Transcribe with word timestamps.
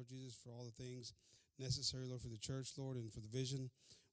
Lord 0.00 0.08
Jesus, 0.08 0.38
for 0.42 0.50
all 0.50 0.64
the 0.64 0.82
things 0.82 1.12
necessary, 1.58 2.06
Lord, 2.06 2.22
for 2.22 2.28
the 2.28 2.38
church, 2.38 2.70
Lord, 2.78 2.96
and 2.96 3.12
for 3.12 3.20
the 3.20 3.28
vision. 3.28 3.68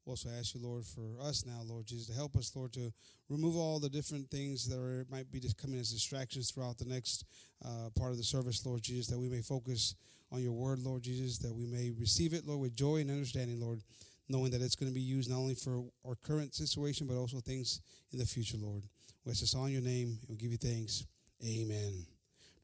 We 0.05 0.09
also 0.09 0.27
ask 0.37 0.53
you, 0.53 0.59
Lord, 0.61 0.83
for 0.83 1.15
us 1.23 1.45
now, 1.45 1.61
Lord 1.65 1.85
Jesus, 1.85 2.07
to 2.07 2.13
help 2.13 2.35
us, 2.35 2.53
Lord, 2.53 2.73
to 2.73 2.91
remove 3.29 3.56
all 3.56 3.79
the 3.79 3.87
different 3.87 4.29
things 4.29 4.67
that 4.67 4.77
are, 4.77 5.05
might 5.09 5.31
be 5.31 5.39
just 5.39 5.55
coming 5.55 5.79
as 5.79 5.89
distractions 5.89 6.51
throughout 6.51 6.77
the 6.77 6.83
next 6.83 7.23
uh, 7.63 7.89
part 7.97 8.11
of 8.11 8.18
the 8.18 8.23
service, 8.23 8.65
Lord 8.65 8.81
Jesus, 8.81 9.07
that 9.07 9.18
we 9.18 9.29
may 9.29 9.39
focus 9.39 9.95
on 10.29 10.41
your 10.41 10.52
word, 10.52 10.79
Lord 10.79 11.04
Jesus, 11.04 11.38
that 11.38 11.55
we 11.55 11.66
may 11.66 11.92
receive 11.98 12.34
it, 12.34 12.46
Lord, 12.46 12.60
with 12.60 12.76
joy 12.76 12.98
and 12.98 13.10
understanding, 13.10 13.62
Lord, 13.62 13.80
knowing 14.28 14.52
that 14.52 14.62
it's 14.62 14.76
going 14.76 14.92
to 14.92 14.96
be 14.96 15.00
used 15.00 15.30
not 15.30 15.38
only 15.38 15.56
for 15.56 15.86
our 16.06 16.16
current 16.16 16.54
situation, 16.54 17.08
but 17.08 17.16
also 17.16 17.40
things 17.40 17.80
in 18.12 18.20
the 18.20 18.26
future, 18.26 18.58
Lord. 18.60 18.84
We 19.24 19.32
ask 19.32 19.40
this 19.40 19.56
all 19.56 19.68
in 19.68 19.72
your 19.72 19.82
name, 19.82 20.20
and 20.20 20.32
we 20.32 20.36
give 20.36 20.52
you 20.52 20.58
thanks. 20.58 21.06
Amen. 21.46 22.16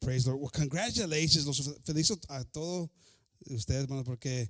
Praise 0.03 0.27
Lord. 0.27 0.41
Well, 0.41 0.49
congratulations. 0.49 1.47
Los 1.47 1.59
felicito 1.85 2.25
a 2.29 2.43
todos 2.43 2.89
ustedes, 3.49 3.83
hermanos, 3.83 4.03
porque 4.05 4.49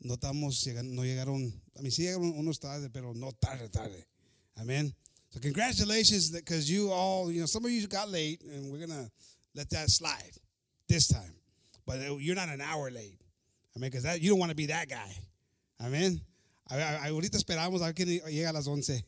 no 0.00 0.14
estamos 0.14 0.66
no 0.84 1.02
llegaron, 1.02 1.52
a 1.76 1.82
mí 1.82 1.90
sí 1.90 2.02
llegaron 2.02 2.36
unos 2.36 2.58
tarde, 2.58 2.90
pero 2.90 3.14
no 3.14 3.30
tarde, 3.32 3.68
tarde. 3.68 4.06
Amen. 4.60 4.92
So 5.30 5.38
congratulations 5.40 6.30
because 6.30 6.68
you 6.68 6.90
all, 6.90 7.30
you 7.30 7.40
know, 7.40 7.46
some 7.46 7.64
of 7.64 7.70
you 7.70 7.86
got 7.86 8.08
late, 8.10 8.42
and 8.42 8.72
we're 8.72 8.84
gonna 8.84 9.08
let 9.54 9.70
that 9.70 9.88
slide 9.88 10.32
this 10.88 11.06
time. 11.06 11.34
But 11.86 11.98
uh, 12.00 12.16
you're 12.16 12.34
not 12.34 12.48
an 12.48 12.60
hour 12.60 12.90
late. 12.90 13.20
I 13.76 13.78
mean, 13.78 13.90
because 13.90 14.18
you 14.20 14.30
don't 14.30 14.40
want 14.40 14.50
to 14.50 14.56
be 14.56 14.66
that 14.66 14.88
guy. 14.88 15.14
Amen. 15.80 16.20
Ahorita 16.70 17.38
esperamos 17.38 17.82
a 17.82 17.92
ver 17.92 17.94
quién 17.94 18.20
llega 18.26 18.50
a 18.50 18.52
las 18.52 18.66
11. 18.66 19.04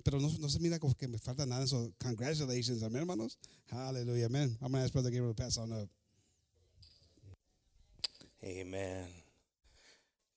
Pero 0.00 0.18
no, 0.18 0.30
no, 0.40 0.48
se 0.48 0.58
mira 0.58 0.78
como 0.78 0.94
que 0.94 1.06
me 1.06 1.18
falta 1.18 1.44
nada. 1.44 1.66
So, 1.66 1.92
congratulations. 1.98 2.82
Amén, 2.82 3.02
hermanos. 3.02 3.36
Hallelujah. 3.70 4.24
Amen. 4.24 4.56
I'm 4.62 4.72
going 4.72 4.80
to 4.80 4.84
ask 4.84 4.92
Brother 4.92 5.10
Gabriel 5.10 5.34
to 5.34 5.42
pass 5.42 5.58
on 5.58 5.70
up. 5.72 5.88
Amen. 8.42 9.08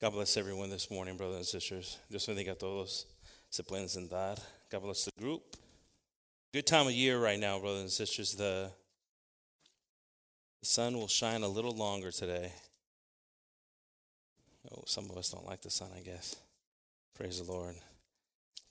God 0.01 0.11
bless 0.11 0.35
everyone 0.35 0.69
this 0.69 0.91
morning, 0.91 1.15
brothers 1.15 1.37
and 1.37 1.45
sisters. 1.45 1.97
Dios 2.09 2.25
bendiga 2.25 2.51
a 2.51 2.55
todos. 2.55 3.05
Se 3.49 3.63
pueden 3.63 3.87
sentar. 3.87 4.37
God 4.69 4.83
bless 4.83 5.05
the 5.05 5.11
group. 5.17 5.55
Good 6.53 6.67
time 6.67 6.87
of 6.87 6.93
year 6.93 7.17
right 7.17 7.39
now, 7.39 7.57
brothers 7.57 7.81
and 7.81 7.91
sisters. 7.91 8.35
The, 8.35 8.71
the 10.59 10.65
sun 10.65 10.95
will 10.97 11.07
shine 11.07 11.43
a 11.43 11.47
little 11.47 11.73
longer 11.73 12.11
today. 12.11 12.51
Oh, 14.69 14.83
some 14.85 15.09
of 15.09 15.17
us 15.17 15.29
don't 15.29 15.45
like 15.45 15.61
the 15.61 15.71
sun, 15.71 15.89
I 15.95 16.01
guess. 16.01 16.35
Praise 17.15 17.41
the 17.41 17.49
Lord 17.49 17.75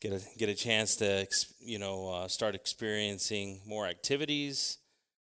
get 0.01 0.13
a 0.13 0.21
get 0.39 0.49
a 0.49 0.55
chance 0.55 0.97
to 0.97 1.27
you 1.61 1.79
know 1.79 2.09
uh, 2.09 2.29
start 2.29 2.55
experiencing 2.55 3.61
more 3.67 3.87
activities 3.87 4.79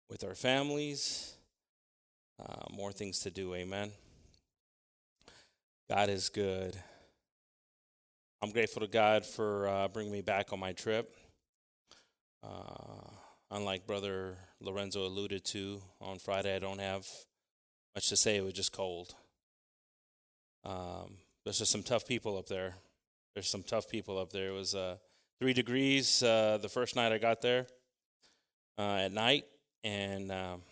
with 0.08 0.24
our 0.24 0.34
families, 0.34 1.34
uh, 2.40 2.64
more 2.70 2.92
things 2.92 3.18
to 3.20 3.30
do. 3.30 3.54
Amen. 3.54 3.90
God 5.88 6.08
is 6.08 6.28
good. 6.28 6.76
I'm 8.42 8.50
grateful 8.50 8.80
to 8.80 8.88
God 8.88 9.24
for 9.24 9.68
uh, 9.68 9.88
bringing 9.88 10.12
me 10.12 10.20
back 10.20 10.52
on 10.52 10.58
my 10.58 10.72
trip. 10.72 11.14
Uh, 12.42 13.08
unlike 13.50 13.86
Brother 13.86 14.36
Lorenzo 14.60 15.06
alluded 15.06 15.44
to 15.52 15.80
on 16.00 16.18
Friday, 16.18 16.56
I 16.56 16.58
don't 16.58 16.80
have 16.80 17.06
much 17.94 18.08
to 18.08 18.16
say. 18.16 18.36
It 18.36 18.44
was 18.44 18.54
just 18.54 18.72
cold. 18.72 19.14
Um, 20.64 21.18
there's 21.44 21.58
just 21.58 21.72
some 21.72 21.82
tough 21.82 22.06
people 22.06 22.36
up 22.36 22.46
there. 22.46 22.76
There's 23.34 23.48
some 23.48 23.62
tough 23.62 23.88
people 23.88 24.18
up 24.18 24.30
there. 24.30 24.48
It 24.48 24.52
was 24.52 24.74
uh, 24.74 24.96
three 25.38 25.54
degrees 25.54 26.22
uh, 26.22 26.58
the 26.60 26.68
first 26.68 26.96
night 26.96 27.12
I 27.12 27.18
got 27.18 27.40
there 27.40 27.66
uh, 28.78 28.96
at 28.96 29.12
night, 29.12 29.44
and 29.82 30.30
um, 30.30 30.62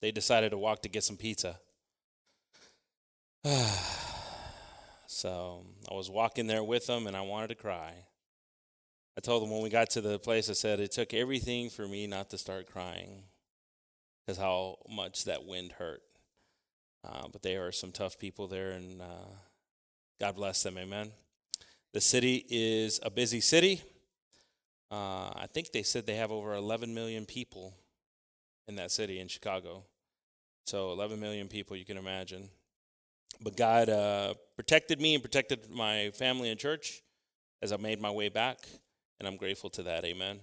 they 0.00 0.10
decided 0.12 0.50
to 0.50 0.58
walk 0.58 0.82
to 0.82 0.88
get 0.88 1.04
some 1.04 1.16
pizza. 1.16 1.58
so 5.06 5.64
I 5.90 5.94
was 5.94 6.10
walking 6.10 6.46
there 6.46 6.64
with 6.64 6.86
them, 6.86 7.06
and 7.06 7.16
I 7.16 7.20
wanted 7.20 7.48
to 7.48 7.54
cry. 7.54 7.92
I 9.16 9.20
told 9.20 9.42
them 9.42 9.50
when 9.50 9.62
we 9.62 9.70
got 9.70 9.90
to 9.90 10.00
the 10.00 10.18
place, 10.18 10.48
I 10.50 10.54
said 10.54 10.80
it 10.80 10.92
took 10.92 11.12
everything 11.14 11.70
for 11.70 11.86
me 11.86 12.06
not 12.06 12.30
to 12.30 12.38
start 12.38 12.66
crying 12.70 13.24
because 14.26 14.38
how 14.38 14.78
much 14.88 15.24
that 15.24 15.44
wind 15.44 15.72
hurt. 15.72 16.02
Uh, 17.04 17.28
but 17.30 17.42
they 17.42 17.56
are 17.56 17.72
some 17.72 17.92
tough 17.92 18.18
people 18.18 18.48
there, 18.48 18.72
and 18.72 19.00
uh, 19.00 19.34
God 20.18 20.34
bless 20.34 20.62
them. 20.62 20.76
Amen. 20.76 21.12
The 21.96 22.02
city 22.02 22.44
is 22.50 23.00
a 23.02 23.08
busy 23.08 23.40
city. 23.40 23.80
Uh, 24.90 25.32
I 25.34 25.46
think 25.50 25.72
they 25.72 25.82
said 25.82 26.06
they 26.06 26.16
have 26.16 26.30
over 26.30 26.52
11 26.52 26.92
million 26.92 27.24
people 27.24 27.72
in 28.68 28.76
that 28.76 28.90
city 28.90 29.18
in 29.18 29.28
Chicago. 29.28 29.82
So 30.66 30.92
11 30.92 31.18
million 31.18 31.48
people, 31.48 31.74
you 31.74 31.86
can 31.86 31.96
imagine. 31.96 32.50
But 33.40 33.56
God 33.56 33.88
uh, 33.88 34.34
protected 34.56 35.00
me 35.00 35.14
and 35.14 35.22
protected 35.22 35.70
my 35.70 36.10
family 36.10 36.50
and 36.50 36.60
church 36.60 37.02
as 37.62 37.72
I 37.72 37.78
made 37.78 37.98
my 37.98 38.10
way 38.10 38.28
back, 38.28 38.58
and 39.18 39.26
I'm 39.26 39.38
grateful 39.38 39.70
to 39.70 39.82
that. 39.84 40.04
Amen. 40.04 40.40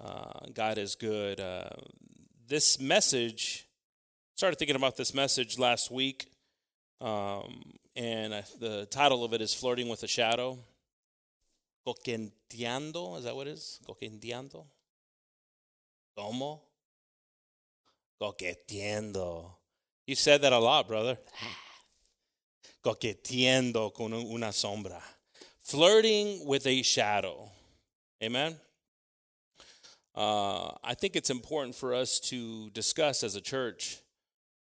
Uh, 0.00 0.40
God 0.52 0.76
is 0.76 0.96
good. 0.96 1.38
Uh, 1.38 1.68
this 2.48 2.80
message, 2.80 3.68
started 4.34 4.56
thinking 4.56 4.74
about 4.74 4.96
this 4.96 5.14
message 5.14 5.56
last 5.56 5.92
week. 5.92 6.26
Um, 7.00 7.74
and 7.94 8.32
the 8.58 8.86
title 8.90 9.24
of 9.24 9.32
it 9.32 9.40
is 9.40 9.52
Flirting 9.52 9.88
with 9.88 10.02
a 10.02 10.08
Shadow. 10.08 10.58
Coqueteando, 11.86 13.18
is 13.18 13.24
that 13.24 13.34
what 13.34 13.46
it 13.46 13.52
is? 13.52 13.80
Coqueteando? 13.86 14.64
¿Cómo? 16.16 16.60
Coqueteando. 18.20 19.50
You 20.06 20.14
said 20.14 20.42
that 20.42 20.52
a 20.52 20.58
lot, 20.58 20.86
brother. 20.86 21.18
Coqueteando 22.84 23.92
con 23.92 24.12
una 24.12 24.48
sombra. 24.52 25.00
Flirting 25.60 26.46
with 26.46 26.66
a 26.66 26.82
shadow. 26.82 27.50
Amen? 28.22 28.56
Uh, 30.14 30.70
I 30.84 30.94
think 30.94 31.16
it's 31.16 31.30
important 31.30 31.74
for 31.74 31.94
us 31.94 32.20
to 32.20 32.70
discuss 32.70 33.22
as 33.22 33.36
a 33.36 33.40
church 33.40 33.98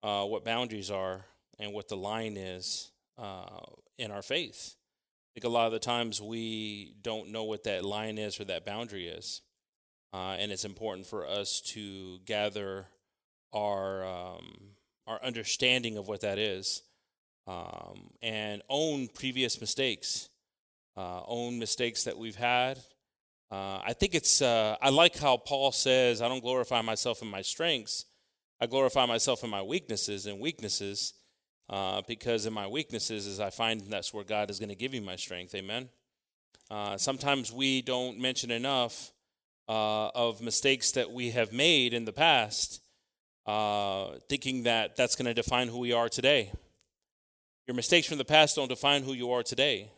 uh, 0.02 0.24
what 0.24 0.44
boundaries 0.44 0.90
are 0.90 1.24
and 1.58 1.72
what 1.72 1.88
the 1.88 1.96
line 1.96 2.36
is 2.36 2.90
uh, 3.18 3.60
in 3.98 4.10
our 4.10 4.22
faith. 4.22 4.76
I 4.76 5.40
think 5.40 5.44
a 5.44 5.54
lot 5.54 5.66
of 5.66 5.72
the 5.72 5.78
times 5.78 6.20
we 6.20 6.94
don't 7.02 7.30
know 7.30 7.44
what 7.44 7.64
that 7.64 7.84
line 7.84 8.18
is 8.18 8.40
or 8.40 8.44
that 8.44 8.64
boundary 8.64 9.06
is. 9.06 9.42
Uh, 10.12 10.36
and 10.38 10.50
it's 10.50 10.64
important 10.64 11.06
for 11.06 11.26
us 11.26 11.60
to 11.60 12.18
gather 12.24 12.86
our, 13.52 14.04
um, 14.06 14.56
our 15.06 15.22
understanding 15.22 15.98
of 15.98 16.08
what 16.08 16.22
that 16.22 16.38
is 16.38 16.82
um, 17.46 18.10
and 18.22 18.62
own 18.68 19.08
previous 19.08 19.60
mistakes, 19.60 20.28
uh, 20.96 21.20
own 21.26 21.58
mistakes 21.58 22.04
that 22.04 22.16
we've 22.16 22.36
had. 22.36 22.78
Uh, 23.50 23.78
I 23.84 23.92
think 23.92 24.14
it's, 24.14 24.42
uh, 24.42 24.76
I 24.80 24.90
like 24.90 25.16
how 25.16 25.36
Paul 25.36 25.70
says, 25.70 26.20
I 26.20 26.28
don't 26.28 26.42
glorify 26.42 26.80
myself 26.82 27.22
in 27.22 27.28
my 27.28 27.42
strengths, 27.42 28.06
I 28.60 28.66
glorify 28.66 29.06
myself 29.06 29.44
in 29.44 29.50
my 29.50 29.62
weaknesses 29.62 30.26
and 30.26 30.40
weaknesses 30.40 31.12
uh, 31.68 32.02
because 32.06 32.46
in 32.46 32.52
my 32.52 32.66
weaknesses 32.66 33.26
is 33.26 33.40
I 33.40 33.50
find 33.50 33.80
that's 33.82 34.14
where 34.14 34.24
God 34.24 34.50
is 34.50 34.58
going 34.58 34.68
to 34.68 34.74
give 34.74 34.94
you 34.94 35.02
my 35.02 35.16
strength. 35.16 35.54
Amen. 35.54 35.88
Uh, 36.70 36.96
sometimes 36.96 37.52
we 37.52 37.82
don't 37.82 38.18
mention 38.18 38.50
enough 38.50 39.12
uh, 39.68 40.08
of 40.08 40.40
mistakes 40.40 40.92
that 40.92 41.10
we 41.10 41.30
have 41.30 41.52
made 41.52 41.92
in 41.92 42.04
the 42.04 42.12
past, 42.12 42.80
uh, 43.46 44.10
thinking 44.28 44.64
that 44.64 44.96
that's 44.96 45.16
going 45.16 45.26
to 45.26 45.34
define 45.34 45.68
who 45.68 45.78
we 45.78 45.92
are 45.92 46.08
today. 46.08 46.52
Your 47.66 47.74
mistakes 47.74 48.06
from 48.06 48.18
the 48.18 48.24
past 48.24 48.56
don't 48.56 48.68
define 48.68 49.02
who 49.02 49.12
you 49.12 49.30
are 49.32 49.42
today. 49.42 49.90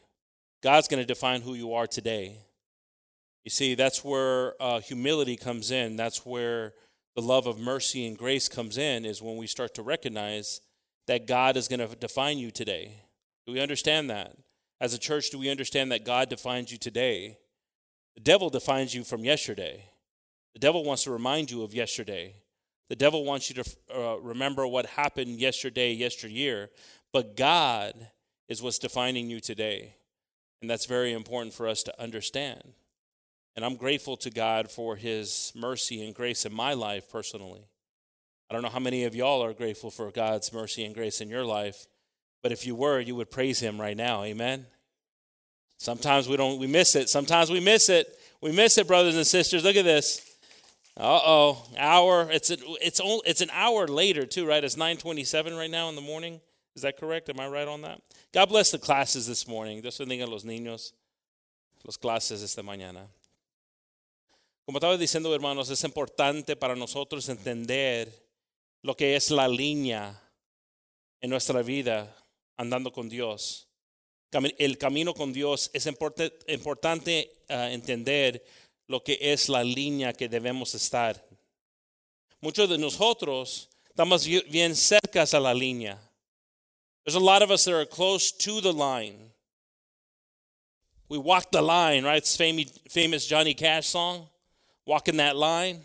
God's 0.63 0.89
going 0.89 1.03
to 1.03 1.07
define 1.07 1.43
who 1.43 1.55
you 1.55 1.75
are 1.75 1.87
today. 1.87 2.39
You 3.45 3.51
see, 3.51 3.75
that's 3.75 4.05
where 4.05 4.61
uh, 4.61 4.81
humility 4.81 5.37
comes 5.37 5.71
in. 5.71 5.97
That's 5.97 6.27
where 6.27 6.73
the 7.15 7.23
love 7.23 7.47
of 7.47 7.59
mercy 7.59 8.07
and 8.07 8.17
grace 8.17 8.49
comes 8.49 8.79
in, 8.79 9.05
is 9.05 9.23
when 9.23 9.37
we 9.37 9.47
start 9.47 9.75
to 9.75 9.83
recognize 9.83 10.61
that 11.09 11.27
God 11.27 11.57
is 11.57 11.67
going 11.69 11.81
to 11.81 11.95
define 11.97 12.39
you 12.39 12.51
today? 12.51 13.03
Do 13.47 13.53
we 13.53 13.61
understand 13.61 14.09
that? 14.11 14.37
As 14.81 14.95
a 14.95 14.99
church, 14.99 15.31
do 15.31 15.39
we 15.39 15.51
understand 15.51 15.91
that 15.91 16.05
God 16.05 16.29
defines 16.29 16.71
you 16.71 16.79
today? 16.79 17.39
The 18.15 18.21
devil 18.21 18.51
defines 18.51 18.95
you 18.95 19.03
from 19.03 19.25
yesterday. 19.25 19.85
The 20.55 20.61
devil 20.61 20.85
wants 20.85 21.05
to 21.05 21.11
remind 21.11 21.51
you 21.51 21.63
of 21.63 21.75
yesterday. 21.75 22.35
The 22.89 22.97
devil 22.97 23.25
wants 23.25 23.51
you 23.51 23.63
to 23.63 23.77
uh, 23.95 24.17
remember 24.21 24.67
what 24.67 24.87
happened 24.87 25.41
yesterday, 25.41 25.93
yesteryear. 25.93 26.71
But 27.13 27.37
God 27.37 27.95
is 28.49 28.63
what's 28.63 28.79
defining 28.79 29.29
you 29.31 29.41
today. 29.41 29.95
And 30.61 30.71
that's 30.71 30.87
very 30.87 31.13
important 31.13 31.55
for 31.55 31.69
us 31.69 31.83
to 31.85 32.03
understand. 32.03 32.63
And 33.57 33.65
I'm 33.65 33.77
grateful 33.77 34.17
to 34.19 34.31
God 34.31 34.71
for 34.71 34.97
his 34.97 35.53
mercy 35.55 36.05
and 36.05 36.15
grace 36.15 36.45
in 36.45 36.53
my 36.53 36.75
life 36.75 37.11
personally. 37.11 37.67
I 38.51 38.55
don't 38.55 38.63
know 38.63 38.71
how 38.71 38.79
many 38.79 39.05
of 39.05 39.15
y'all 39.15 39.43
are 39.45 39.53
grateful 39.53 39.91
for 39.91 40.11
God's 40.11 40.53
mercy 40.53 40.85
and 40.85 40.95
grace 40.95 41.21
in 41.21 41.29
your 41.29 41.45
life, 41.45 41.87
but 42.43 42.51
if 42.51 42.67
you 42.67 42.75
were, 42.75 42.99
you 42.99 43.15
would 43.15 43.31
praise 43.31 43.61
Him 43.61 43.81
right 43.81 43.97
now. 43.97 44.23
Amen. 44.25 44.67
Sometimes 45.77 46.29
we 46.29 46.37
don't, 46.37 46.59
we 46.59 46.67
miss 46.67 46.97
it. 46.97 47.09
Sometimes 47.09 47.51
we 47.51 47.61
miss 47.61 47.89
it. 47.89 48.19
We 48.41 48.53
miss 48.53 48.79
it, 48.79 48.87
brothers 48.87 49.17
and 49.17 49.27
sisters. 49.27 49.65
Look 49.65 49.77
at 49.77 49.85
this. 49.85 50.25
Uh 50.97 51.21
oh, 51.25 51.67
hour. 51.77 52.29
It's 52.31 52.51
a, 52.51 52.57
it's 52.81 53.01
only, 53.01 53.21
it's 53.27 53.41
an 53.41 53.51
hour 53.53 53.87
later 53.87 54.27
too, 54.27 54.47
right? 54.47 54.65
It's 54.65 54.77
nine 54.77 54.97
twenty 54.97 55.25
seven 55.25 55.55
right 55.55 55.71
now 55.71 55.89
in 55.89 55.95
the 55.95 56.01
morning. 56.01 56.41
Is 56.75 56.83
that 56.83 56.97
correct? 56.97 57.29
Am 57.29 57.39
I 57.39 57.47
right 57.49 57.69
on 57.69 57.83
that? 57.83 58.01
God 58.33 58.49
bless 58.49 58.71
the 58.71 58.79
classes 58.79 59.27
this 59.27 59.47
morning. 59.47 59.81
Dios 59.81 59.99
bendiga 59.99 60.25
a 60.25 60.27
los 60.27 60.45
niños, 60.45 60.93
los 61.85 61.97
clases 61.97 62.43
esta 62.43 62.63
mañana. 62.63 63.07
Como 64.67 64.79
estaba 64.79 64.97
diciendo, 64.99 65.33
hermanos, 65.35 65.71
es 65.71 65.83
importante 65.85 66.57
para 66.57 66.75
nosotros 66.75 67.29
entender 67.29 68.13
lo 68.83 68.97
que 68.97 69.17
es 69.17 69.31
la 69.31 69.49
línea 69.49 70.21
en 71.21 71.31
nuestra 71.31 71.63
vida 71.63 72.15
andando 72.57 72.93
con 72.93 73.09
Dios. 73.09 73.69
El 74.59 74.77
camino 74.77 75.15
con 75.15 75.33
Dios 75.33 75.71
es 75.73 75.87
importante 75.87 77.33
uh, 77.49 77.55
entender 77.71 78.45
lo 78.87 79.03
que 79.03 79.19
es 79.21 79.49
la 79.49 79.65
línea 79.65 80.13
que 80.13 80.29
debemos 80.29 80.75
estar. 80.75 81.23
Muchos 82.41 82.69
de 82.69 82.79
nosotros 82.79 83.69
estamos 83.89 84.27
bien 84.27 84.77
cerca 84.77 85.23
a 85.23 85.41
la 85.41 85.55
línea. 85.55 85.99
There's 87.05 87.17
a 87.17 87.21
lot 87.21 87.43
of 87.43 87.51
us 87.51 87.65
that 87.65 87.75
are 87.75 87.87
close 87.87 88.31
to 88.31 88.61
the 88.61 88.73
line. 88.73 89.33
We 91.09 91.17
walk 91.17 91.51
the 91.51 91.63
line, 91.63 92.05
right? 92.05 92.19
It's 92.19 92.37
famous 92.37 93.27
Johnny 93.27 93.55
Cash 93.55 93.87
song, 93.87 94.29
walking 94.85 95.17
that 95.17 95.37
line. 95.37 95.81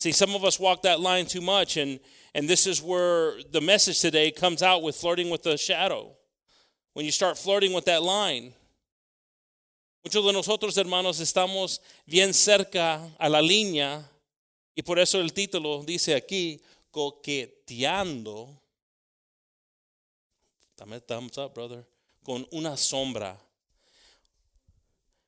See, 0.00 0.12
some 0.12 0.34
of 0.34 0.44
us 0.44 0.58
walk 0.58 0.82
that 0.82 1.00
line 1.00 1.26
too 1.26 1.40
much, 1.40 1.76
and, 1.76 2.00
and 2.34 2.48
this 2.48 2.66
is 2.66 2.82
where 2.82 3.34
the 3.50 3.60
message 3.60 4.00
today 4.00 4.30
comes 4.30 4.62
out 4.62 4.82
with 4.82 4.96
flirting 4.96 5.30
with 5.30 5.42
the 5.42 5.56
shadow. 5.56 6.12
When 6.94 7.04
you 7.04 7.12
start 7.12 7.36
flirting 7.38 7.72
with 7.72 7.84
that 7.84 8.02
line, 8.02 8.54
Muchos 10.02 10.24
de 10.24 10.32
nosotros, 10.32 10.78
hermanos, 10.78 11.20
estamos 11.20 11.82
bien 12.06 12.32
cerca 12.32 13.06
a 13.18 13.28
la 13.28 13.42
línea 13.42 14.02
y 14.74 14.82
por 14.82 14.98
eso 14.98 15.20
el 15.20 15.34
título 15.34 15.82
dice 15.84 16.14
aquí, 16.14 16.58
coqueteando. 16.90 18.58
Dame 20.78 21.00
thumbs 21.00 21.36
up, 21.36 21.52
brother. 21.52 21.86
Con 22.24 22.46
una 22.50 22.78
sombra. 22.78 23.38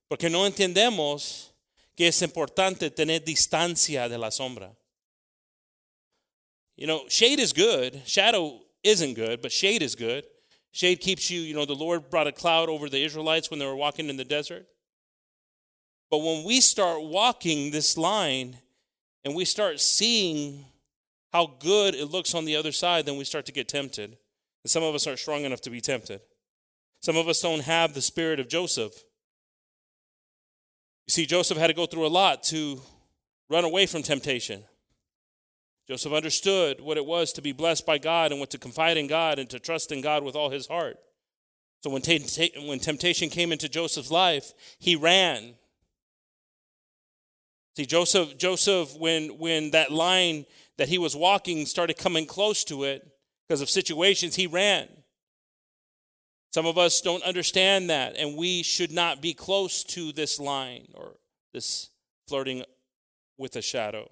Porque 0.09 0.31
no 0.31 0.47
entendemos 0.47 1.52
que 1.97 2.07
es 2.07 2.23
importante 2.23 2.91
tener 2.91 3.21
distancia 3.21 4.09
de 4.09 4.19
la 4.19 4.31
sombra. 4.31 4.75
You 6.77 6.87
know, 6.87 7.03
shade 7.09 7.39
is 7.39 7.53
good. 7.53 8.03
Shadow 8.07 8.61
isn't 8.83 9.15
good, 9.15 9.43
but 9.43 9.53
shade 9.53 9.83
is 9.83 9.95
good. 9.95 10.25
Shade 10.73 11.01
keeps 11.01 11.31
you, 11.31 11.41
you 11.41 11.55
know, 11.55 11.67
the 11.67 11.75
Lord 11.75 12.09
brought 12.09 12.27
a 12.27 12.33
cloud 12.33 12.69
over 12.71 12.89
the 12.89 13.05
Israelites 13.05 13.51
when 13.51 13.59
they 13.59 13.67
were 13.67 13.77
walking 13.77 14.09
in 14.09 14.17
the 14.17 14.25
desert. 14.25 14.67
But 16.11 16.19
when 16.19 16.45
we 16.45 16.61
start 16.61 17.03
walking 17.03 17.71
this 17.71 17.97
line 17.97 18.57
and 19.25 19.35
we 19.35 19.45
start 19.45 19.81
seeing 19.81 20.65
how 21.33 21.55
good 21.59 21.95
it 21.95 22.07
looks 22.07 22.35
on 22.35 22.45
the 22.45 22.57
other 22.57 22.73
side, 22.73 23.07
then 23.07 23.17
we 23.17 23.25
start 23.25 23.47
to 23.47 23.53
get 23.53 23.69
tempted. 23.69 24.17
And 24.65 24.71
some 24.71 24.83
of 24.83 24.95
us 24.95 25.07
aren't 25.07 25.19
strong 25.19 25.45
enough 25.45 25.61
to 25.63 25.71
be 25.71 25.81
tempted. 25.81 26.21
Some 27.01 27.17
of 27.17 27.29
us 27.29 27.41
don't 27.41 27.63
have 27.63 27.95
the 27.95 28.03
spirit 28.03 28.41
of 28.41 28.49
Joseph. 28.49 28.93
See, 31.13 31.27
Joseph 31.27 31.59
had 31.59 31.67
to 31.67 31.75
go 31.75 31.85
through 31.85 32.07
a 32.07 32.09
lot 32.09 32.43
to 32.45 32.81
run 33.51 33.65
away 33.65 33.85
from 33.85 34.03
temptation. 34.03 34.65
Joseph 35.87 36.11
understood 36.11 36.81
what 36.81 36.97
it 36.97 37.05
was 37.05 37.35
to 37.35 37.43
be 37.43 37.53
blessed 37.53 37.85
by 37.85 37.99
God 37.99 38.31
and 38.31 38.41
what 38.41 38.49
to 38.49 38.59
confide 38.59 38.97
in 38.97 39.09
God 39.09 39.39
and 39.39 39.51
to 39.51 39.59
trust 39.59 39.93
in 39.93 40.01
God 40.01 40.25
with 40.25 40.35
all 40.35 40.49
his 40.49 40.69
heart. 40.69 40.97
So 41.83 41.91
when, 41.91 42.01
t- 42.01 42.55
when 42.65 42.79
temptation 42.79 43.29
came 43.29 43.53
into 43.53 43.69
Joseph's 43.69 44.11
life, 44.11 44.55
he 44.79 44.97
ran. 44.97 45.53
See, 47.77 47.85
Joseph, 47.85 48.39
Joseph, 48.39 48.97
when 48.97 49.39
when 49.39 49.73
that 49.73 49.93
line 49.93 50.47
that 50.79 50.89
he 50.89 50.97
was 50.97 51.15
walking 51.15 51.67
started 51.67 51.99
coming 51.99 52.25
close 52.25 52.65
to 52.65 52.85
it 52.85 53.07
because 53.47 53.61
of 53.61 53.69
situations, 53.69 54.37
he 54.37 54.47
ran. 54.47 54.89
Some 56.53 56.67
of 56.67 56.77
us 56.77 57.01
don't 57.01 57.23
understand 57.23 57.89
that, 57.89 58.15
and 58.17 58.37
we 58.37 58.63
should 58.63 58.93
not 58.93 59.23
be 59.23 59.33
close 59.33 59.83
to 59.85 60.13
this 60.13 60.39
line 60.39 60.87
or 60.95 61.17
this 61.55 61.89
flirting 62.29 62.63
with 63.39 63.57
a 63.57 63.63
shadow. 63.63 64.11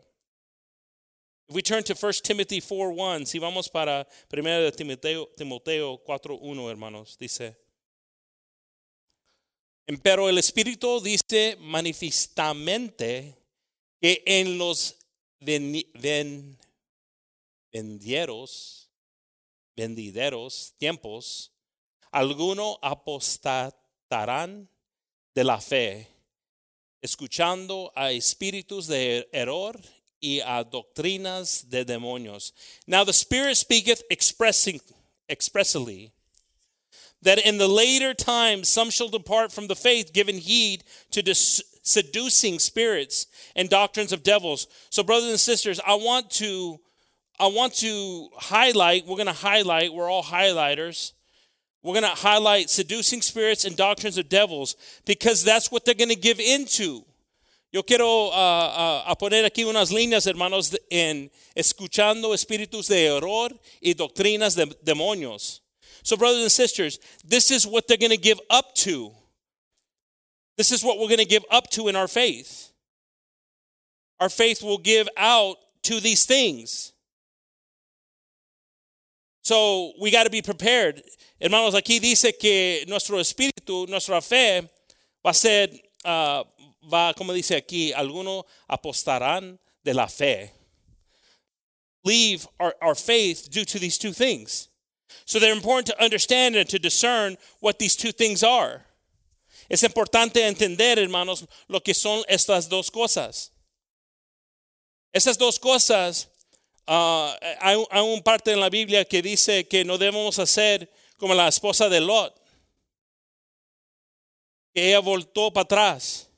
If 1.51 1.55
we 1.55 1.61
turn 1.61 1.83
to 1.83 1.95
1 1.95 2.13
Timothy 2.23 2.63
4.1, 2.63 3.27
si 3.27 3.39
vamos 3.39 3.69
para 3.69 4.07
1 4.33 4.43
de 4.43 4.71
Timoteo, 4.71 5.27
Timoteo 5.37 5.99
4.1, 6.09 6.71
hermanos, 6.71 7.19
dice, 7.19 7.57
pero 10.03 10.29
el 10.29 10.39
Espíritu 10.39 11.01
dice 11.03 11.59
manifestamente 11.61 13.37
que 14.01 14.23
en 14.25 14.57
los 14.57 14.95
ven, 15.41 15.83
ven, 15.95 16.57
vendieros, 17.71 18.89
vendideros 19.77 20.73
tiempos, 20.79 21.53
algunos 22.13 22.79
apostatarán 22.83 24.69
de 25.35 25.45
la 25.45 25.61
fe, 25.61 26.09
escuchando 27.03 27.93
a 27.95 28.11
espíritus 28.13 28.87
de 28.87 29.29
error 29.33 29.81
y 30.21 30.41
a 30.41 30.65
doctrinas 30.65 31.69
de 31.69 31.85
demonios. 31.85 32.53
Now 32.87 33.05
the 33.05 33.13
Spirit 33.13 33.57
speaketh 33.57 34.03
expressing, 34.11 34.81
expressly 35.29 36.13
that 37.23 37.39
in 37.39 37.59
the 37.59 37.69
later 37.69 38.15
times 38.15 38.69
some 38.69 38.91
shall 38.91 39.09
depart 39.09 39.53
from 39.53 39.67
the 39.67 39.77
faith, 39.77 40.13
giving 40.13 40.39
heed 40.39 40.85
to 41.11 41.23
dis- 41.23 41.63
seducing 41.83 42.59
spirits 42.59 43.27
and 43.57 43.69
doctrines 43.69 44.13
of 44.13 44.23
devils. 44.23 44.67
So, 44.91 45.03
brothers 45.03 45.31
and 45.31 45.41
sisters, 45.41 45.81
I 45.87 45.95
want 45.95 46.31
to 46.33 46.81
I 47.39 47.47
want 47.47 47.75
to 47.77 48.29
highlight. 48.37 49.07
We're 49.07 49.17
going 49.17 49.27
to 49.27 49.33
highlight. 49.33 49.95
We're 49.95 50.11
all 50.11 50.23
highlighters. 50.23 51.13
We're 51.83 51.95
going 51.95 52.15
to 52.15 52.21
highlight 52.21 52.69
seducing 52.69 53.23
spirits 53.23 53.65
and 53.65 53.77
doctrines 53.77 54.19
of 54.19 54.29
devils 54.29 54.77
because 55.07 55.43
that's 55.43 55.73
what 55.73 55.85
they're 55.85 55.95
going 55.95 56.11
to 56.11 56.17
give 56.17 56.39
into. 56.39 57.05
Yo 57.73 57.83
quiero 57.83 58.31
uh, 58.31 59.05
uh, 59.07 59.15
poner 59.15 59.45
aquí 59.45 59.65
unas 59.65 59.93
líneas, 59.93 60.27
hermanos, 60.27 60.77
en 60.91 61.31
escuchando 61.57 62.35
espíritus 62.35 62.89
de 62.89 63.07
error 63.07 63.51
y 63.81 63.95
doctrinas 63.95 64.57
de 64.57 64.67
demonios. 64.85 65.61
So, 66.03 66.17
brothers 66.17 66.43
and 66.43 66.51
sisters, 66.51 66.99
this 67.25 67.51
is 67.51 67.67
what 67.67 67.87
they're 67.87 67.97
going 67.97 68.11
to 68.11 68.17
give 68.17 68.41
up 68.51 68.75
to. 68.77 69.13
This 70.57 70.73
is 70.73 70.83
what 70.83 70.99
we're 70.99 71.09
going 71.09 71.19
to 71.19 71.25
give 71.25 71.45
up 71.51 71.71
to 71.71 71.89
in 71.89 71.95
our 71.97 72.09
faith. 72.09 72.73
Our 74.19 74.29
faith 74.29 74.63
will 74.63 74.79
give 74.79 75.09
out 75.17 75.57
to 75.85 76.01
these 76.01 76.25
things. 76.25 76.93
So, 79.43 79.93
we 80.01 80.11
got 80.11 80.25
to 80.25 80.31
be 80.31 80.43
prepared. 80.43 81.03
Hermanos, 81.41 81.75
aquí 81.75 82.01
dice 82.01 82.39
que 82.39 82.85
nuestro 82.87 83.19
espíritu, 83.19 83.89
nuestra 83.89 84.21
fe 84.21 84.69
va 85.25 85.31
a 85.31 85.35
ser 85.35 85.69
uh, 86.05 86.45
va, 86.83 87.15
como 87.15 87.33
dice 87.33 87.57
aquí, 87.57 87.93
algunos 87.93 88.45
apostarán 88.69 89.59
de 89.85 89.95
la 89.95 90.07
fe. 90.07 90.53
Leave 92.05 92.47
our, 92.59 92.75
our 92.81 92.95
faith 92.95 93.49
due 93.51 93.65
to 93.65 93.79
these 93.79 93.99
two 93.99 94.13
things. 94.13 94.69
So 95.27 95.39
they're 95.39 95.53
important 95.53 95.87
to 95.87 96.03
understand 96.03 96.57
and 96.57 96.69
to 96.69 96.79
discern 96.79 97.37
what 97.61 97.79
these 97.79 97.97
two 97.97 98.13
things 98.13 98.43
are. 98.43 98.85
Es 99.69 99.83
importante 99.83 100.43
entender, 100.43 100.99
hermanos, 100.99 101.47
lo 101.69 101.81
que 101.81 101.95
son 101.95 102.25
estas 102.29 102.69
dos 102.69 102.91
cosas. 102.91 103.51
Esas 105.15 105.37
dos 105.37 105.59
cosas, 105.59 106.27
hay, 106.91 107.85
hay 107.91 108.03
un 108.03 108.23
parte 108.23 108.53
en 108.53 108.61
la 108.61 108.69
Biblia 108.69 109.05
que 109.05 109.23
dice 109.23 109.67
que 109.69 109.85
no 109.85 109.99
debemos 109.99 110.39
hacer 110.39 110.93
como 111.17 111.35
la 111.35 111.49
esposa 111.49 111.89
de 111.89 112.01
Lot, 112.01 112.35
que 114.75 114.89
ella 114.89 115.01
voltó 115.01 115.53
para 115.53 115.65
atrás 115.65 116.31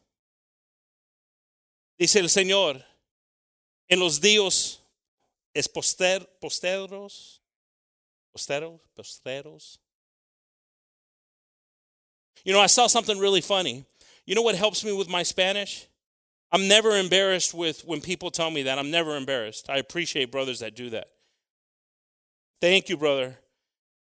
Dice 2.02 2.18
el 2.18 2.30
Señor, 2.30 2.84
en 3.86 4.00
los 4.00 4.20
días 4.20 4.80
es 5.54 5.68
poster, 5.68 6.28
posteros, 6.40 7.40
posteros, 8.32 8.80
posteros. 8.92 9.80
You 12.44 12.54
know, 12.54 12.60
I 12.60 12.66
saw 12.66 12.88
something 12.88 13.20
really 13.20 13.40
funny. 13.40 13.84
You 14.26 14.34
know 14.34 14.42
what 14.42 14.56
helps 14.56 14.82
me 14.82 14.90
with 14.90 15.08
my 15.08 15.22
Spanish? 15.22 15.86
I'm 16.52 16.68
never 16.68 16.98
embarrassed 16.98 17.54
with 17.54 17.82
when 17.86 18.02
people 18.02 18.30
tell 18.30 18.50
me 18.50 18.64
that. 18.64 18.78
I'm 18.78 18.90
never 18.90 19.16
embarrassed. 19.16 19.70
I 19.70 19.78
appreciate 19.78 20.30
brothers 20.30 20.60
that 20.60 20.76
do 20.76 20.90
that. 20.90 21.08
Thank 22.60 22.90
you, 22.90 22.98
brother. 22.98 23.38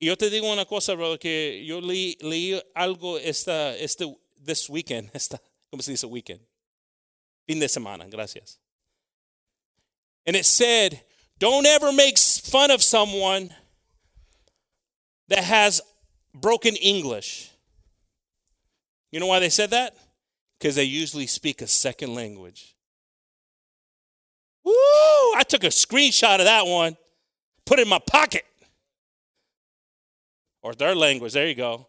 Y 0.01 0.09
yo 0.09 0.17
te 0.17 0.29
digo 0.29 0.53
una 0.53 0.65
cosa, 0.65 0.97
brother, 0.97 1.17
que 1.17 1.63
yo 1.65 1.81
leí, 1.81 2.17
leí 2.21 2.61
algo 2.77 3.19
esta, 3.23 3.77
este, 3.79 4.13
this 4.45 4.69
weekend, 4.69 5.11
esta, 5.15 5.39
¿cómo 5.73 5.81
se 5.81 5.93
dice 5.93 6.05
weekend? 6.09 6.41
Fin 7.47 7.61
de 7.61 7.69
semana, 7.69 8.11
gracias. 8.11 8.59
And 10.27 10.35
it 10.35 10.45
said, 10.45 11.01
don't 11.39 11.67
ever 11.67 11.93
make 11.93 12.19
fun 12.19 12.73
of 12.73 12.83
someone 12.83 13.55
that 15.29 15.45
has 15.45 15.81
broken 16.35 16.75
English. 16.77 17.51
You 19.13 19.21
know 19.21 19.27
why 19.27 19.39
they 19.39 19.51
said 19.51 19.71
that? 19.71 19.97
Because 20.63 20.77
they 20.77 20.85
usually 20.85 21.27
speak 21.27 21.61
a 21.61 21.67
second 21.67 22.15
language. 22.15 22.77
Woo! 24.65 24.73
I 25.35 25.43
took 25.49 25.65
a 25.65 25.71
screenshot 25.75 26.39
of 26.39 26.45
that 26.45 26.65
one, 26.65 26.97
put 27.67 27.81
it 27.81 27.83
in 27.83 27.89
my 27.89 27.99
pocket. 27.99 28.45
Or 30.63 30.73
their 30.73 30.95
language, 30.95 31.33
there 31.33 31.49
you 31.49 31.57
go. 31.57 31.89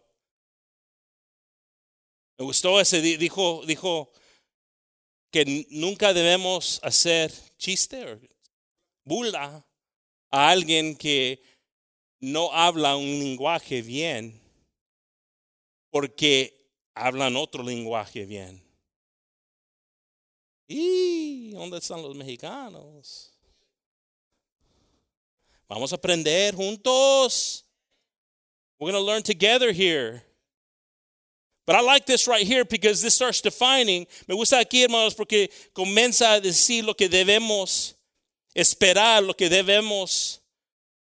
Me 2.36 2.46
gustó 2.46 2.80
ese, 2.80 3.00
dijo, 3.16 3.64
dijo 3.64 4.08
que 5.30 5.66
nunca 5.70 6.12
debemos 6.12 6.80
hacer 6.82 7.30
chiste 7.56 8.04
o 8.04 8.18
burla 9.08 9.62
a 10.32 10.50
alguien 10.50 10.98
que 10.98 11.38
no 12.20 12.50
habla 12.52 12.96
un 12.96 13.20
lenguaje 13.20 13.82
bien 13.82 14.40
porque 15.92 16.52
hablan 16.96 17.36
otro 17.36 17.62
lenguaje 17.62 18.26
bien. 18.26 18.63
¿Y 20.66 21.50
dónde 21.50 21.78
están 21.78 22.02
los 22.02 22.14
mexicanos? 22.14 23.30
Vamos 25.68 25.92
a 25.92 25.96
aprender 25.96 26.54
juntos. 26.54 27.64
We're 28.78 28.92
going 28.92 29.02
to 29.02 29.06
learn 29.06 29.22
together 29.22 29.72
here. 29.72 30.22
But 31.66 31.76
I 31.76 31.80
like 31.80 32.04
this 32.04 32.28
right 32.28 32.46
here 32.46 32.64
because 32.64 33.00
this 33.00 33.14
starts 33.14 33.40
defining. 33.40 34.06
Me 34.28 34.34
gusta 34.34 34.58
aquí, 34.58 34.82
hermanos, 34.82 35.14
porque 35.14 35.50
comienza 35.72 36.34
a 36.34 36.40
decir 36.40 36.84
lo 36.84 36.94
que 36.94 37.08
debemos 37.08 37.94
esperar, 38.54 39.22
lo 39.22 39.34
que 39.34 39.48
debemos 39.48 40.40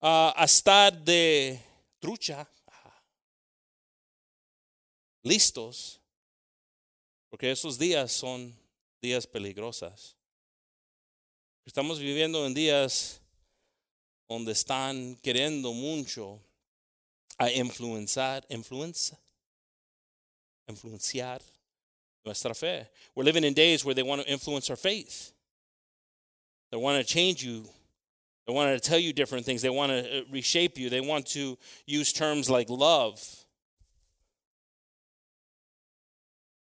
uh, 0.02 0.32
estar 0.36 0.92
de 0.92 1.58
trucha, 2.00 2.46
listos, 5.24 6.00
porque 7.30 7.50
esos 7.50 7.78
días 7.78 8.12
son 8.12 8.54
días 9.02 9.26
peligrosos. 9.26 10.16
Estamos 11.66 11.98
viviendo 11.98 12.46
en 12.46 12.54
días 12.54 13.20
donde 14.28 14.52
están 14.52 15.16
queriendo 15.16 15.72
mucho 15.74 16.40
a 17.36 17.50
influenciar, 17.50 18.46
influencia, 18.48 19.18
influenciar 20.68 21.42
nuestra 22.24 22.54
fe. 22.54 22.88
We're 23.16 23.24
living 23.24 23.44
in 23.44 23.54
days 23.54 23.84
where 23.84 23.94
they 23.94 24.04
want 24.04 24.22
to 24.22 24.28
influence 24.28 24.70
our 24.70 24.76
faith. 24.76 25.32
They 26.70 26.78
want 26.78 27.04
to 27.04 27.04
change 27.04 27.42
you. 27.42 27.68
They 28.46 28.54
want 28.54 28.72
to 28.72 28.88
tell 28.88 28.98
you 28.98 29.12
different 29.12 29.44
things. 29.44 29.62
They 29.62 29.70
want 29.70 29.90
to 29.90 30.20
uh, 30.20 30.22
reshape 30.30 30.78
you. 30.78 30.88
They 30.88 31.00
want 31.00 31.26
to 31.28 31.58
use 31.86 32.12
terms 32.12 32.48
like 32.48 32.70
love. 32.70 33.20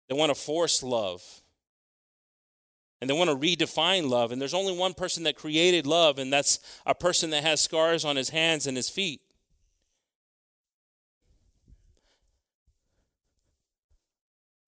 They 0.08 0.14
want 0.16 0.30
to 0.30 0.40
force 0.40 0.82
love. 0.82 1.22
And 3.00 3.08
they 3.08 3.14
want 3.14 3.30
to 3.30 3.36
redefine 3.36 4.08
love. 4.08 4.30
And 4.30 4.40
there's 4.40 4.54
only 4.54 4.76
one 4.76 4.92
person 4.92 5.22
that 5.24 5.34
created 5.34 5.86
love, 5.86 6.18
and 6.18 6.32
that's 6.32 6.58
a 6.84 6.94
person 6.94 7.30
that 7.30 7.42
has 7.42 7.60
scars 7.60 8.04
on 8.04 8.16
his 8.16 8.28
hands 8.28 8.66
and 8.66 8.76
his 8.76 8.90
feet. 8.90 9.22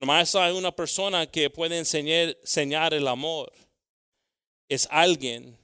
Nomás 0.03 0.35
hay 0.35 0.51
una 0.51 0.73
persona 0.73 1.27
que 1.27 1.49
puede 1.49 1.79
enseñar, 1.79 2.35
enseñar 2.43 2.93
el 2.93 3.07
amor. 3.07 3.53
Es 4.69 4.89
alguien 4.91 5.57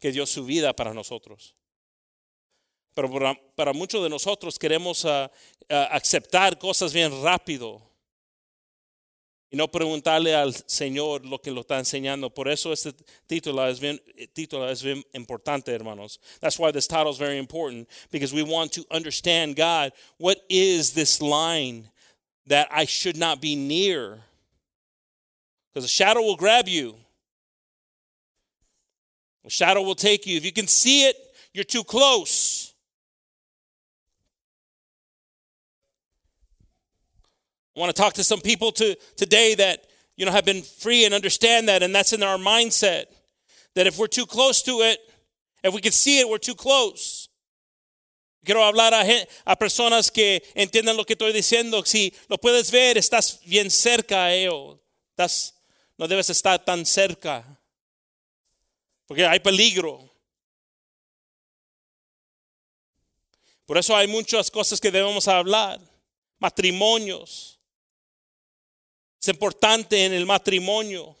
que 0.00 0.10
dio 0.10 0.26
su 0.26 0.44
vida 0.44 0.72
para 0.74 0.92
nosotros. 0.92 1.54
Pero 2.94 3.10
para, 3.10 3.34
para 3.54 3.72
muchos 3.72 4.02
de 4.02 4.08
nosotros 4.08 4.58
queremos 4.58 5.04
uh, 5.04 5.28
uh, 5.70 5.88
aceptar 5.90 6.58
cosas 6.58 6.92
bien 6.92 7.22
rápido 7.22 7.91
y 9.52 9.56
no 9.58 9.68
preguntarle 9.68 10.34
al 10.34 10.54
Señor 10.66 11.26
lo 11.26 11.38
que 11.38 11.50
lo 11.50 11.60
está 11.60 11.78
enseñando. 11.78 12.30
Por 12.30 12.48
eso 12.48 12.72
este 12.72 12.94
título 13.26 13.68
es 13.68 13.78
bien, 13.78 14.00
título 14.32 14.66
es 14.70 14.82
bien 14.82 15.04
importante, 15.12 15.74
hermanos. 15.74 16.18
That's 16.40 16.58
why 16.58 16.72
this 16.72 16.88
title 16.88 17.10
is 17.10 17.18
very 17.18 17.36
important 17.36 17.86
because 18.10 18.32
we 18.32 18.42
want 18.42 18.72
to 18.72 18.86
understand 18.90 19.54
God. 19.54 19.92
What 20.16 20.38
is 20.48 20.94
this 20.94 21.20
line 21.20 21.90
that 22.46 22.66
I 22.70 22.86
should 22.86 23.18
not 23.18 23.42
be 23.42 23.54
near? 23.54 24.24
Because 25.74 25.84
a 25.84 25.88
shadow 25.88 26.22
will 26.22 26.36
grab 26.36 26.66
you. 26.66 26.94
A 29.44 29.50
shadow 29.50 29.82
will 29.82 29.94
take 29.94 30.26
you. 30.26 30.38
If 30.38 30.46
you 30.46 30.52
can 30.52 30.66
see 30.66 31.04
it, 31.04 31.16
you're 31.52 31.64
too 31.64 31.84
close. 31.84 32.71
I 37.76 37.80
want 37.80 37.94
to 37.94 38.00
talk 38.00 38.12
to 38.14 38.24
some 38.24 38.40
people 38.40 38.70
to, 38.72 38.96
today 39.16 39.54
that 39.54 39.86
you 40.16 40.26
know 40.26 40.32
have 40.32 40.44
been 40.44 40.62
free 40.62 41.04
and 41.04 41.14
understand 41.14 41.68
that, 41.68 41.82
and 41.82 41.94
that's 41.94 42.12
in 42.12 42.22
our 42.22 42.38
mindset. 42.38 43.06
That 43.74 43.86
if 43.86 43.98
we're 43.98 44.08
too 44.08 44.26
close 44.26 44.62
to 44.62 44.82
it, 44.82 44.98
if 45.64 45.72
we 45.72 45.80
can 45.80 45.92
see 45.92 46.20
it, 46.20 46.28
we're 46.28 46.38
too 46.38 46.54
close. 46.54 47.28
Quiero 48.44 48.60
hablar 48.62 48.92
a, 48.92 49.26
a 49.46 49.56
personas 49.56 50.10
que 50.10 50.42
entiendan 50.56 50.96
lo 50.96 51.04
que 51.04 51.14
estoy 51.14 51.32
diciendo. 51.32 51.86
Si 51.86 52.12
lo 52.28 52.38
puedes 52.38 52.70
ver, 52.72 52.98
estás 52.98 53.40
bien 53.44 53.70
cerca 53.70 54.24
a 54.24 54.32
ello. 54.32 54.80
Estás, 55.10 55.54
no 55.96 56.08
debes 56.08 56.28
estar 56.28 56.58
tan 56.64 56.84
cerca. 56.84 57.44
Porque 59.06 59.24
hay 59.24 59.38
peligro. 59.38 60.10
Por 63.64 63.78
eso 63.78 63.94
hay 63.94 64.08
muchas 64.08 64.50
cosas 64.50 64.80
que 64.80 64.90
debemos 64.90 65.28
hablar. 65.28 65.80
Matrimonios, 66.40 67.60
es 69.22 69.28
importante 69.28 70.04
en 70.04 70.12
el 70.12 70.26
matrimonio, 70.26 71.16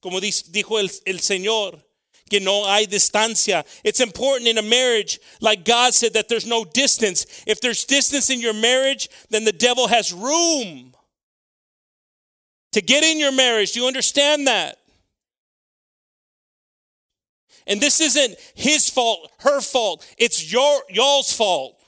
como 0.00 0.20
dijo 0.20 0.78
el, 0.78 0.90
el 1.04 1.20
Señor, 1.20 1.86
que 2.30 2.40
no 2.40 2.66
hay 2.66 2.86
distancia. 2.86 3.62
It's 3.84 4.00
important 4.00 4.48
in 4.48 4.56
a 4.56 4.62
marriage, 4.62 5.20
like 5.42 5.62
God 5.62 5.92
said, 5.92 6.14
that 6.14 6.28
there's 6.28 6.46
no 6.46 6.64
distance. 6.64 7.26
If 7.46 7.60
there's 7.60 7.84
distance 7.84 8.30
in 8.30 8.40
your 8.40 8.54
marriage, 8.54 9.10
then 9.28 9.44
the 9.44 9.52
devil 9.52 9.86
has 9.86 10.14
room 10.14 10.94
to 12.72 12.80
get 12.80 13.04
in 13.04 13.18
your 13.18 13.32
marriage. 13.32 13.72
Do 13.72 13.80
you 13.80 13.86
understand 13.86 14.46
that? 14.46 14.78
And 17.66 17.82
this 17.82 18.00
isn't 18.00 18.36
his 18.54 18.88
fault, 18.88 19.30
her 19.40 19.60
fault. 19.60 20.06
It's 20.16 20.50
your 20.50 20.80
y'all's 20.88 21.34
fault. 21.34 21.78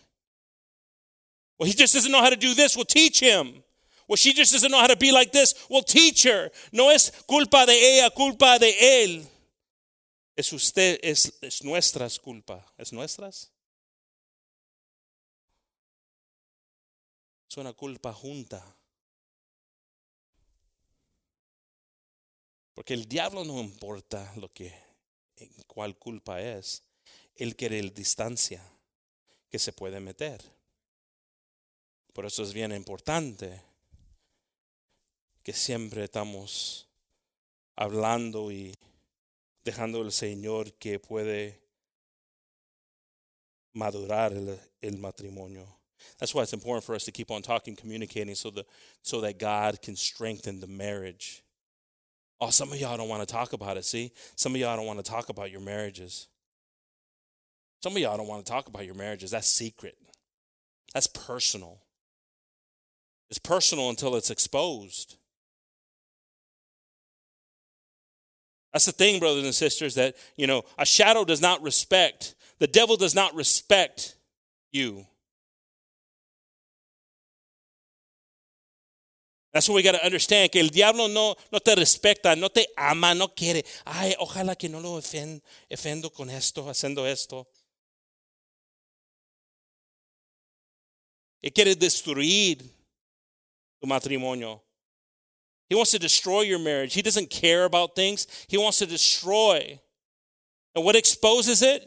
Well, 1.58 1.66
he 1.66 1.72
just 1.72 1.94
doesn't 1.94 2.12
know 2.12 2.20
how 2.20 2.30
to 2.30 2.36
do 2.36 2.52
this. 2.52 2.76
We'll 2.76 2.84
teach 2.84 3.18
him. 3.18 3.63
Well, 4.06 4.16
she 4.16 4.34
just 4.34 4.52
doesn't 4.52 4.70
know 4.70 4.80
how 4.80 4.86
to 4.86 4.96
be 4.96 5.12
like 5.12 5.32
this. 5.32 5.54
Well, 5.68 5.82
teach 5.82 6.24
her. 6.24 6.50
No 6.72 6.90
es 6.90 7.10
culpa 7.26 7.64
de 7.66 7.72
ella, 7.72 8.10
culpa 8.10 8.58
de 8.58 9.02
él. 9.02 9.26
Es 10.36 10.52
usted, 10.52 10.98
es, 11.02 11.32
es 11.40 11.62
nuestras 11.62 12.18
culpa. 12.18 12.66
¿Es 12.76 12.92
nuestras? 12.92 13.50
Es 17.48 17.56
una 17.56 17.72
culpa 17.72 18.12
junta. 18.12 18.62
Porque 22.74 22.92
el 22.92 23.06
diablo 23.08 23.44
no 23.44 23.60
importa 23.60 24.32
lo 24.36 24.52
que, 24.52 24.74
cuál 25.66 25.96
culpa 25.96 26.42
es. 26.42 26.82
Él 27.36 27.56
quiere 27.56 27.78
el 27.78 27.94
distancia 27.94 28.62
que 29.48 29.58
se 29.58 29.72
puede 29.72 30.00
meter. 30.00 30.42
Por 32.12 32.26
eso 32.26 32.42
es 32.42 32.52
bien 32.52 32.72
importante 32.72 33.62
que 35.44 35.52
siempre 35.52 36.04
estamos 36.04 36.86
hablando 37.76 38.50
y 38.50 38.74
dejando 39.62 40.00
al 40.00 40.10
Señor 40.10 40.72
que 40.78 40.98
puede 40.98 41.60
madurar 43.74 44.32
el, 44.32 44.58
el, 44.82 44.96
matrimonio. 44.98 45.66
That's 46.18 46.34
why 46.34 46.42
it's 46.42 46.52
important 46.52 46.84
for 46.84 46.94
us 46.94 47.04
to 47.04 47.12
keep 47.12 47.30
on 47.30 47.42
talking, 47.42 47.76
communicating, 47.76 48.34
so 48.34 48.50
that 48.50 48.66
so 49.02 49.20
that 49.20 49.38
God 49.38 49.82
can 49.82 49.96
strengthen 49.96 50.60
the 50.60 50.66
marriage. 50.66 51.42
Oh, 52.40 52.50
some 52.50 52.72
of 52.72 52.80
y'all 52.80 52.96
don't 52.96 53.08
want 53.08 53.26
to 53.26 53.32
talk 53.32 53.52
about 53.52 53.76
it. 53.76 53.84
See, 53.84 54.12
some 54.36 54.54
of 54.54 54.60
y'all 54.60 54.76
don't 54.76 54.86
want 54.86 55.04
to 55.04 55.10
talk 55.10 55.28
about 55.28 55.50
your 55.50 55.60
marriages. 55.60 56.28
Some 57.82 57.92
of 57.92 57.98
y'all 57.98 58.16
don't 58.16 58.26
want 58.26 58.44
to 58.44 58.50
talk 58.50 58.66
about 58.66 58.86
your 58.86 58.94
marriages. 58.94 59.30
That's 59.30 59.48
secret. 59.48 59.96
That's 60.94 61.06
personal. 61.06 61.80
It's 63.28 63.38
personal 63.38 63.90
until 63.90 64.16
it's 64.16 64.30
exposed. 64.30 65.16
That's 68.74 68.86
the 68.86 68.92
thing, 68.92 69.20
brothers 69.20 69.44
and 69.44 69.54
sisters, 69.54 69.94
that, 69.94 70.16
you 70.36 70.48
know, 70.48 70.64
a 70.76 70.84
shadow 70.84 71.24
does 71.24 71.40
not 71.40 71.62
respect, 71.62 72.34
the 72.58 72.66
devil 72.66 72.96
does 72.96 73.14
not 73.14 73.32
respect 73.36 74.16
you. 74.72 75.06
That's 79.52 79.68
what 79.68 79.76
we 79.76 79.84
got 79.84 79.92
to 79.92 80.04
understand, 80.04 80.50
que 80.50 80.60
el 80.60 80.70
diablo 80.70 81.06
no, 81.06 81.36
no 81.52 81.60
te 81.60 81.76
respecta, 81.76 82.36
no 82.36 82.48
te 82.48 82.66
ama, 82.76 83.14
no 83.14 83.28
quiere. 83.28 83.64
Ay, 83.86 84.16
ojalá 84.18 84.58
que 84.58 84.68
no 84.68 84.80
lo 84.80 84.94
ofendo 84.94 86.12
con 86.12 86.28
esto, 86.28 86.68
haciendo 86.68 87.06
esto. 87.06 87.46
Él 91.40 91.52
quiere 91.52 91.76
destruir 91.76 92.58
tu 93.78 93.86
matrimonio. 93.86 94.60
He 95.74 95.76
wants 95.76 95.90
to 95.90 95.98
destroy 95.98 96.42
your 96.42 96.60
marriage. 96.60 96.94
He 96.94 97.02
doesn't 97.02 97.30
care 97.30 97.64
about 97.64 97.96
things. 97.96 98.28
He 98.46 98.56
wants 98.56 98.78
to 98.78 98.86
destroy 98.86 99.80
And 100.76 100.84
what 100.84 100.94
exposes 100.94 101.62
it? 101.62 101.82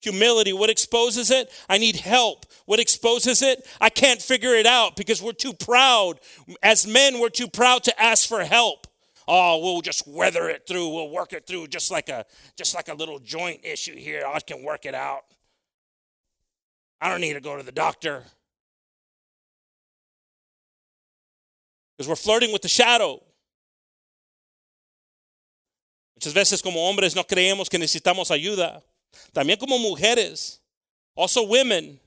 Humility. 0.00 0.54
What 0.54 0.70
exposes 0.70 1.30
it? 1.30 1.52
I 1.68 1.76
need 1.76 1.96
help. 1.96 2.46
What 2.64 2.80
exposes 2.80 3.42
it? 3.42 3.68
I 3.78 3.90
can't 3.90 4.22
figure 4.22 4.54
it 4.54 4.64
out 4.64 4.96
because 4.96 5.20
we're 5.20 5.32
too 5.32 5.52
proud. 5.52 6.18
As 6.62 6.86
men, 6.86 7.20
we're 7.20 7.28
too 7.28 7.46
proud 7.46 7.84
to 7.84 8.02
ask 8.02 8.26
for 8.26 8.42
help. 8.42 8.86
Oh, 9.28 9.58
we'll 9.62 9.82
just 9.82 10.08
weather 10.08 10.48
it 10.48 10.66
through. 10.66 10.88
We'll 10.88 11.10
work 11.10 11.34
it 11.34 11.46
through 11.46 11.66
just 11.66 11.90
like 11.90 12.08
a 12.08 12.24
just 12.56 12.74
like 12.74 12.88
a 12.88 12.94
little 12.94 13.18
joint 13.18 13.66
issue 13.66 13.96
here. 13.96 14.24
I 14.26 14.40
can 14.40 14.64
work 14.64 14.86
it 14.86 14.94
out. 14.94 15.24
I 17.02 17.10
don't 17.10 17.20
need 17.20 17.34
to 17.34 17.42
go 17.42 17.58
to 17.58 17.62
the 17.62 17.70
doctor. 17.70 18.24
Because 22.00 22.08
we're 22.08 22.16
flirting 22.16 22.50
with 22.50 22.62
the 22.62 22.68
shadow. 22.68 23.22
Muchas 26.16 26.32
veces 26.32 26.62
como 26.62 26.80
hombres 26.80 27.14
no 27.14 27.24
creemos 27.24 27.68
que 27.68 27.78
necesitamos 27.78 28.30
ayuda. 28.30 28.82
También 29.34 29.58
como 29.58 29.76
mujeres, 29.76 30.60
also 31.14 31.42
women, 31.42 32.00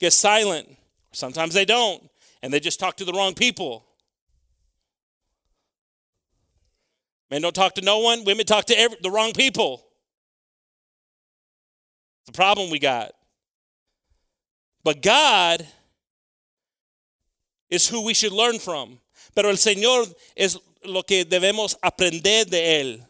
get 0.00 0.12
silent. 0.12 0.66
Sometimes 1.12 1.54
they 1.54 1.64
don't, 1.64 2.02
and 2.42 2.52
they 2.52 2.58
just 2.58 2.80
talk 2.80 2.96
to 2.96 3.04
the 3.04 3.12
wrong 3.12 3.34
people. 3.34 3.86
Men 7.30 7.40
don't 7.40 7.54
talk 7.54 7.76
to 7.76 7.82
no 7.82 8.00
one, 8.00 8.24
women 8.24 8.46
talk 8.46 8.64
to 8.64 8.76
every, 8.76 8.96
the 9.00 9.12
wrong 9.12 9.32
people. 9.32 9.86
The 12.26 12.32
problem 12.32 12.68
we 12.68 12.80
got. 12.80 13.12
But 14.82 15.02
God 15.02 15.64
is 17.68 17.88
who 17.88 18.04
we 18.04 18.14
should 18.14 18.32
learn 18.32 18.58
from. 18.58 19.00
Pero 19.34 19.50
el 19.50 19.58
Señor 19.58 20.06
es 20.34 20.58
lo 20.84 21.02
que 21.02 21.24
debemos 21.24 21.76
aprender 21.82 22.46
de 22.46 22.80
Él. 22.80 23.06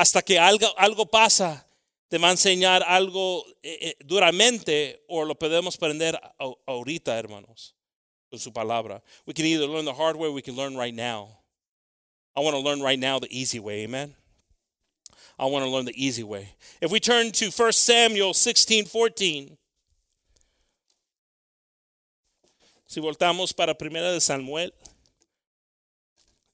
hasta 0.00 0.22
que 0.22 0.38
algo, 0.38 0.66
algo 0.78 1.04
pasa, 1.06 1.66
te 2.08 2.16
va 2.16 2.28
a 2.28 2.30
enseñar 2.32 2.82
algo 2.82 3.44
eh, 3.62 3.78
eh, 3.80 3.96
duramente 4.02 5.04
o 5.08 5.24
lo 5.24 5.34
podemos 5.34 5.76
aprender 5.76 6.18
ahorita, 6.66 7.18
hermanos, 7.18 7.76
con 8.30 8.38
su 8.38 8.50
palabra. 8.50 9.02
We 9.26 9.34
can 9.34 9.44
either 9.44 9.68
learn 9.68 9.84
the 9.84 9.92
hard 9.92 10.16
way 10.16 10.28
or 10.28 10.32
we 10.32 10.40
can 10.40 10.56
learn 10.56 10.74
right 10.74 10.94
now. 10.94 11.38
I 12.34 12.40
want 12.40 12.56
to 12.56 12.62
learn 12.62 12.80
right 12.80 12.98
now 12.98 13.18
the 13.18 13.28
easy 13.30 13.60
way, 13.60 13.84
amen? 13.84 14.14
I 15.38 15.44
want 15.44 15.66
to 15.66 15.70
learn 15.70 15.84
the 15.84 15.94
easy 15.94 16.22
way. 16.22 16.54
If 16.80 16.90
we 16.90 16.98
turn 16.98 17.30
to 17.32 17.50
1 17.50 17.72
Samuel 17.72 18.32
16, 18.32 18.86
14. 18.86 19.58
Si 22.90 22.98
voltamos 22.98 23.52
para 23.52 23.78
Primera 23.78 24.10
de 24.10 24.20
Samuel 24.20 24.74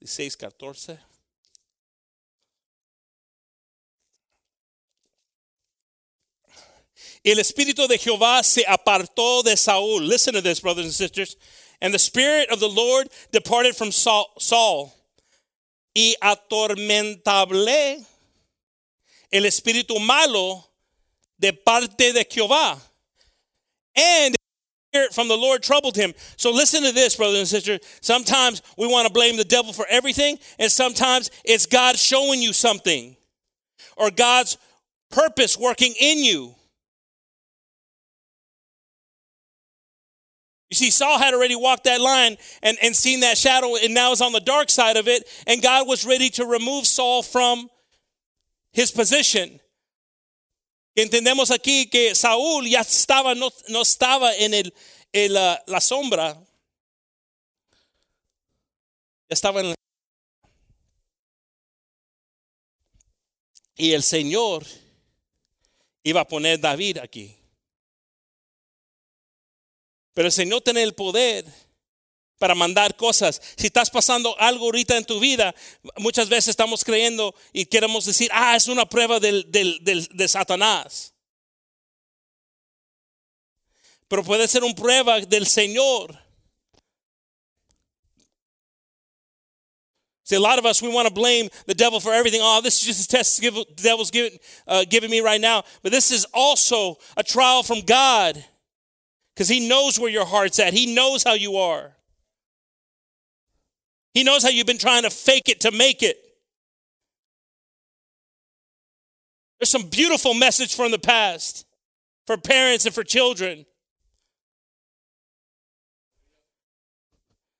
16, 0.01 0.37
14. 0.37 0.99
el 7.25 7.39
espíritu 7.39 7.89
de 7.89 7.97
Jehová 7.97 8.43
se 8.43 8.67
apartó 8.69 9.43
de 9.43 9.57
Saúl. 9.57 10.07
Listen 10.07 10.35
to 10.35 10.43
this, 10.43 10.61
brothers 10.61 10.85
and 10.85 10.93
sisters. 10.95 11.39
And 11.81 11.95
the 11.95 11.99
spirit 11.99 12.51
of 12.51 12.61
the 12.61 12.69
Lord 12.69 13.09
departed 13.33 13.75
from 13.75 13.91
Saul. 13.91 14.93
Y 15.95 16.17
atormentable 16.21 18.05
el 19.33 19.47
espíritu 19.47 19.99
malo 19.99 20.69
de 21.39 21.55
parte 21.55 22.13
de 22.13 22.27
Jehová. 22.27 22.79
And 23.95 24.36
spirit 24.91 25.13
from 25.13 25.29
the 25.29 25.37
Lord 25.37 25.63
troubled 25.63 25.97
him. 25.97 26.15
So 26.37 26.51
listen 26.51 26.83
to 26.85 26.93
this, 26.93 27.17
brothers 27.17 27.39
and 27.39 27.49
sisters. 27.49 27.81
Sometimes 28.01 28.63
we 28.79 28.87
want 28.87 29.07
to 29.07 29.13
blame 29.13 29.37
the 29.37 29.45
devil 29.45 29.73
for 29.73 29.87
everything, 29.89 30.39
and 30.59 30.71
sometimes 30.71 31.31
it's 31.45 31.67
God 31.67 31.97
showing 31.97 32.41
you 32.41 32.53
something 32.53 33.17
or 33.97 34.11
God's 34.11 34.59
purpose 35.11 35.59
working 35.59 35.95
in 36.01 36.19
you. 36.19 36.55
You 40.71 40.75
see, 40.75 40.91
Saul 40.91 41.19
had 41.19 41.33
already 41.33 41.55
walked 41.55 41.85
that 41.85 42.01
line 42.01 42.37
and, 42.63 42.77
and 42.83 42.95
seen 42.95 43.21
that 43.21 43.39
shadow, 43.39 43.77
and 43.77 43.95
now 43.95 44.13
is 44.13 44.21
on 44.21 44.33
the 44.33 44.41
dark 44.41 44.69
side 44.69 44.97
of 44.97 45.07
it, 45.07 45.29
and 45.47 45.63
God 45.63 45.87
was 45.87 46.05
ready 46.05 46.29
to 46.31 46.45
remove 46.45 46.87
Saul 46.87 47.23
from 47.23 47.69
his 48.73 48.91
position. 48.91 49.61
Entendemos 50.99 51.51
aquí 51.51 51.91
que 51.91 52.15
Saúl 52.15 52.67
ya 52.67 52.81
estaba, 52.81 53.35
no, 53.35 53.53
no 53.69 53.83
estaba 53.83 54.35
en 54.35 54.55
el, 54.55 54.73
uh, 55.13 55.71
la 55.71 55.81
sombra, 55.83 56.43
estaba 59.29 59.61
en 59.61 59.69
la... 59.71 59.75
Y 63.77 63.93
el 63.93 64.03
Señor 64.03 64.65
iba 66.03 66.23
a 66.23 66.27
poner 66.27 66.59
David 66.59 66.97
aquí. 66.97 67.37
Pero 70.15 70.29
el 70.29 70.33
Señor 70.33 70.63
tiene 70.63 70.83
el 70.83 70.95
poder 70.95 71.45
para 72.39 72.55
mandar 72.55 72.97
cosas. 72.97 73.41
Si 73.57 73.67
estás 73.67 73.91
pasando 73.91 74.39
algo 74.39 74.67
ahorita 74.67 74.97
en 74.97 75.05
tu 75.05 75.21
vida, 75.21 75.55
muchas 75.97 76.29
veces 76.29 76.49
estamos 76.49 76.85
creyendo 76.85 77.35
y 77.53 77.67
queremos 77.67 78.05
decir, 78.05 78.31
ah, 78.33 78.57
es 78.57 78.69
una 78.69 78.87
prueba 78.87 79.21
del, 79.21 79.51
del, 79.51 79.81
de 79.83 80.29
Satanás. 80.29 81.15
Pero 84.09 84.23
puede 84.23 84.47
ser 84.47 84.63
una 84.63 84.75
prueba 84.75 85.21
del 85.21 85.47
Señor. 85.47 86.27
See, 90.27 90.35
a 90.35 90.41
lot 90.41 90.59
of 90.59 90.67
us, 90.67 90.83
we 90.83 90.89
want 90.89 91.07
to 91.07 91.15
blame 91.15 91.49
the 91.67 91.75
devil 91.75 92.01
for 92.01 92.13
everything. 92.13 92.41
Oh, 92.43 92.61
this 92.61 92.81
is 92.81 92.87
just 92.87 93.13
a 93.13 93.17
test 93.17 93.41
the 93.41 93.65
devil's 93.77 94.11
giving, 94.11 94.37
uh, 94.67 94.85
giving 94.89 95.09
me 95.09 95.21
right 95.21 95.41
now. 95.41 95.63
But 95.85 95.93
this 95.93 96.11
is 96.11 96.27
also 96.35 96.99
a 97.17 97.23
trial 97.23 97.63
from 97.63 97.83
God 97.83 98.45
because 99.33 99.49
He 99.49 99.69
knows 99.69 100.01
where 100.01 100.11
your 100.11 100.27
heart's 100.27 100.59
at. 100.59 100.73
He 100.73 100.93
knows 100.93 101.23
how 101.23 101.35
you 101.35 101.59
are. 101.59 101.96
He 104.17 104.25
knows 104.25 104.43
how 104.43 104.49
you've 104.49 104.67
been 104.67 104.79
trying 104.79 105.03
to 105.03 105.11
fake 105.11 105.51
it 105.51 105.61
to 105.61 105.71
make 105.71 106.03
it. 106.03 106.17
There's 109.61 109.69
some 109.69 109.91
beautiful 109.91 110.33
message 110.33 110.75
from 110.75 110.91
the 110.91 110.99
past 110.99 111.67
for 112.27 112.39
parents 112.39 112.87
and 112.87 112.95
for 112.95 113.05
children. 113.05 113.67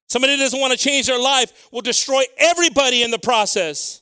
Somebody 0.09 0.39
doesn't 0.39 0.59
want 0.59 0.73
to 0.73 0.79
change 0.79 1.09
their 1.09 1.21
life 1.21 1.69
will 1.73 1.83
destroy 1.83 2.23
everybody 2.39 3.03
in 3.03 3.11
the 3.11 3.19
process. 3.19 4.01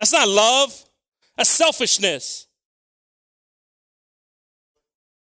That's 0.00 0.14
not 0.14 0.28
love, 0.28 0.82
that's 1.36 1.50
selfishness. 1.50 2.46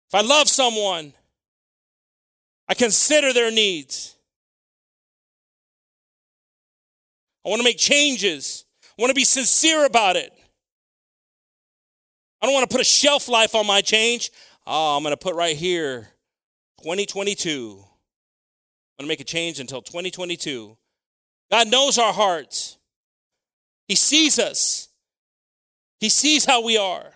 If 0.07 0.15
I 0.15 0.21
love 0.21 0.47
someone, 0.47 1.11
I 2.67 2.73
consider 2.73 3.33
their 3.33 3.51
needs. 3.51 4.15
I 7.45 7.49
want 7.49 7.59
to 7.59 7.63
make 7.63 7.77
changes. 7.77 8.65
I 8.97 9.01
want 9.01 9.11
to 9.11 9.15
be 9.15 9.23
sincere 9.23 9.85
about 9.85 10.15
it. 10.15 10.33
I 12.41 12.45
don't 12.45 12.53
want 12.53 12.69
to 12.69 12.73
put 12.73 12.81
a 12.81 12.85
shelf 12.85 13.27
life 13.29 13.55
on 13.55 13.67
my 13.67 13.81
change. 13.81 14.31
Oh, 14.65 14.97
I'm 14.97 15.03
going 15.03 15.13
to 15.13 15.17
put 15.17 15.35
right 15.35 15.55
here 15.55 16.09
2022. 16.81 17.77
I'm 18.97 19.03
going 19.03 19.07
to 19.07 19.07
make 19.07 19.19
a 19.19 19.25
change 19.25 19.59
until 19.59 19.81
2022. 19.81 20.77
God 21.51 21.67
knows 21.67 21.97
our 21.97 22.13
hearts. 22.13 22.77
He 23.87 23.95
sees 23.95 24.39
us. 24.39 24.89
He 25.99 26.09
sees 26.09 26.45
how 26.45 26.63
we 26.63 26.77
are 26.77 27.13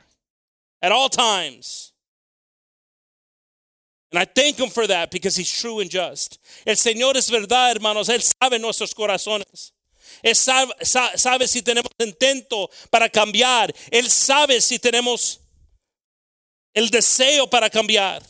at 0.82 0.92
all 0.92 1.10
times. 1.10 1.94
And 4.12 4.20
I 4.20 4.26
thank 4.26 4.58
him 4.58 4.70
for 4.70 4.88
that 4.88 5.12
because 5.12 5.36
he's 5.36 5.52
true 5.52 5.80
and 5.80 5.90
just. 5.90 6.40
El 6.66 6.76
Señor 6.76 7.16
es 7.16 7.30
verdad, 7.30 7.72
hermanos. 7.72 8.10
Él 8.10 8.22
sabe 8.22 8.60
nuestros 8.60 8.94
corazones. 8.94 9.72
Él 10.24 10.36
sabe, 10.36 10.74
sabe 10.84 11.48
si 11.48 11.62
tenemos 11.62 11.92
intento 12.00 12.70
para 12.90 13.08
cambiar. 13.08 13.74
Él 13.92 14.10
sabe 14.10 14.60
si 14.62 14.80
tenemos 14.80 15.40
el 16.74 16.90
deseo 16.90 17.48
para 17.48 17.70
cambiar. 17.70 18.24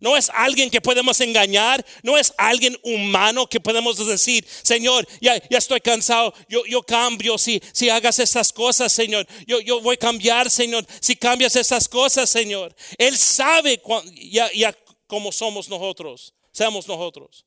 No 0.00 0.16
es 0.16 0.30
alguien 0.32 0.70
que 0.70 0.80
podemos 0.80 1.20
engañar, 1.20 1.84
no 2.04 2.16
es 2.16 2.32
alguien 2.38 2.78
humano 2.84 3.48
que 3.48 3.58
podemos 3.58 4.06
decir, 4.06 4.46
Señor, 4.62 5.06
ya, 5.20 5.34
estoy 5.50 5.80
cansado, 5.80 6.32
yo, 6.48 6.64
yo 6.66 6.82
cambio 6.82 7.36
si, 7.36 7.60
si 7.72 7.90
hagas 7.90 8.20
estas 8.20 8.52
cosas, 8.52 8.92
Señor. 8.92 9.26
Yo, 9.46 9.60
yo 9.60 9.80
voy 9.80 9.94
a 9.94 9.98
cambiar, 9.98 10.50
Señor, 10.50 10.86
si 11.00 11.16
cambias 11.16 11.56
estas 11.56 11.88
cosas, 11.88 12.30
Señor. 12.30 12.74
Él 12.96 13.18
sabe 13.18 13.82
ya, 14.14 14.48
ya 14.52 14.72
cómo 15.08 15.32
somos 15.32 15.68
nosotros, 15.68 16.32
seamos 16.52 16.86
nosotros. 16.86 17.44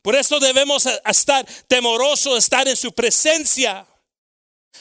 Por 0.00 0.14
eso 0.14 0.38
debemos 0.38 0.86
estar 1.04 1.44
temorosos, 1.68 2.38
estar 2.38 2.66
en 2.68 2.76
su 2.76 2.92
presencia. 2.92 3.86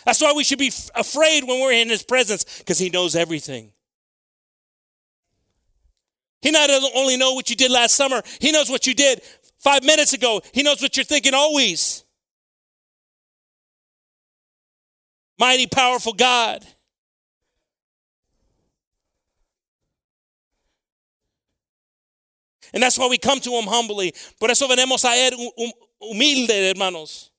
That's 0.06 0.22
why 0.22 0.32
we 0.34 0.44
should 0.46 0.60
be 0.60 0.72
afraid 0.94 1.44
when 1.44 1.60
we're 1.60 1.74
in 1.74 1.90
his 1.90 2.04
presence, 2.04 2.46
because 2.60 2.80
he 2.80 2.90
knows 2.90 3.16
everything. 3.16 3.75
He 6.46 6.52
not 6.52 6.70
only 6.94 7.18
know 7.18 7.34
what 7.34 7.50
you 7.50 7.56
did 7.56 7.72
last 7.72 7.96
summer, 7.96 8.22
he 8.40 8.52
knows 8.52 8.70
what 8.70 8.86
you 8.86 8.94
did 8.94 9.20
five 9.58 9.84
minutes 9.84 10.14
ago. 10.14 10.42
He 10.54 10.62
knows 10.62 10.80
what 10.80 10.96
you're 10.96 11.04
thinking 11.04 11.34
always. 11.34 12.04
Mighty, 15.40 15.66
powerful 15.66 16.14
God. 16.14 16.64
And 22.72 22.84
that's 22.84 23.00
why 23.00 23.08
we 23.08 23.18
come 23.18 23.40
to 23.40 23.50
him 23.50 23.66
humbly. 23.66 24.14
Por 24.40 24.52
eso 24.52 24.68
venimos 24.68 25.04
a 25.04 25.16
él 25.16 25.34
humilde, 26.00 26.70
hermanos. 26.70 27.32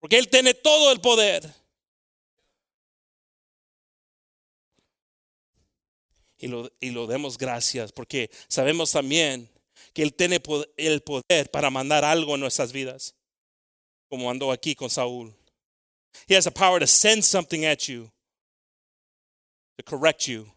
Porque 0.00 0.18
él 0.18 0.28
tiene 0.28 0.54
todo 0.54 0.90
el 0.90 0.98
poder. 0.98 1.42
Y 6.42 6.48
lo, 6.48 6.70
y 6.80 6.90
lo 6.90 7.06
demos 7.06 7.36
gracias 7.36 7.92
porque 7.92 8.30
sabemos 8.48 8.92
también 8.92 9.48
que 9.92 10.02
Él 10.02 10.14
tiene 10.14 10.40
el 10.78 11.02
poder 11.02 11.50
para 11.50 11.68
mandar 11.68 12.02
algo 12.02 12.34
en 12.34 12.40
nuestras 12.40 12.72
vidas, 12.72 13.14
como 14.08 14.30
andó 14.30 14.50
aquí 14.50 14.74
con 14.74 14.88
Saúl. 14.88 15.34
He 16.26 16.34
has 16.34 16.44
the 16.44 16.50
power 16.50 16.80
to 16.80 16.86
send 16.86 17.24
something 17.24 17.66
at 17.66 17.88
you, 17.88 18.10
to 19.76 19.84
correct 19.84 20.26
you. 20.26 20.50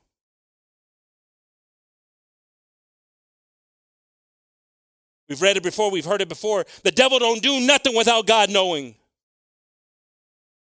We've 5.28 5.42
read 5.42 5.58
it 5.58 5.64
before, 5.64 5.92
we've 5.92 6.06
heard 6.06 6.22
it 6.22 6.30
before. 6.30 6.66
The 6.84 6.92
devil 6.92 7.20
don't 7.20 7.42
do 7.42 7.60
nothing 7.60 7.96
without 7.96 8.26
God 8.26 8.50
knowing. 8.50 8.96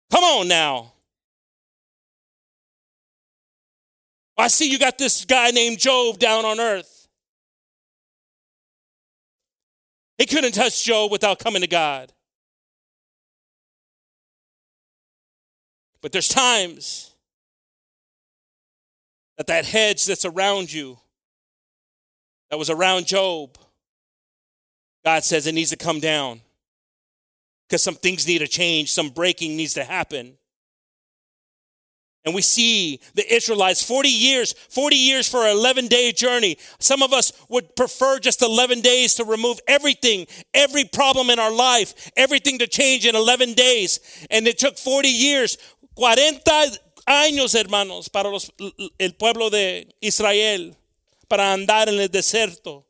Come 0.09 0.23
on 0.23 0.47
now. 0.47 0.92
I 4.37 4.47
see 4.47 4.69
you 4.69 4.79
got 4.79 4.97
this 4.97 5.25
guy 5.25 5.51
named 5.51 5.79
Job 5.79 6.19
down 6.19 6.45
on 6.45 6.59
earth. 6.59 7.07
He 10.17 10.25
couldn't 10.25 10.53
touch 10.53 10.83
Job 10.83 11.11
without 11.11 11.39
coming 11.39 11.61
to 11.61 11.67
God. 11.67 12.11
But 16.01 16.11
there's 16.11 16.27
times 16.27 17.11
that 19.37 19.47
that 19.47 19.65
hedge 19.65 20.05
that's 20.05 20.25
around 20.25 20.71
you, 20.71 20.97
that 22.49 22.57
was 22.57 22.69
around 22.69 23.07
Job, 23.07 23.57
God 25.05 25.23
says 25.23 25.47
it 25.47 25.53
needs 25.53 25.71
to 25.71 25.77
come 25.77 25.99
down 25.99 26.41
because 27.67 27.83
some 27.83 27.95
things 27.95 28.27
need 28.27 28.39
to 28.39 28.47
change, 28.47 28.91
some 28.91 29.09
breaking 29.09 29.57
needs 29.57 29.73
to 29.73 29.83
happen. 29.83 30.37
And 32.25 32.33
we 32.33 32.41
see 32.41 33.01
the 33.15 33.33
Israelites 33.33 33.83
40 33.83 34.07
years, 34.07 34.53
40 34.69 34.95
years 34.95 35.27
for 35.27 35.45
an 35.45 35.57
11 35.57 35.87
day 35.87 36.13
journey. 36.13 36.57
Some 36.79 37.03
of 37.03 37.11
us 37.11 37.33
would 37.49 37.75
prefer 37.75 38.17
just 38.19 38.41
11 38.41 38.79
days 38.79 39.15
to 39.15 39.25
remove 39.25 39.59
everything, 39.67 40.27
every 40.53 40.85
problem 40.85 41.29
in 41.29 41.37
our 41.37 41.51
life, 41.51 42.11
everything 42.15 42.59
to 42.59 42.67
change 42.67 43.05
in 43.05 43.15
11 43.15 43.53
days. 43.53 43.99
And 44.31 44.47
it 44.47 44.57
took 44.57 44.77
40 44.77 45.09
years, 45.09 45.57
40 45.95 46.39
años, 47.05 47.55
hermanos, 47.55 48.07
para 48.07 48.29
los, 48.29 48.49
el 48.99 49.13
pueblo 49.15 49.49
de 49.49 49.93
Israel, 50.01 50.77
para 51.27 51.51
andar 51.51 51.89
en 51.89 51.99
el 51.99 52.07
desierto. 52.07 52.85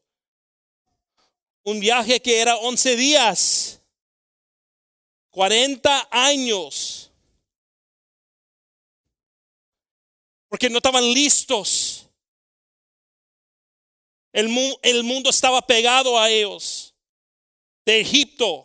Un 1.66 1.80
viaje 1.80 2.22
que 2.22 2.40
era 2.40 2.58
11 2.58 2.96
días, 2.98 3.80
40 5.32 6.08
años 6.12 7.13
porque 10.54 10.70
no 10.70 10.78
estaban 10.78 11.04
listos. 11.16 12.08
El, 14.32 14.56
el 14.84 15.04
mundo 15.04 15.32
estaba 15.32 15.66
pegado 15.66 16.20
a 16.20 16.30
ellos. 16.30 16.94
De 17.84 18.02
Egipto. 18.02 18.64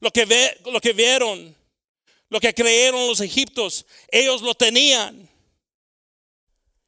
Lo 0.00 0.10
que, 0.10 0.26
ve, 0.26 0.60
lo 0.66 0.82
que 0.82 0.92
vieron, 0.92 1.56
lo 2.28 2.38
que 2.38 2.52
creyeron 2.52 3.06
los 3.06 3.22
egipcios, 3.22 3.86
ellos 4.08 4.42
lo 4.42 4.54
tenían. 4.54 5.26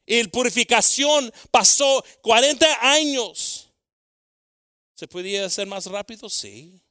Y 0.04 0.22
la 0.22 0.28
purificación 0.28 1.32
pasó 1.50 2.04
40 2.20 2.66
años. 2.92 3.70
¿Se 4.94 5.08
podía 5.08 5.46
hacer 5.46 5.66
más 5.66 5.86
rápido? 5.86 6.28
Sí. 6.28 6.82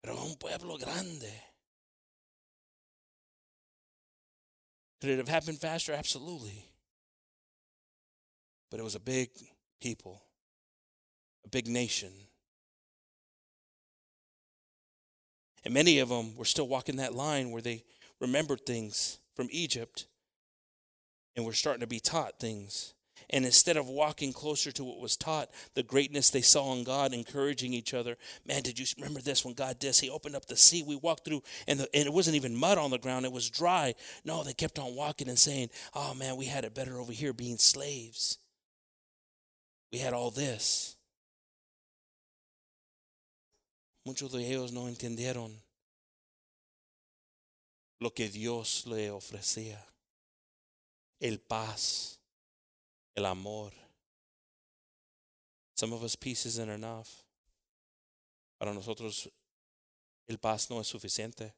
Pero 0.00 0.24
un 0.24 0.36
pueblo 0.36 0.76
grande. 0.76 1.51
Could 5.02 5.10
it 5.10 5.18
have 5.18 5.26
happened 5.26 5.58
faster? 5.58 5.92
Absolutely. 5.92 6.64
But 8.70 8.78
it 8.78 8.84
was 8.84 8.94
a 8.94 9.00
big 9.00 9.30
people, 9.80 10.22
a 11.44 11.48
big 11.48 11.66
nation. 11.66 12.12
And 15.64 15.74
many 15.74 15.98
of 15.98 16.08
them 16.08 16.36
were 16.36 16.44
still 16.44 16.68
walking 16.68 16.98
that 16.98 17.16
line 17.16 17.50
where 17.50 17.60
they 17.60 17.82
remembered 18.20 18.64
things 18.64 19.18
from 19.34 19.48
Egypt 19.50 20.06
and 21.34 21.44
were 21.44 21.52
starting 21.52 21.80
to 21.80 21.88
be 21.88 21.98
taught 21.98 22.38
things. 22.38 22.94
And 23.32 23.46
instead 23.46 23.78
of 23.78 23.88
walking 23.88 24.32
closer 24.32 24.70
to 24.72 24.84
what 24.84 25.00
was 25.00 25.16
taught, 25.16 25.50
the 25.74 25.82
greatness 25.82 26.28
they 26.28 26.42
saw 26.42 26.72
in 26.74 26.84
God, 26.84 27.14
encouraging 27.14 27.72
each 27.72 27.94
other. 27.94 28.16
Man, 28.46 28.62
did 28.62 28.78
you 28.78 28.84
remember 28.98 29.20
this 29.20 29.42
when 29.44 29.54
God 29.54 29.78
did? 29.78 29.96
He 29.96 30.10
opened 30.10 30.36
up 30.36 30.46
the 30.46 30.56
sea. 30.56 30.82
We 30.82 30.96
walked 30.96 31.24
through, 31.24 31.42
and, 31.66 31.80
the, 31.80 31.88
and 31.94 32.06
it 32.06 32.12
wasn't 32.12 32.36
even 32.36 32.54
mud 32.54 32.76
on 32.76 32.90
the 32.90 32.98
ground, 32.98 33.24
it 33.24 33.32
was 33.32 33.48
dry. 33.48 33.94
No, 34.24 34.44
they 34.44 34.52
kept 34.52 34.78
on 34.78 34.94
walking 34.94 35.28
and 35.28 35.38
saying, 35.38 35.70
Oh, 35.94 36.12
man, 36.14 36.36
we 36.36 36.44
had 36.44 36.64
it 36.64 36.74
better 36.74 36.98
over 36.98 37.12
here 37.12 37.32
being 37.32 37.56
slaves. 37.56 38.38
We 39.90 39.98
had 39.98 40.12
all 40.12 40.30
this. 40.30 40.96
Muchos 44.04 44.32
de 44.32 44.40
ellos 44.40 44.72
no 44.72 44.88
entendieron 44.88 45.52
lo 48.00 48.10
que 48.10 48.28
Dios 48.28 48.84
le 48.86 49.10
ofrecía. 49.10 49.78
El 51.20 51.38
paz 51.38 52.18
el 53.14 53.26
amor. 53.26 53.72
Some 55.74 55.94
of 55.94 56.02
us 56.02 56.16
peace 56.16 56.46
isn't 56.46 56.70
enough. 56.70 57.08
Para 58.58 58.72
nosotros 58.72 59.28
el 60.26 60.38
paz 60.38 60.70
no 60.70 60.80
es 60.80 60.86
suficiente. 60.86 61.54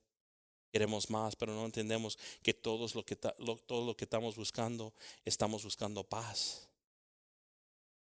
Queremos 0.73 1.09
más, 1.09 1.37
pero 1.37 1.55
no 1.55 1.64
entendemos 1.67 2.19
que, 2.43 2.53
todos 2.53 2.95
lo 2.95 3.05
que 3.05 3.14
todo 3.14 3.87
lo 3.87 3.97
que 3.97 4.05
estamos 4.05 4.35
buscando, 4.35 4.93
estamos 5.25 5.62
buscando 5.62 6.03
paz. 6.03 6.69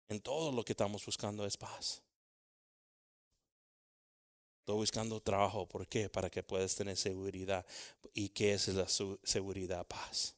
En 0.09 0.21
todo 0.21 0.53
lo 0.53 0.65
que 0.65 0.73
estamos 0.73 1.05
buscando 1.05 1.45
es 1.47 1.57
paz. 1.57 2.03
Estoy 4.61 4.77
buscando 4.77 5.21
trabajo. 5.21 5.67
¿Por 5.67 5.89
qué? 5.89 6.09
Para 6.09 6.31
que 6.31 6.43
puedas 6.43 6.77
tener 6.77 6.97
seguridad. 6.97 7.67
¿Y 8.15 8.29
qué 8.29 8.53
es 8.53 8.69
la 8.69 8.87
seguridad? 8.89 9.87
Paz. 9.87 10.37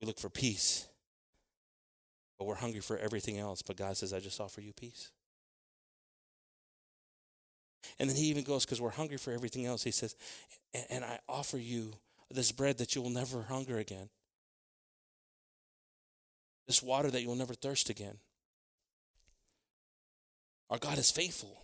We 0.00 0.06
look 0.06 0.18
for 0.18 0.32
peace. 0.32 0.93
But 2.44 2.48
we're 2.48 2.56
hungry 2.56 2.80
for 2.80 2.98
everything 2.98 3.38
else. 3.38 3.62
But 3.62 3.78
God 3.78 3.96
says, 3.96 4.12
I 4.12 4.20
just 4.20 4.38
offer 4.38 4.60
you 4.60 4.74
peace. 4.74 5.10
And 7.98 8.10
then 8.10 8.18
he 8.18 8.24
even 8.24 8.44
goes, 8.44 8.66
because 8.66 8.82
we're 8.82 8.90
hungry 8.90 9.16
for 9.16 9.32
everything 9.32 9.64
else, 9.64 9.82
he 9.82 9.90
says, 9.90 10.14
and, 10.74 10.84
and 10.90 11.04
I 11.06 11.20
offer 11.26 11.56
you 11.56 11.94
this 12.30 12.52
bread 12.52 12.76
that 12.78 12.94
you 12.94 13.00
will 13.00 13.08
never 13.08 13.44
hunger 13.44 13.78
again, 13.78 14.10
this 16.66 16.82
water 16.82 17.10
that 17.10 17.22
you 17.22 17.28
will 17.28 17.34
never 17.34 17.54
thirst 17.54 17.88
again. 17.88 18.18
Our 20.68 20.76
God 20.76 20.98
is 20.98 21.10
faithful. 21.10 21.62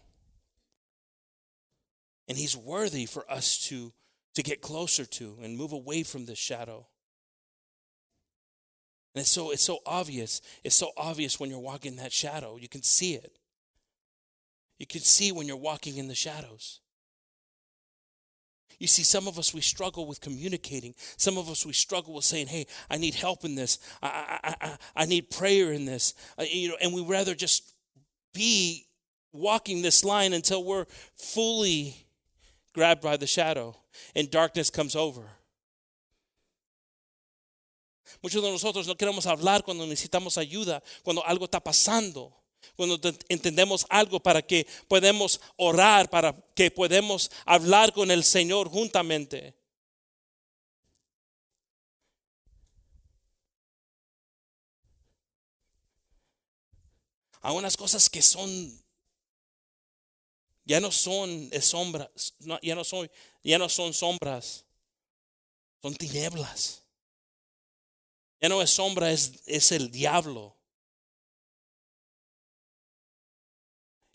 And 2.27 2.38
he's 2.38 2.57
worthy 2.57 3.05
for 3.05 3.31
us 3.31 3.59
to, 3.69 3.93
to 4.35 4.43
get 4.43 4.62
closer 4.62 5.05
to 5.05 5.37
and 5.43 5.59
move 5.59 5.73
away 5.73 6.05
from 6.05 6.25
this 6.25 6.38
shadow. 6.38 6.87
And 9.14 9.23
it's 9.23 9.31
so 9.31 9.51
it's 9.51 9.64
so 9.64 9.79
obvious. 9.87 10.40
It's 10.62 10.77
so 10.77 10.90
obvious 10.96 11.40
when 11.40 11.51
you're 11.51 11.59
walking 11.59 11.92
in 11.92 11.99
that 11.99 12.12
shadow. 12.12 12.57
You 12.57 12.68
can 12.68 12.83
see 12.83 13.14
it. 13.14 13.33
You 14.79 14.87
can 14.87 15.01
see 15.01 15.33
when 15.33 15.46
you're 15.46 15.57
walking 15.57 15.96
in 15.96 16.09
the 16.09 16.14
shadows. 16.14 16.81
You 18.79 18.87
see, 18.87 19.03
some 19.03 19.29
of 19.29 19.38
us 19.38 19.53
we 19.53 19.61
struggle 19.61 20.07
with 20.07 20.20
communicating. 20.23 20.94
Some 21.18 21.37
of 21.37 21.51
us 21.51 21.66
we 21.66 21.73
struggle 21.73 22.14
with 22.14 22.25
saying, 22.25 22.46
"Hey, 22.46 22.66
I 22.88 22.96
need 22.96 23.14
help 23.14 23.44
in 23.44 23.55
this. 23.55 23.79
I 24.03 24.40
I 24.42 24.55
I, 24.61 24.77
I 24.96 25.05
need 25.07 25.31
prayer 25.31 25.73
in 25.73 25.85
this." 25.85 26.14
Uh, 26.38 26.44
you 26.51 26.68
know, 26.68 26.77
and 26.81 26.94
we 26.94 27.03
rather 27.03 27.35
just 27.35 27.75
be 28.33 28.87
walking 29.33 29.83
this 29.83 30.05
line 30.05 30.33
until 30.33 30.64
we're 30.64 30.87
fully 31.14 32.07
grabbed 32.73 33.03
by 33.03 33.16
the 33.16 33.27
shadow 33.27 33.77
and 34.14 34.31
darkness 34.31 34.70
comes 34.70 34.96
over. 34.96 35.23
Muchos 38.23 38.43
de 38.43 38.51
nosotros 38.51 38.87
no 38.87 38.97
queremos 38.97 39.27
hablar 39.27 39.65
cuando 39.65 39.87
necesitamos 39.87 40.37
ayuda, 40.37 40.83
cuando 41.03 41.25
algo 41.25 41.47
está 41.47 41.61
pasando, 41.61 42.37
cuando 42.77 43.01
entendemos 43.29 43.87
algo 43.89 44.21
para 44.21 44.43
que 44.43 44.67
podamos 44.89 45.41
orar, 45.57 46.11
para 46.11 46.35
que 46.55 46.71
podamos 46.71 47.31
hablar 47.47 47.93
con 47.93 48.11
el 48.11 48.25
Señor 48.25 48.69
juntamente. 48.69 49.55
Hay 57.43 57.57
unas 57.57 57.77
cosas 57.77 58.11
que 58.11 58.21
son 58.21 58.79
ya 60.67 60.79
no 60.79 60.93
son 60.93 61.51
sombras, 61.61 62.35
ya 62.63 62.75
no 62.75 62.85
son 62.85 63.11
ya 63.43 63.59
no 63.59 63.69
son 63.69 63.95
sombras. 63.95 64.67
Son 65.83 65.95
tinieblas. 65.95 66.83
Ya 68.40 68.48
no 68.48 68.61
es 68.61 68.70
sombra, 68.70 69.11
es, 69.11 69.42
es 69.46 69.72
el 69.72 69.88
diablo. 69.88 70.55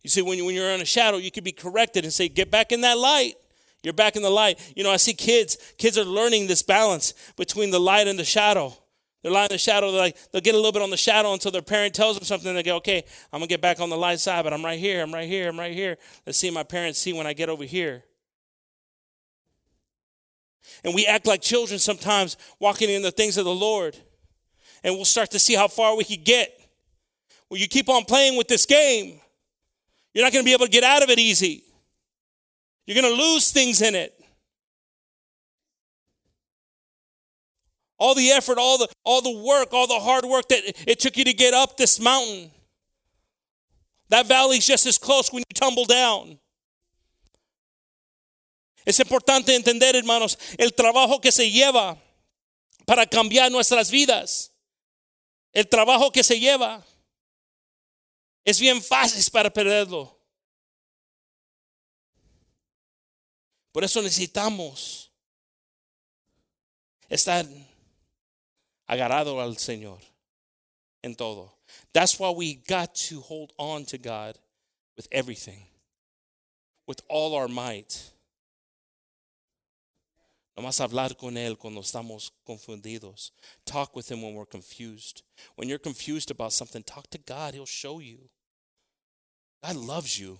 You 0.01 0.09
see, 0.09 0.21
when, 0.21 0.37
you, 0.37 0.45
when 0.45 0.55
you're 0.55 0.69
in 0.69 0.81
a 0.81 0.85
shadow, 0.85 1.17
you 1.17 1.31
can 1.31 1.43
be 1.43 1.51
corrected 1.51 2.03
and 2.03 2.13
say, 2.13 2.29
get 2.29 2.51
back 2.51 2.71
in 2.71 2.81
that 2.81 2.97
light. 2.97 3.35
You're 3.81 3.93
back 3.93 4.15
in 4.15 4.21
the 4.21 4.29
light. 4.29 4.59
You 4.75 4.83
know, 4.83 4.91
I 4.91 4.97
see 4.97 5.13
kids, 5.13 5.57
kids 5.77 5.97
are 5.97 6.03
learning 6.03 6.47
this 6.47 6.61
balance 6.61 7.13
between 7.35 7.71
the 7.71 7.79
light 7.79 8.07
and 8.07 8.17
the 8.17 8.23
shadow. 8.23 8.75
They're 9.21 9.31
lying 9.31 9.45
in 9.45 9.55
the 9.55 9.57
shadow. 9.57 9.91
They're 9.91 10.01
like, 10.01 10.17
they'll 10.31 10.41
get 10.41 10.53
a 10.53 10.57
little 10.57 10.71
bit 10.71 10.83
on 10.83 10.91
the 10.91 10.97
shadow 10.97 11.33
until 11.33 11.49
their 11.49 11.63
parent 11.63 11.95
tells 11.95 12.15
them 12.15 12.25
something. 12.25 12.53
They 12.53 12.61
go, 12.61 12.75
okay, 12.75 13.03
I'm 13.33 13.39
going 13.39 13.47
to 13.47 13.53
get 13.53 13.61
back 13.61 13.79
on 13.79 13.89
the 13.89 13.97
light 13.97 14.19
side, 14.19 14.43
but 14.43 14.53
I'm 14.53 14.63
right 14.63 14.79
here. 14.79 15.01
I'm 15.01 15.11
right 15.11 15.27
here. 15.27 15.49
I'm 15.49 15.57
right 15.57 15.73
here. 15.73 15.97
Let's 16.27 16.37
see 16.37 16.51
my 16.51 16.61
parents 16.61 16.99
see 16.99 17.13
when 17.13 17.25
I 17.25 17.33
get 17.33 17.49
over 17.49 17.63
here. 17.63 18.03
And 20.83 20.93
we 20.93 21.07
act 21.07 21.25
like 21.25 21.41
children 21.41 21.79
sometimes 21.79 22.37
walking 22.59 22.89
in 22.91 23.01
the 23.01 23.09
things 23.09 23.37
of 23.37 23.45
the 23.45 23.55
Lord. 23.55 23.97
And 24.85 24.93
we'll 24.95 25.03
start 25.03 25.31
to 25.31 25.39
see 25.39 25.55
how 25.55 25.67
far 25.67 25.97
we 25.97 26.03
can 26.03 26.23
get. 26.23 26.61
Well, 27.49 27.59
you 27.59 27.67
keep 27.67 27.89
on 27.89 28.05
playing 28.05 28.37
with 28.37 28.47
this 28.47 28.67
game, 28.67 29.19
you're 30.13 30.23
not 30.23 30.31
going 30.31 30.45
to 30.45 30.47
be 30.47 30.53
able 30.53 30.67
to 30.67 30.71
get 30.71 30.83
out 30.83 31.01
of 31.01 31.09
it 31.09 31.17
easy. 31.17 31.63
You're 32.85 33.01
going 33.01 33.13
to 33.13 33.21
lose 33.21 33.51
things 33.51 33.81
in 33.81 33.95
it. 33.95 34.13
All 37.97 38.13
the 38.13 38.29
effort, 38.29 38.59
all 38.59 38.77
the 38.77 38.87
all 39.03 39.21
the 39.21 39.43
work, 39.43 39.73
all 39.73 39.87
the 39.87 39.99
hard 39.99 40.25
work 40.25 40.49
that 40.49 40.61
it 40.85 40.99
took 40.99 41.17
you 41.17 41.23
to 41.23 41.33
get 41.33 41.53
up 41.53 41.77
this 41.77 41.99
mountain. 41.99 42.51
That 44.09 44.27
valley's 44.27 44.67
just 44.67 44.85
as 44.85 44.99
close 44.99 45.31
when 45.33 45.39
you 45.39 45.53
tumble 45.55 45.85
down. 45.85 46.37
Es 48.85 48.99
importante 48.99 49.55
entender, 49.55 49.95
hermanos, 49.95 50.37
el 50.59 50.71
trabajo 50.73 51.19
que 51.19 51.31
se 51.31 51.49
lleva 51.49 51.97
para 52.85 53.07
cambiar 53.07 53.49
nuestras 53.49 53.89
vidas. 53.89 54.51
El 55.55 55.69
trabajo 55.69 56.11
que 56.11 56.21
se 56.21 56.37
lleva 56.37 56.85
es 58.43 58.59
bien 58.59 58.83
fácil 58.83 59.23
para 59.31 59.49
perderlo. 59.49 60.19
Por 63.71 63.85
eso 63.85 64.01
necesitamos 64.01 65.09
estar 67.07 67.45
agarrado 68.85 69.39
al 69.39 69.57
Señor 69.57 70.01
en 71.01 71.15
todo. 71.15 71.57
That's 71.93 72.19
why 72.19 72.31
we 72.31 72.55
got 72.67 72.93
to 73.09 73.21
hold 73.21 73.53
on 73.57 73.85
to 73.85 73.97
God 73.97 74.37
with 74.97 75.07
everything, 75.09 75.67
with 76.85 77.01
all 77.07 77.33
our 77.33 77.47
might. 77.47 78.11
Nomás 80.57 80.79
hablar 80.79 81.17
con 81.17 81.35
Él 81.37 81.57
cuando 81.57 81.81
estamos 81.81 82.31
confundidos. 82.47 83.31
Talk 83.65 83.95
with 83.95 84.09
Him 84.09 84.21
when 84.21 84.35
we're 84.35 84.45
confused. 84.45 85.23
When 85.55 85.67
you're 85.67 85.79
confused 85.79 86.31
about 86.31 86.53
something, 86.53 86.81
talk 86.81 87.09
to 87.09 87.17
God. 87.17 87.53
He'll 87.53 87.65
show 87.65 87.99
you. 87.99 88.29
God 89.61 89.75
loves 89.75 90.17
you. 90.17 90.39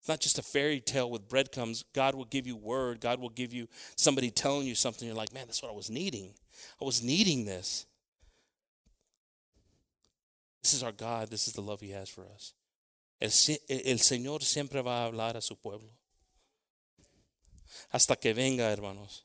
It's 0.00 0.08
not 0.08 0.18
just 0.18 0.36
a 0.36 0.42
fairy 0.42 0.80
tale 0.80 1.08
with 1.08 1.28
breadcrumbs. 1.28 1.84
God 1.94 2.16
will 2.16 2.24
give 2.24 2.44
you 2.44 2.56
word. 2.56 3.00
God 3.00 3.20
will 3.20 3.28
give 3.28 3.52
you 3.52 3.68
somebody 3.94 4.32
telling 4.32 4.66
you 4.66 4.74
something. 4.74 5.06
You're 5.06 5.16
like, 5.16 5.32
man, 5.32 5.46
that's 5.46 5.62
what 5.62 5.70
I 5.70 5.76
was 5.76 5.90
needing. 5.90 6.34
I 6.80 6.84
was 6.84 7.04
needing 7.04 7.44
this. 7.44 7.86
This 10.60 10.74
is 10.74 10.82
our 10.82 10.90
God. 10.90 11.30
This 11.30 11.46
is 11.46 11.54
the 11.54 11.60
love 11.60 11.80
He 11.80 11.90
has 11.90 12.08
for 12.08 12.24
us. 12.34 12.52
El, 13.20 13.28
el 13.68 13.98
Señor 13.98 14.42
siempre 14.42 14.82
va 14.82 15.04
a 15.04 15.06
hablar 15.06 15.36
a 15.36 15.40
su 15.40 15.54
pueblo. 15.54 15.90
Hasta 17.90 18.16
que 18.16 18.32
venga, 18.32 18.70
hermanos. 18.70 19.24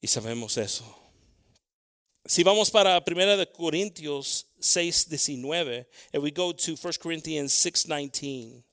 Y 0.00 0.06
sabemos 0.08 0.56
eso. 0.56 0.98
Si 2.24 2.42
vamos 2.42 2.70
para 2.70 3.04
Primera 3.04 3.36
de 3.36 3.50
Corintios 3.50 4.46
6, 4.60 5.08
19, 5.08 5.86
and 6.12 6.22
we 6.22 6.30
go 6.30 6.52
to 6.52 6.76
1 6.76 6.92
Corinthians 7.00 7.52
6, 7.52 7.86
19. 7.86 8.64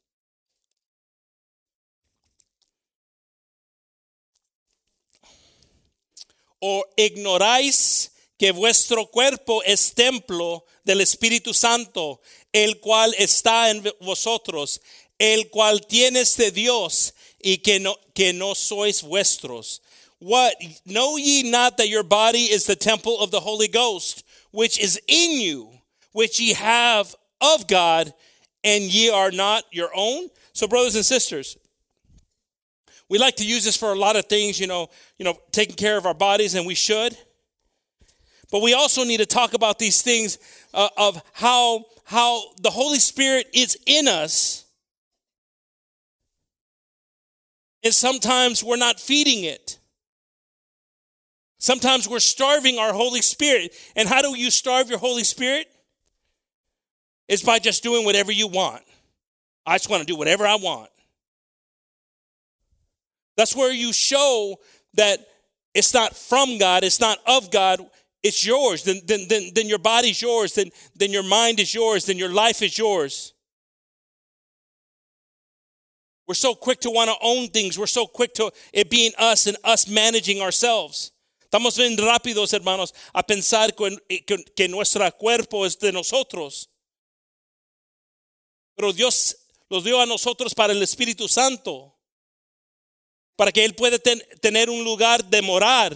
¿O 6.62 6.86
ignoráis 6.98 8.12
que 8.38 8.52
vuestro 8.52 9.10
cuerpo 9.10 9.64
es 9.64 9.94
templo 9.94 10.66
del 10.84 11.02
Espíritu 11.02 11.54
Santo, 11.54 12.22
el 12.52 12.80
cual 12.80 13.14
está 13.18 13.70
en 13.70 13.84
vosotros, 14.00 14.82
el 15.18 15.50
cual 15.50 15.86
tienes 15.86 16.38
de 16.38 16.52
Dios 16.52 17.14
y 17.44 17.58
que 17.64 17.80
no, 17.80 17.96
que 18.14 18.34
no 18.34 18.54
sois 18.54 19.02
vuestros? 19.02 19.80
What? 20.20 20.56
Know 20.86 21.18
ye 21.18 21.50
not 21.50 21.78
that 21.78 21.90
your 21.90 22.04
body 22.04 22.44
is 22.44 22.66
the 22.66 22.76
temple 22.76 23.20
of 23.20 23.32
the 23.32 23.40
Holy 23.40 23.68
Ghost, 23.68 24.26
which 24.52 24.80
is 24.80 25.00
in 25.08 25.40
you, 25.40 25.70
which 26.12 26.40
ye 26.40 26.54
have 26.54 27.16
of 27.42 27.68
God, 27.68 28.14
and 28.64 28.84
ye 28.84 29.10
are 29.10 29.32
not 29.32 29.64
your 29.72 29.90
own? 29.96 30.30
So, 30.54 30.68
brothers 30.68 30.96
and 30.96 31.06
sisters, 31.06 31.58
we 33.08 33.18
like 33.18 33.38
to 33.38 33.46
use 33.46 33.64
this 33.64 33.78
for 33.78 33.92
a 33.92 33.96
lot 33.96 34.16
of 34.16 34.26
things, 34.26 34.60
you 34.60 34.68
know, 34.68 34.90
you 35.18 35.26
know, 35.26 35.38
taking 35.52 35.76
care 35.76 35.98
of 35.98 36.06
our 36.06 36.14
bodies, 36.14 36.54
and 36.56 36.68
we 36.68 36.76
should. 36.76 37.18
But 38.52 38.62
we 38.62 38.74
also 38.74 39.04
need 39.04 39.18
to 39.18 39.26
talk 39.26 39.54
about 39.54 39.80
these 39.80 40.02
things 40.02 40.38
uh, 40.74 40.90
of 40.98 41.22
how 41.34 41.86
how 42.04 42.42
the 42.62 42.72
Holy 42.72 42.98
Spirit 43.00 43.48
is 43.54 43.78
in 43.86 44.08
us, 44.08 44.66
and 47.84 47.94
sometimes 47.94 48.64
we're 48.64 48.78
not 48.78 49.00
feeding 49.00 49.44
it. 49.44 49.80
Sometimes 51.60 52.08
we're 52.08 52.20
starving 52.20 52.78
our 52.78 52.94
Holy 52.94 53.22
Spirit. 53.22 53.74
And 53.96 54.08
how 54.08 54.22
do 54.22 54.38
you 54.38 54.50
starve 54.50 54.90
your 54.90 55.00
Holy 55.00 55.24
Spirit? 55.24 55.68
It's 57.28 57.44
by 57.44 57.60
just 57.60 57.84
doing 57.84 58.06
whatever 58.06 58.32
you 58.32 58.48
want. 58.48 58.82
I 59.66 59.76
just 59.76 59.90
want 59.90 60.02
to 60.02 60.08
do 60.08 60.16
whatever 60.16 60.48
I 60.48 60.56
want. 60.56 60.90
That's 63.38 63.56
where 63.56 63.72
you 63.72 63.94
show 63.94 64.60
that 64.96 65.20
it's 65.74 65.94
not 65.94 66.16
from 66.16 66.58
God, 66.58 66.84
it's 66.84 67.00
not 67.00 67.20
of 67.26 67.52
God, 67.52 67.86
it's 68.24 68.46
yours. 68.46 68.84
Then, 68.84 69.02
then, 69.06 69.28
then, 69.30 69.52
then 69.54 69.68
your 69.68 69.80
body's 69.80 70.22
yours, 70.22 70.56
then, 70.56 70.72
then 70.96 71.12
your 71.12 71.24
mind 71.24 71.60
is 71.60 71.74
yours, 71.74 72.06
then 72.06 72.18
your 72.18 72.34
life 72.34 72.62
is 72.62 72.78
yours. 72.78 73.34
We're 76.30 76.36
so 76.36 76.54
quick 76.54 76.80
to 76.82 76.92
want 76.92 77.10
to 77.10 77.16
own 77.24 77.48
things. 77.48 77.76
We're 77.76 77.88
so 77.88 78.06
quick 78.06 78.36
to 78.36 78.52
it 78.72 78.88
being 78.92 79.14
us 79.18 79.48
and 79.48 79.58
us 79.64 79.88
managing 79.88 80.42
ourselves. 80.42 81.12
Estamos 81.44 81.76
bien 81.76 81.98
rápidos, 81.98 82.54
hermanos, 82.54 82.94
a 83.16 83.24
pensar 83.24 83.72
que, 83.76 84.68
nuestro 84.68 85.12
cuerpo 85.18 85.66
es 85.66 85.80
de 85.80 85.92
nosotros. 85.92 86.70
Pero 88.76 88.94
Dios 88.94 89.38
los 89.72 89.84
dio 89.84 90.00
a 90.00 90.06
nosotros 90.06 90.54
para 90.54 90.72
el 90.72 90.84
Espíritu 90.84 91.28
Santo, 91.28 91.98
para 93.36 93.52
que 93.52 93.66
Él 93.66 93.74
pueda 93.74 93.98
ten, 93.98 94.22
tener 94.40 94.70
un 94.70 94.84
lugar 94.84 95.26
de 95.26 95.42
morar. 95.42 95.96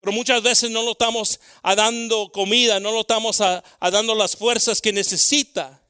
Pero 0.00 0.12
muchas 0.12 0.42
veces 0.42 0.72
no 0.72 0.82
lo 0.82 0.90
estamos 0.90 1.38
a 1.62 1.76
dando 1.76 2.32
comida, 2.32 2.80
no 2.80 2.90
lo 2.90 3.02
estamos 3.02 3.40
a, 3.40 3.62
a 3.78 3.90
dando 3.92 4.16
las 4.16 4.34
fuerzas 4.34 4.80
que 4.80 4.92
necesita. 4.92 5.80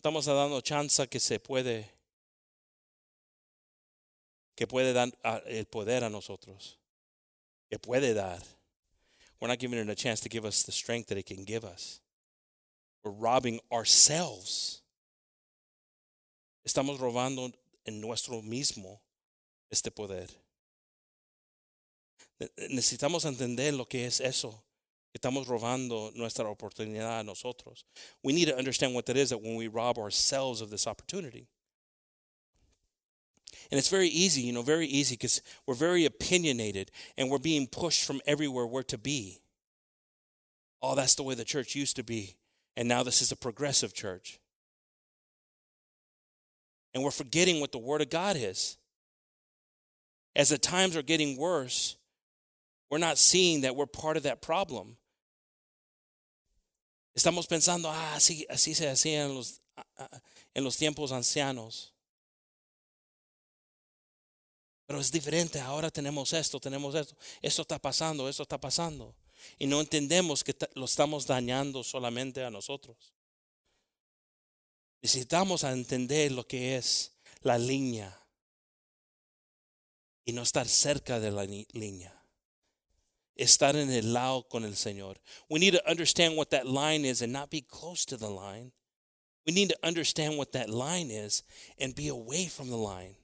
Estamos 0.00 0.24
dando 0.24 0.62
chance 0.62 1.06
que 1.08 1.20
se 1.20 1.38
puede, 1.38 1.86
que 4.56 4.66
puede 4.66 4.94
dar 4.94 5.12
el 5.46 5.66
poder 5.66 6.04
a 6.04 6.08
nosotros, 6.08 6.78
que 7.68 7.78
puede 7.78 8.14
dar. 8.14 8.40
We're 9.38 9.48
not 9.48 9.58
giving 9.58 9.78
it 9.78 9.90
a 9.90 9.94
chance 9.94 10.20
to 10.20 10.30
give 10.30 10.46
us 10.46 10.62
the 10.62 10.72
strength 10.72 11.08
that 11.08 11.18
it 11.18 11.26
can 11.26 11.44
give 11.44 11.66
us. 11.66 12.00
We're 13.04 13.12
robbing 13.12 13.60
ourselves. 13.70 14.82
Estamos 16.66 16.98
robando 16.98 17.52
en 17.84 18.00
nuestro 18.00 18.40
mismo 18.40 19.00
este 19.70 19.90
poder. 19.90 20.28
Necesitamos 22.70 23.26
entender 23.26 23.74
lo 23.74 23.84
que 23.84 24.06
es 24.06 24.20
eso. 24.20 24.62
Estamos 25.16 25.46
robando 25.48 26.12
nuestra 26.14 26.44
oportunidad 26.44 27.20
a 27.20 27.24
nosotros. 27.24 27.84
We 28.22 28.32
need 28.32 28.46
to 28.46 28.56
understand 28.56 28.94
what 28.94 29.06
that 29.06 29.16
is 29.16 29.30
that 29.30 29.42
when 29.42 29.56
we 29.56 29.66
rob 29.66 29.98
ourselves 29.98 30.60
of 30.60 30.70
this 30.70 30.86
opportunity. 30.86 31.48
And 33.70 33.78
it's 33.78 33.88
very 33.88 34.08
easy, 34.08 34.42
you 34.42 34.52
know, 34.52 34.62
very 34.62 34.86
easy 34.86 35.14
because 35.14 35.42
we're 35.66 35.74
very 35.74 36.04
opinionated 36.04 36.90
and 37.16 37.30
we're 37.30 37.38
being 37.38 37.66
pushed 37.66 38.04
from 38.04 38.20
everywhere 38.26 38.66
we're 38.66 38.82
to 38.84 38.98
be. 38.98 39.40
Oh, 40.82 40.94
that's 40.94 41.14
the 41.14 41.22
way 41.22 41.34
the 41.34 41.44
church 41.44 41.74
used 41.74 41.96
to 41.96 42.02
be. 42.02 42.36
And 42.76 42.88
now 42.88 43.02
this 43.02 43.20
is 43.20 43.32
a 43.32 43.36
progressive 43.36 43.92
church. 43.92 44.40
And 46.94 47.04
we're 47.04 47.10
forgetting 47.10 47.60
what 47.60 47.72
the 47.72 47.78
Word 47.78 48.00
of 48.00 48.10
God 48.10 48.36
is. 48.36 48.76
as 50.36 50.48
the 50.48 50.58
times 50.58 50.96
are 50.96 51.02
getting 51.02 51.36
worse, 51.36 51.96
we're 52.90 52.98
not 52.98 53.18
seeing 53.18 53.62
that 53.62 53.76
we're 53.76 53.86
part 53.86 54.16
of 54.16 54.22
that 54.24 54.42
problem. 54.42 54.96
Estamos 57.14 57.46
pensando, 57.46 57.90
ah, 57.90 58.14
así, 58.14 58.46
así 58.48 58.74
se 58.74 58.88
hacía 58.88 59.24
en 59.24 59.34
los, 59.34 59.60
en 60.54 60.64
los 60.64 60.76
tiempos 60.76 61.12
ancianos. 61.12 61.92
Pero 64.86 65.00
es 65.00 65.12
diferente, 65.12 65.60
ahora 65.60 65.90
tenemos 65.90 66.32
esto, 66.32 66.58
tenemos 66.58 66.94
esto, 66.94 67.16
esto 67.42 67.62
está 67.62 67.78
pasando, 67.78 68.28
esto 68.28 68.42
está 68.42 68.58
pasando. 68.58 69.14
Y 69.58 69.66
no 69.66 69.80
entendemos 69.80 70.42
que 70.42 70.56
lo 70.74 70.84
estamos 70.84 71.26
dañando 71.26 71.84
solamente 71.84 72.44
a 72.44 72.50
nosotros. 72.50 73.14
Necesitamos 75.02 75.64
entender 75.64 76.32
lo 76.32 76.46
que 76.46 76.76
es 76.76 77.12
la 77.42 77.56
línea 77.56 78.20
y 80.24 80.32
no 80.32 80.42
estar 80.42 80.68
cerca 80.68 81.18
de 81.18 81.30
la 81.30 81.44
línea. 81.44 82.19
Estar 83.40 83.74
en 83.74 83.90
el 83.90 84.12
lado 84.12 84.42
con 84.42 84.64
el 84.64 84.72
Señor. 84.72 85.16
We 85.48 85.58
need 85.58 85.72
to 85.72 85.88
understand 85.88 86.36
what 86.36 86.50
that 86.50 86.66
line 86.66 87.06
is 87.06 87.22
and 87.22 87.32
not 87.32 87.50
be 87.50 87.62
close 87.62 88.04
to 88.06 88.18
the 88.18 88.28
line. 88.28 88.72
We 89.46 89.54
need 89.54 89.70
to 89.70 89.78
understand 89.82 90.36
what 90.36 90.52
that 90.52 90.68
line 90.68 91.10
is 91.10 91.42
and 91.78 91.94
be 91.94 92.08
away 92.08 92.46
from 92.46 92.68
the 92.68 92.76
line. 92.76 93.14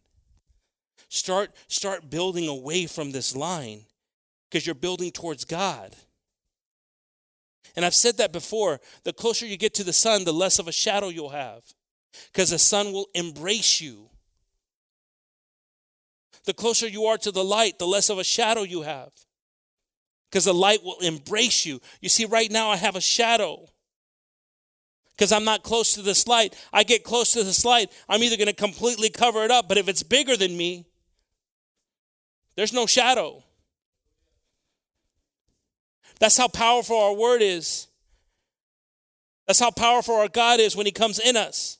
Start 1.10 1.50
start 1.68 2.08
building 2.08 2.48
away 2.48 2.86
from 2.86 3.12
this 3.12 3.36
line 3.36 3.84
because 4.48 4.66
you're 4.66 4.74
building 4.74 5.10
towards 5.10 5.44
God. 5.44 5.94
And 7.76 7.84
I've 7.84 7.94
said 7.94 8.16
that 8.16 8.32
before. 8.32 8.80
The 9.04 9.12
closer 9.12 9.44
you 9.44 9.58
get 9.58 9.74
to 9.74 9.84
the 9.84 9.92
sun, 9.92 10.24
the 10.24 10.32
less 10.32 10.58
of 10.58 10.66
a 10.66 10.72
shadow 10.72 11.08
you'll 11.08 11.28
have 11.28 11.62
because 12.32 12.50
the 12.50 12.58
sun 12.58 12.90
will 12.90 13.08
embrace 13.14 13.82
you. 13.82 14.08
The 16.46 16.54
closer 16.54 16.88
you 16.88 17.04
are 17.04 17.18
to 17.18 17.30
the 17.30 17.44
light, 17.44 17.78
the 17.78 17.86
less 17.86 18.08
of 18.08 18.18
a 18.18 18.24
shadow 18.24 18.62
you 18.62 18.80
have 18.80 19.10
because 20.36 20.44
the 20.44 20.52
light 20.52 20.84
will 20.84 20.98
embrace 20.98 21.64
you. 21.64 21.80
You 22.02 22.10
see, 22.10 22.26
right 22.26 22.50
now 22.50 22.68
I 22.68 22.76
have 22.76 22.94
a 22.94 23.00
shadow 23.00 23.70
because 25.12 25.32
I'm 25.32 25.44
not 25.44 25.62
close 25.62 25.94
to 25.94 26.02
this 26.02 26.28
light. 26.28 26.54
I 26.74 26.82
get 26.82 27.04
close 27.04 27.32
to 27.32 27.42
this 27.42 27.64
light, 27.64 27.90
I'm 28.06 28.22
either 28.22 28.36
going 28.36 28.48
to 28.48 28.52
completely 28.52 29.08
cover 29.08 29.44
it 29.44 29.50
up, 29.50 29.66
but 29.66 29.78
if 29.78 29.88
it's 29.88 30.02
bigger 30.02 30.36
than 30.36 30.54
me, 30.54 30.84
there's 32.54 32.74
no 32.74 32.84
shadow. 32.84 33.44
That's 36.20 36.36
how 36.36 36.48
powerful 36.48 36.98
our 36.98 37.14
word 37.14 37.40
is. 37.40 37.86
That's 39.46 39.60
how 39.60 39.70
powerful 39.70 40.16
our 40.16 40.28
God 40.28 40.60
is 40.60 40.76
when 40.76 40.84
He 40.84 40.92
comes 40.92 41.18
in 41.18 41.38
us. 41.38 41.78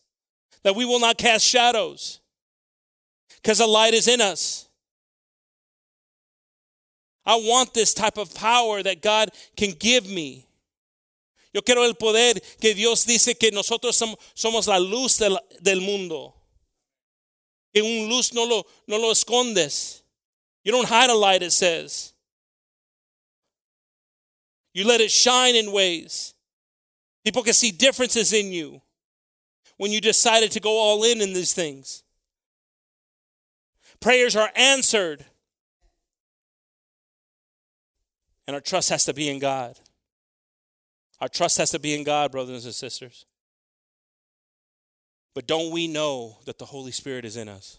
That 0.63 0.77
we 0.77 0.87
will 0.87 1.01
not 1.01 1.19
cast 1.19 1.45
shadows 1.45 2.21
because 3.43 3.59
the 3.59 3.67
light 3.67 3.93
is 3.93 4.09
in 4.09 4.23
us. 4.23 4.66
I 7.27 7.35
want 7.37 7.75
this 7.75 7.93
type 7.93 8.19
of 8.19 8.35
power 8.35 8.83
that 8.83 9.03
God 9.03 9.31
can 9.57 9.73
give 9.73 10.09
me. 10.09 10.47
Yo 11.53 11.61
quiero 11.63 11.83
el 11.83 11.95
poder 11.95 12.35
que 12.61 12.75
Dios 12.75 13.05
dice 13.05 13.39
que 13.39 13.51
nosotros 13.51 14.01
somos 14.35 14.69
la 14.69 14.79
luz 14.79 15.19
del, 15.19 15.39
del 15.61 15.81
mundo. 15.81 16.35
Que 17.75 17.83
un 17.83 18.09
luz 18.09 18.33
no 18.33 18.45
lo, 18.45 18.65
no 18.87 18.99
lo 18.99 19.11
escondes. 19.11 20.03
You 20.63 20.73
don't 20.73 20.89
hide 20.89 21.11
a 21.11 21.15
light, 21.15 21.43
it 21.43 21.53
says. 21.53 22.13
You 24.73 24.87
let 24.87 25.01
it 25.01 25.11
shine 25.11 25.57
in 25.57 25.73
ways. 25.73 26.35
People 27.25 27.43
can 27.43 27.55
see 27.55 27.71
differences 27.71 28.33
in 28.33 28.53
you 28.53 28.81
when 29.79 29.91
you 29.91 30.01
decided 30.01 30.53
to 30.53 30.61
go 30.61 30.71
all 30.79 31.03
in 31.05 31.21
in 31.21 31.33
these 31.33 31.53
things. 31.53 32.03
Prayers 34.01 34.37
are 34.37 34.51
answered. 34.55 35.25
And 38.47 38.55
our 38.55 38.61
trust 38.61 38.91
has 38.91 39.05
to 39.05 39.15
be 39.15 39.29
in 39.29 39.39
God. 39.39 39.79
Our 41.21 41.29
trust 41.29 41.59
has 41.59 41.71
to 41.71 41.79
be 41.79 41.95
in 41.95 42.05
God, 42.05 42.31
brothers 42.31 42.65
and 42.65 42.75
sisters. 42.75 43.27
But 45.35 45.47
don't 45.47 45.71
we 45.71 45.87
know 45.89 46.39
that 46.45 46.59
the 46.59 46.65
Holy 46.65 46.93
Spirit 46.93 47.25
is 47.25 47.37
in 47.37 47.49
us? 47.49 47.79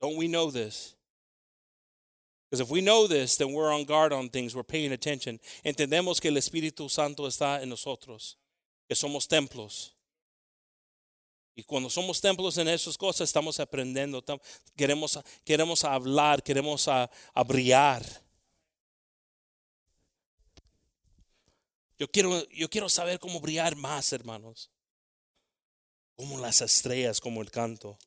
Don't 0.00 0.16
we 0.16 0.28
know 0.28 0.50
this? 0.50 0.94
Because 2.50 2.60
if 2.60 2.70
we 2.70 2.80
know 2.80 3.06
this, 3.06 3.36
then 3.36 3.52
we're 3.52 3.72
on 3.72 3.84
guard 3.84 4.12
on 4.12 4.28
things, 4.28 4.56
we're 4.56 4.62
paying 4.62 4.92
attention. 4.92 5.38
Entendemos 5.64 6.20
que 6.20 6.30
el 6.30 6.36
Espíritu 6.36 6.90
Santo 6.90 7.22
está 7.26 7.62
en 7.62 7.68
nosotros, 7.68 8.36
que 8.88 8.96
somos 8.96 9.28
templos. 9.28 9.92
Y 11.56 11.62
cuando 11.62 11.88
somos 11.90 12.20
templos 12.20 12.58
en 12.58 12.66
esas 12.68 12.96
cosas, 12.96 13.28
estamos 13.28 13.60
aprendiendo, 13.60 14.24
queremos, 14.76 15.18
queremos 15.44 15.84
hablar, 15.84 16.42
queremos 16.42 16.88
a, 16.88 17.08
a 17.34 17.44
brillar. 17.44 18.02
Yo 22.00 22.08
quiero, 22.08 22.48
yo 22.48 22.68
quiero 22.70 22.88
saber 22.88 23.20
cómo 23.20 23.38
brillar 23.40 23.76
más, 23.76 24.10
hermanos. 24.14 24.70
Como 26.16 26.38
las 26.38 26.62
estrellas, 26.62 27.20
como 27.20 27.42
el 27.42 27.50
canto. 27.50 27.98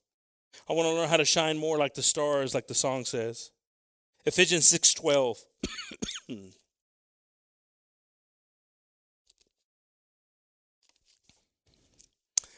I 0.67 0.73
want 0.73 0.89
to 0.89 0.95
learn 0.95 1.07
how 1.07 1.17
to 1.17 1.23
shine 1.23 1.59
more 1.59 1.77
like 1.77 1.93
the 1.93 2.01
stars, 2.01 2.55
like 2.55 2.65
the 2.67 2.73
song 2.73 3.05
says. 3.05 3.51
Ephesians 4.25 4.73
6:12. 4.73 5.37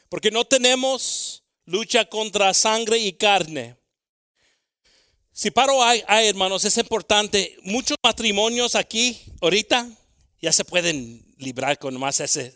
Porque 0.08 0.30
no 0.30 0.46
tenemos 0.46 1.42
lucha 1.66 2.06
contra 2.06 2.54
sangre 2.54 2.96
y 2.96 3.12
carne. 3.12 3.76
Si 5.32 5.50
paro 5.50 5.84
hay, 5.84 6.02
hay, 6.08 6.28
hermanos, 6.28 6.64
es 6.64 6.78
importante. 6.78 7.58
Muchos 7.62 7.98
matrimonios 8.02 8.74
aquí, 8.74 9.20
ahorita, 9.42 9.86
ya 10.40 10.52
se 10.52 10.64
pueden 10.64 11.24
librar 11.38 11.78
con 11.78 11.98
más 11.98 12.20
ese, 12.20 12.54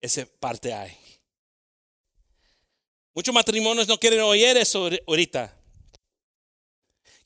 ese 0.00 0.26
parte 0.26 0.72
hay. 0.72 0.96
Muchos 3.14 3.34
matrimonios 3.34 3.88
no 3.88 3.98
quieren 3.98 4.20
oír 4.20 4.56
eso 4.56 4.90
ahorita 5.06 5.56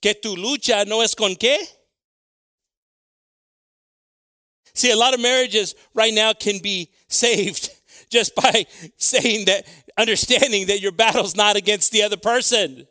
que 0.01 0.15
tu 0.15 0.37
lucha 0.37 0.85
no 0.85 1.03
es 1.03 1.15
con 1.15 1.37
qué. 1.37 1.59
See, 4.73 4.91
a 4.91 4.97
lot 4.97 5.15
of 5.15 5.21
marriages 5.21 5.75
right 5.95 6.15
now 6.15 6.33
can 6.33 6.59
be 6.59 6.91
saved 7.09 7.71
just 8.11 8.35
by 8.35 8.67
saying 8.97 9.45
that, 9.47 9.67
understanding 9.99 10.67
that 10.67 10.81
your 10.81 10.93
battle's 10.93 11.37
not 11.37 11.57
against 11.57 11.93
the 11.93 12.03
other 12.03 12.17
person. 12.17 12.87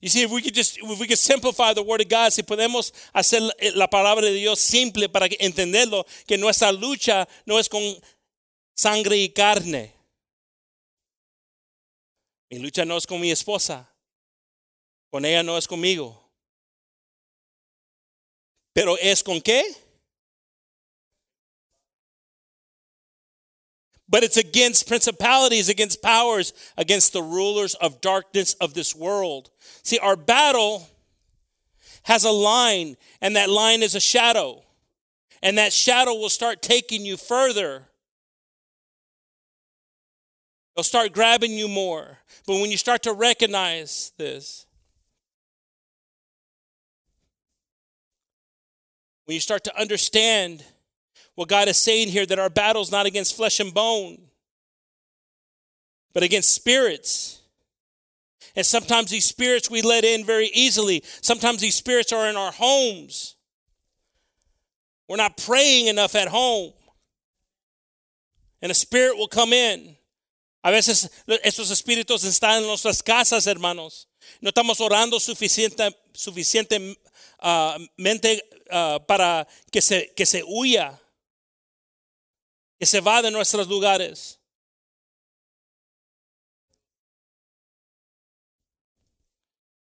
You 0.00 0.08
see, 0.08 0.22
if 0.22 0.30
we 0.30 0.42
could 0.42 0.54
just, 0.54 0.78
if 0.78 1.00
we 1.00 1.06
could 1.06 1.18
simplify 1.18 1.72
the 1.72 1.82
word 1.82 2.00
of 2.00 2.08
God, 2.08 2.32
si 2.32 2.42
podemos 2.42 2.92
hacer 3.14 3.40
la 3.74 3.86
palabra 3.86 4.22
de 4.22 4.32
Dios 4.32 4.60
simple 4.60 5.08
para 5.08 5.26
entenderlo, 5.40 6.04
que 6.26 6.36
nuestra 6.36 6.70
lucha 6.70 7.26
no 7.46 7.58
es 7.58 7.68
con 7.68 7.82
sangre 8.74 9.16
y 9.16 9.28
carne. 9.30 9.92
Mi 12.50 12.58
lucha 12.58 12.84
no 12.84 12.96
es 12.96 13.06
con 13.06 13.20
mi 13.20 13.30
esposa. 13.30 13.90
Con 15.10 15.24
ella 15.24 15.42
no 15.42 15.56
es 15.56 15.66
conmigo. 15.66 16.22
Pero 18.72 18.98
es 18.98 19.22
con 19.22 19.40
qué? 19.40 19.64
But 24.08 24.22
it's 24.22 24.36
against 24.36 24.86
principalities, 24.86 25.68
against 25.68 26.00
powers, 26.00 26.52
against 26.76 27.12
the 27.12 27.22
rulers 27.22 27.74
of 27.74 28.00
darkness 28.00 28.54
of 28.54 28.74
this 28.74 28.94
world. 28.94 29.50
See, 29.82 29.98
our 29.98 30.16
battle 30.16 30.88
has 32.04 32.24
a 32.24 32.30
line, 32.30 32.96
and 33.20 33.34
that 33.34 33.50
line 33.50 33.82
is 33.82 33.94
a 33.94 34.00
shadow. 34.00 34.62
And 35.42 35.58
that 35.58 35.72
shadow 35.72 36.14
will 36.14 36.28
start 36.28 36.62
taking 36.62 37.04
you 37.04 37.16
further 37.16 37.88
They'll 40.76 40.84
start 40.84 41.12
grabbing 41.12 41.52
you 41.52 41.68
more. 41.68 42.18
But 42.46 42.60
when 42.60 42.70
you 42.70 42.76
start 42.76 43.02
to 43.04 43.14
recognize 43.14 44.12
this, 44.18 44.66
when 49.24 49.34
you 49.34 49.40
start 49.40 49.64
to 49.64 49.80
understand 49.80 50.62
what 51.36 51.48
God 51.48 51.68
is 51.68 51.76
saying 51.76 52.08
here, 52.08 52.26
that 52.26 52.38
our 52.38 52.50
battle 52.50 52.82
is 52.82 52.90
not 52.90 53.06
against 53.06 53.36
flesh 53.36 53.60
and 53.60 53.72
bone, 53.72 54.18
but 56.12 56.24
against 56.24 56.52
spirits. 56.52 57.40
And 58.56 58.64
sometimes 58.64 59.10
these 59.10 59.26
spirits 59.26 59.70
we 59.70 59.82
let 59.82 60.02
in 60.02 60.24
very 60.24 60.50
easily. 60.54 61.02
Sometimes 61.20 61.60
these 61.60 61.74
spirits 61.74 62.12
are 62.12 62.28
in 62.28 62.36
our 62.36 62.50
homes. 62.50 63.36
We're 65.08 65.16
not 65.16 65.36
praying 65.36 65.86
enough 65.88 66.14
at 66.14 66.28
home. 66.28 66.72
And 68.62 68.72
a 68.72 68.74
spirit 68.74 69.16
will 69.18 69.28
come 69.28 69.52
in. 69.52 69.94
A 70.64 70.72
veces 70.72 71.08
esos 71.44 71.70
espíritus 71.70 72.24
están 72.24 72.62
en 72.62 72.66
nuestras 72.66 73.02
casas, 73.02 73.46
hermanos. 73.46 74.08
No 74.40 74.50
estamos 74.50 74.80
orando 74.80 75.20
suficiente, 75.20 75.94
suficientemente 76.12 76.96
uh, 78.72 78.98
para 79.06 79.46
que 79.70 79.80
se, 79.80 80.12
que 80.16 80.26
se 80.26 80.42
huya, 80.42 80.98
que 82.78 82.86
se 82.86 83.00
va 83.00 83.22
de 83.22 83.30
nuestros 83.30 83.68
lugares. 83.68 84.40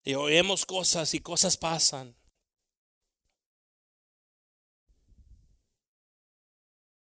Y 0.05 0.15
oímos 0.15 0.65
cosas 0.65 1.15
y 1.15 1.21
cosas 1.21 1.57
pasan. 1.57 2.15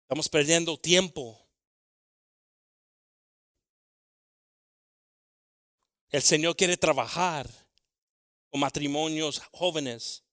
Estamos 0.02 0.28
perdiendo 0.28 0.78
tiempo. 0.78 1.46
El 6.10 6.22
Señor 6.22 6.56
quiere 6.56 6.76
trabajar 6.76 7.48
con 8.50 8.60
matrimonios 8.60 9.40
jóvenes. 9.52 10.24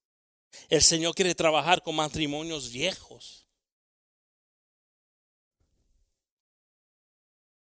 El 0.70 0.82
Señor 0.82 1.14
quiere 1.16 1.36
trabajar 1.36 1.82
con 1.82 1.96
matrimonios 1.96 2.72
viejos. 2.72 3.43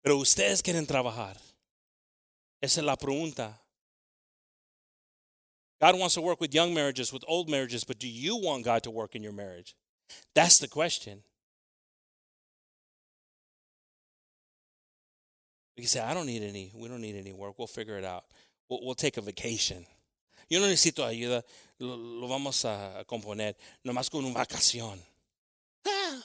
Pero 0.04 0.18
ustedes 0.18 0.62
quieren 0.62 0.86
trabajar. 0.86 1.38
Esa 2.62 2.82
es 2.82 2.86
la 2.86 2.96
pregunta. 2.96 3.60
God 5.80 5.98
wants 5.98 6.16
to 6.16 6.22
work 6.22 6.42
with 6.42 6.54
young 6.54 6.74
marriages, 6.74 7.14
with 7.14 7.24
old 7.28 7.50
marriages, 7.50 7.84
but 7.86 8.00
do 8.00 8.08
you 8.08 8.36
want 8.36 8.66
God 8.66 8.84
to 8.84 8.92
work 8.92 9.16
in 9.16 9.24
your 9.24 9.32
marriage? 9.32 9.76
That's 10.36 10.60
the 10.60 10.68
question. 10.68 11.24
You 15.78 15.84
can 15.84 15.88
say, 15.88 16.02
I 16.02 16.14
don't 16.14 16.26
need 16.26 16.44
any, 16.44 16.72
we 16.76 16.90
don't 16.90 17.00
need 17.00 17.16
any 17.16 17.32
work. 17.32 17.58
We'll 17.58 17.68
figure 17.68 17.98
it 17.98 18.04
out. 18.04 18.26
We'll, 18.70 18.82
we'll 18.84 18.96
take 18.96 19.16
a 19.16 19.22
vacation. 19.22 19.86
Yo 20.50 20.60
no 20.60 20.68
necesito 20.68 21.06
ayuda. 21.06 21.44
Lo, 21.80 21.96
lo 21.96 22.28
vamos 22.28 22.66
a 22.66 23.06
componer 23.08 23.56
nomás 23.86 24.10
con 24.10 24.26
una 24.26 24.34
vacación. 24.34 25.00
Ah. 25.86 26.22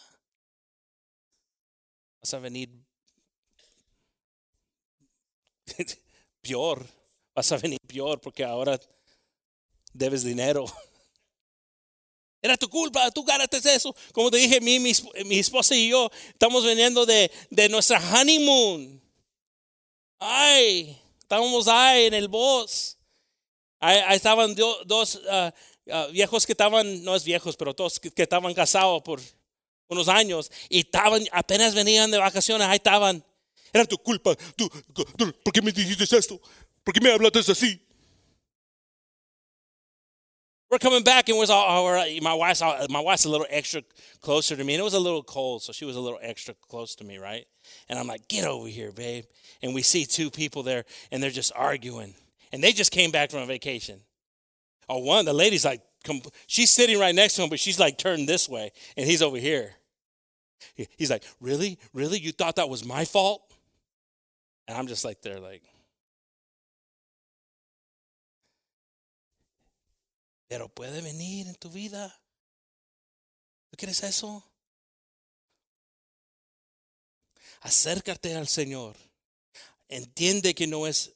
Vas 2.20 2.34
a 2.34 2.40
venir 2.40 2.68
peor. 6.40 6.86
Vas 7.34 7.50
a 7.52 7.56
venir 7.56 7.78
peor 7.86 8.20
porque 8.20 8.44
ahora 8.44 8.78
debes 9.92 10.22
dinero. 10.22 10.64
Era 12.42 12.58
tu 12.58 12.68
culpa, 12.68 13.10
tú 13.10 13.24
ganaste 13.24 13.56
eso. 13.74 13.96
Como 14.12 14.30
te 14.30 14.36
dije, 14.36 14.60
mi, 14.60 14.78
mi, 14.78 15.38
esposa 15.38 15.74
y 15.74 15.88
yo 15.88 16.10
estamos 16.28 16.62
veniendo 16.62 17.06
de, 17.06 17.30
de 17.48 17.70
nuestra 17.70 17.98
honeymoon. 17.98 19.00
Ay, 20.18 21.00
estábamos 21.18 21.66
ahí 21.68 22.04
en 22.04 22.14
el 22.14 22.28
bosque. 22.28 23.00
Ahí, 23.80 24.16
estaban 24.16 24.54
do, 24.54 24.84
dos 24.84 25.16
uh, 25.16 25.50
uh, 25.90 26.12
viejos 26.12 26.44
que 26.44 26.52
estaban, 26.52 27.02
no 27.02 27.16
es 27.16 27.24
viejos, 27.24 27.56
pero 27.56 27.72
dos 27.72 27.98
que, 27.98 28.10
que, 28.10 28.22
estaban 28.22 28.52
casados 28.52 29.02
por 29.02 29.20
unos 29.88 30.08
años 30.08 30.50
y 30.68 30.80
estaban, 30.80 31.24
apenas 31.32 31.74
venían 31.74 32.10
de 32.10 32.18
vacaciones, 32.18 32.66
ahí 32.66 32.76
estaban. 32.76 33.24
Era 33.74 33.86
tu 33.86 33.98
culpa, 33.98 34.36
tú, 34.56 34.70
tú, 34.94 35.04
¿por 35.42 35.52
qué 35.52 35.60
me 35.60 35.72
dijiste 35.72 36.16
esto? 36.16 36.40
¿Por 36.84 36.94
qué 36.94 37.00
me 37.00 37.10
hablaste 37.10 37.50
así? 37.50 37.80
We're 40.70 40.78
coming 40.78 41.02
back 41.02 41.28
and 41.28 41.38
was 41.38 41.50
all, 41.50 41.84
my 42.20 42.34
wife's 42.34 42.62
my 42.88 43.00
wife's 43.00 43.24
a 43.24 43.28
little 43.28 43.46
extra 43.48 43.82
closer 44.20 44.56
to 44.56 44.64
me, 44.64 44.74
and 44.74 44.80
it 44.80 44.84
was 44.84 44.94
a 44.94 45.00
little 45.00 45.22
cold, 45.22 45.62
so 45.62 45.72
she 45.72 45.84
was 45.84 45.94
a 45.94 46.00
little 46.00 46.18
extra 46.22 46.54
close 46.68 46.94
to 46.96 47.04
me, 47.04 47.18
right? 47.18 47.46
And 47.88 47.98
I'm 47.98 48.06
like, 48.06 48.26
"Get 48.28 48.44
over 48.44 48.66
here, 48.66 48.90
babe!" 48.90 49.24
And 49.62 49.74
we 49.74 49.82
see 49.82 50.04
two 50.04 50.30
people 50.30 50.62
there, 50.62 50.84
and 51.12 51.22
they're 51.22 51.30
just 51.30 51.52
arguing, 51.54 52.14
and 52.52 52.62
they 52.62 52.72
just 52.72 52.90
came 52.90 53.10
back 53.10 53.30
from 53.30 53.42
a 53.42 53.46
vacation. 53.46 54.00
Oh, 54.88 54.98
one 54.98 55.24
the 55.24 55.32
lady's 55.32 55.64
like, 55.64 55.80
she's 56.46 56.70
sitting 56.70 56.98
right 56.98 57.14
next 57.14 57.34
to 57.34 57.42
him, 57.42 57.50
but 57.50 57.60
she's 57.60 57.78
like 57.78 57.96
turned 57.96 58.28
this 58.28 58.48
way, 58.48 58.72
and 58.96 59.06
he's 59.06 59.22
over 59.22 59.36
here. 59.36 59.74
He's 60.96 61.10
like, 61.10 61.24
"Really, 61.40 61.78
really? 61.92 62.18
You 62.18 62.32
thought 62.32 62.56
that 62.56 62.68
was 62.68 62.84
my 62.84 63.04
fault?" 63.04 63.42
And 64.66 64.76
I'm 64.76 64.86
just 64.86 65.04
like, 65.04 65.20
there, 65.22 65.40
like. 65.40 65.62
pero 70.54 70.68
puede 70.68 71.00
venir 71.00 71.48
en 71.48 71.56
tu 71.56 71.68
vida. 71.68 72.16
¿Tú 73.70 73.76
quieres 73.76 74.04
eso? 74.04 74.48
Acércate 77.60 78.36
al 78.36 78.46
Señor. 78.46 78.96
Entiende 79.88 80.54
que 80.54 80.68
no 80.68 80.86
es 80.86 81.12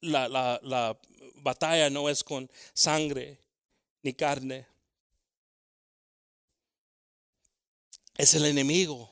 la, 0.00 0.28
la, 0.28 0.60
la 0.62 0.96
batalla 1.36 1.90
no 1.90 2.08
es 2.08 2.22
con 2.22 2.48
sangre 2.72 3.40
ni 4.02 4.12
carne. 4.14 4.64
Es 8.16 8.32
el 8.34 8.44
enemigo. 8.44 9.10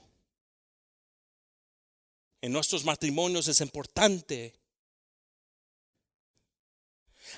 En 2.47 2.53
nuestros 2.53 2.85
matrimonios 2.85 3.49
es 3.49 3.61
importante 3.61 4.53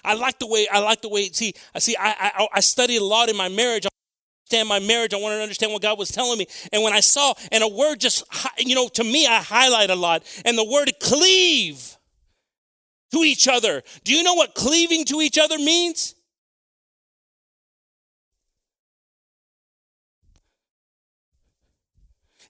I 0.05 0.13
like 0.13 0.39
the 0.39 0.47
way 0.47 0.69
I 0.71 0.81
like 0.81 1.01
the 1.01 1.09
way. 1.09 1.31
See, 1.33 1.55
I 1.75 1.79
see. 1.79 1.97
I 1.99 2.31
I, 2.37 2.49
I 2.57 2.61
studied 2.61 2.99
a 2.99 3.05
lot 3.05 3.31
in 3.31 3.37
my 3.37 3.49
marriage. 3.49 3.87
I 3.87 3.89
understand 4.45 4.69
my 4.69 4.81
marriage. 4.81 5.15
I 5.15 5.17
wanted 5.17 5.37
to 5.37 5.43
understand 5.43 5.73
what 5.73 5.81
God 5.81 5.99
was 5.99 6.11
telling 6.11 6.39
me. 6.39 6.47
And 6.73 6.83
when 6.83 6.93
I 6.93 7.01
saw, 7.01 7.33
and 7.51 7.65
a 7.65 7.69
word 7.69 8.01
just, 8.01 8.23
you 8.59 8.75
know, 8.75 8.89
to 8.89 9.03
me, 9.03 9.27
I 9.27 9.39
highlight 9.39 9.89
a 9.89 9.97
lot. 9.97 10.25
And 10.45 10.59
the 10.59 10.65
word 10.65 10.93
cleave 11.01 11.97
to 13.13 13.21
each 13.21 13.49
other. 13.49 13.83
Do 14.05 14.13
you 14.13 14.23
know 14.23 14.35
what 14.35 14.55
cleaving 14.55 15.07
to 15.07 15.23
each 15.23 15.39
other 15.39 15.57
means? 15.57 16.15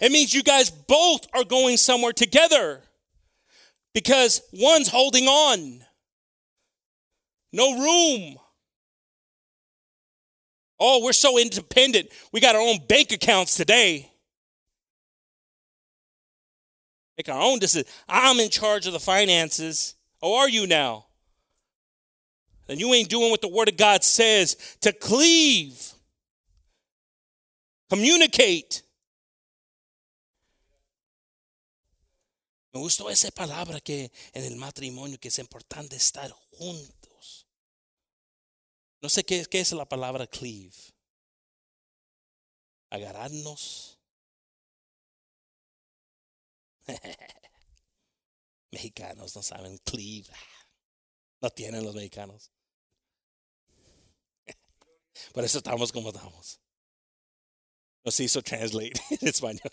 It 0.01 0.12
means 0.12 0.32
you 0.32 0.42
guys 0.42 0.70
both 0.70 1.26
are 1.34 1.44
going 1.44 1.76
somewhere 1.76 2.12
together 2.12 2.82
because 3.94 4.42
one's 4.53 4.88
holding 4.88 5.26
on. 5.26 5.84
No 7.53 7.78
room. 7.78 8.36
Oh, 10.78 11.03
we're 11.03 11.12
so 11.12 11.38
independent. 11.38 12.09
We 12.32 12.40
got 12.40 12.55
our 12.55 12.61
own 12.61 12.78
bank 12.88 13.11
accounts 13.11 13.57
today. 13.57 14.12
Make 17.16 17.28
our 17.28 17.40
own 17.40 17.59
decisions. 17.59 17.92
I'm 18.09 18.38
in 18.38 18.49
charge 18.49 18.86
of 18.86 18.92
the 18.92 19.01
finances. 19.01 19.96
Oh, 20.22 20.38
are 20.38 20.49
you 20.49 20.68
now? 20.68 21.07
And 22.68 22.78
you 22.78 22.94
ain't 22.94 23.09
doing 23.09 23.30
what 23.30 23.40
the 23.40 23.49
Word 23.49 23.68
of 23.68 23.76
God 23.76 24.05
says 24.05 24.76
to 24.82 24.92
cleave, 24.92 25.92
communicate. 27.90 28.82
Me 32.79 32.85
gustó 32.85 33.11
esa 33.11 33.33
palabra 33.33 33.81
que 33.81 34.12
en 34.33 34.45
el 34.45 34.55
matrimonio 34.55 35.18
que 35.18 35.26
es 35.26 35.39
importante 35.41 35.97
estar 35.97 36.31
juntos. 36.31 37.49
No 39.01 39.09
sé 39.09 39.24
qué, 39.24 39.45
qué 39.47 39.59
es 39.59 39.72
la 39.72 39.85
palabra 39.85 40.29
cleave. 40.29 40.76
Agarrarnos. 42.91 43.99
mexicanos 48.70 49.35
no 49.35 49.43
saben 49.43 49.76
cleave. 49.79 50.29
No 51.41 51.51
tienen 51.51 51.83
los 51.83 51.97
mexicanos. 51.97 52.53
Por 55.35 55.45
eso 55.45 55.59
estamos 55.59 55.91
como 55.91 56.11
estamos. 56.11 56.61
Nos 58.05 58.20
hizo 58.20 58.41
translate 58.41 59.03
en 59.20 59.26
español. 59.26 59.72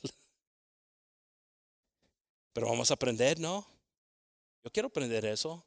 Pero 2.55 2.69
vamos 2.69 2.89
a 2.89 2.93
aprender, 2.93 3.37
¿no? 3.37 3.67
Yo 4.63 4.71
quiero 4.71 4.87
aprender 4.87 5.25
eso. 5.25 5.61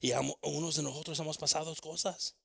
Y 0.00 0.12
unos 0.12 0.76
de 0.76 0.84
nosotros 0.84 1.18
hemos 1.18 1.36
pasado 1.36 1.74
cosas. 1.82 2.36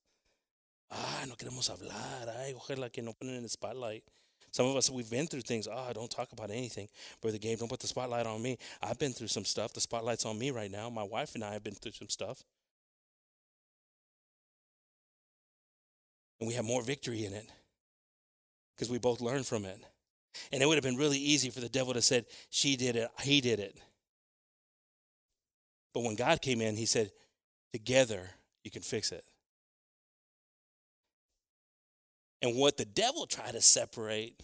Ah, 0.89 1.25
no 1.27 1.37
queremos 1.37 1.69
hablar. 1.69 2.29
Ay, 2.29 2.53
ojalá 2.53 2.89
que 2.89 3.03
no 3.03 3.13
ponen 3.13 3.35
en 3.35 3.43
el 3.43 3.49
spotlight. 3.51 4.03
Some 4.49 4.67
of 4.67 4.75
us, 4.75 4.89
we've 4.89 5.07
been 5.07 5.27
through 5.27 5.43
things. 5.43 5.67
Ah, 5.67 5.89
oh, 5.89 5.93
don't 5.93 6.09
talk 6.09 6.31
about 6.31 6.49
anything. 6.49 6.89
Brother 7.21 7.37
Gabe, 7.37 7.59
don't 7.59 7.69
put 7.69 7.79
the 7.79 7.87
spotlight 7.87 8.25
on 8.25 8.41
me. 8.41 8.57
I've 8.81 8.97
been 8.97 9.13
through 9.13 9.27
some 9.27 9.45
stuff. 9.45 9.73
The 9.73 9.81
spotlight's 9.81 10.25
on 10.25 10.39
me 10.39 10.49
right 10.49 10.71
now. 10.71 10.89
My 10.89 11.03
wife 11.03 11.35
and 11.35 11.43
I 11.43 11.53
have 11.53 11.63
been 11.63 11.75
through 11.75 11.91
some 11.91 12.09
stuff. 12.09 12.43
And 16.39 16.47
we 16.47 16.55
have 16.55 16.65
more 16.65 16.81
victory 16.81 17.23
in 17.23 17.33
it 17.33 17.47
because 18.75 18.89
we 18.89 18.97
both 18.97 19.21
learned 19.21 19.45
from 19.45 19.65
it. 19.65 19.79
And 20.51 20.61
it 20.61 20.65
would 20.65 20.75
have 20.75 20.83
been 20.83 20.97
really 20.97 21.17
easy 21.17 21.49
for 21.49 21.59
the 21.59 21.69
devil 21.69 21.93
to 21.93 22.01
said, 22.01 22.25
she 22.49 22.75
did 22.75 22.95
it, 22.95 23.09
he 23.21 23.41
did 23.41 23.59
it. 23.59 23.77
But 25.93 26.03
when 26.03 26.15
God 26.15 26.41
came 26.41 26.61
in, 26.61 26.75
he 26.75 26.85
said, 26.85 27.11
together, 27.71 28.29
you 28.63 28.71
can 28.71 28.81
fix 28.81 29.11
it. 29.11 29.23
And 32.41 32.57
what 32.57 32.77
the 32.77 32.85
devil 32.85 33.25
tried 33.25 33.53
to 33.53 33.61
separate, 33.61 34.39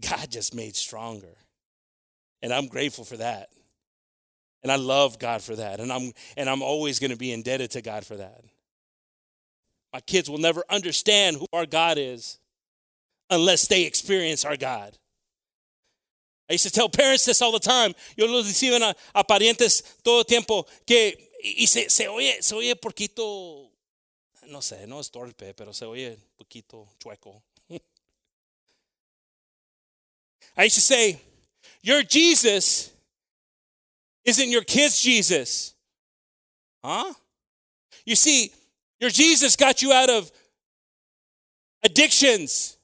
God 0.00 0.30
just 0.30 0.54
made 0.54 0.76
stronger. 0.76 1.36
And 2.42 2.52
I'm 2.52 2.68
grateful 2.68 3.04
for 3.04 3.16
that. 3.16 3.48
And 4.62 4.70
I 4.70 4.76
love 4.76 5.18
God 5.18 5.42
for 5.42 5.56
that. 5.56 5.80
And 5.80 5.92
I'm 5.92 6.12
and 6.36 6.50
I'm 6.50 6.62
always 6.62 6.98
going 6.98 7.10
to 7.10 7.16
be 7.16 7.32
indebted 7.32 7.70
to 7.72 7.82
God 7.82 8.04
for 8.04 8.16
that. 8.16 8.40
My 9.92 10.00
kids 10.00 10.28
will 10.28 10.38
never 10.38 10.64
understand 10.68 11.36
who 11.36 11.46
our 11.52 11.66
God 11.66 11.98
is 11.98 12.38
unless 13.30 13.66
they 13.66 13.84
experience 13.84 14.44
our 14.44 14.56
God. 14.56 14.96
I 16.48 16.52
used 16.54 16.64
to 16.64 16.70
tell 16.70 16.88
parents 16.88 17.24
this 17.24 17.42
all 17.42 17.52
the 17.52 17.58
time. 17.58 17.94
Yo 18.16 18.26
los 18.26 18.46
decía 18.46 18.80
a, 18.80 18.94
a 19.14 19.24
parientes 19.24 19.82
todo 20.02 20.20
el 20.20 20.24
tiempo 20.24 20.64
que 20.86 21.16
y 21.42 21.66
se, 21.66 21.88
se 21.90 22.08
oye, 22.08 22.40
se 22.40 22.54
oye 22.54 22.76
poquito, 22.76 23.70
no 24.48 24.60
sé, 24.60 24.86
no 24.86 25.00
es 25.00 25.10
torpe, 25.10 25.54
pero 25.54 25.72
se 25.72 25.84
oye 25.84 26.16
poquito 26.36 26.88
chueco. 26.98 27.42
I 30.56 30.64
used 30.64 30.76
to 30.76 30.80
say, 30.80 31.20
your 31.82 32.02
Jesus 32.02 32.92
isn't 34.24 34.50
your 34.50 34.62
kid's 34.62 35.00
Jesus. 35.00 35.74
Huh? 36.82 37.12
You 38.04 38.16
see, 38.16 38.52
your 39.00 39.10
Jesus 39.10 39.56
got 39.56 39.82
you 39.82 39.92
out 39.92 40.10
of 40.10 40.30
addictions, 41.82 42.75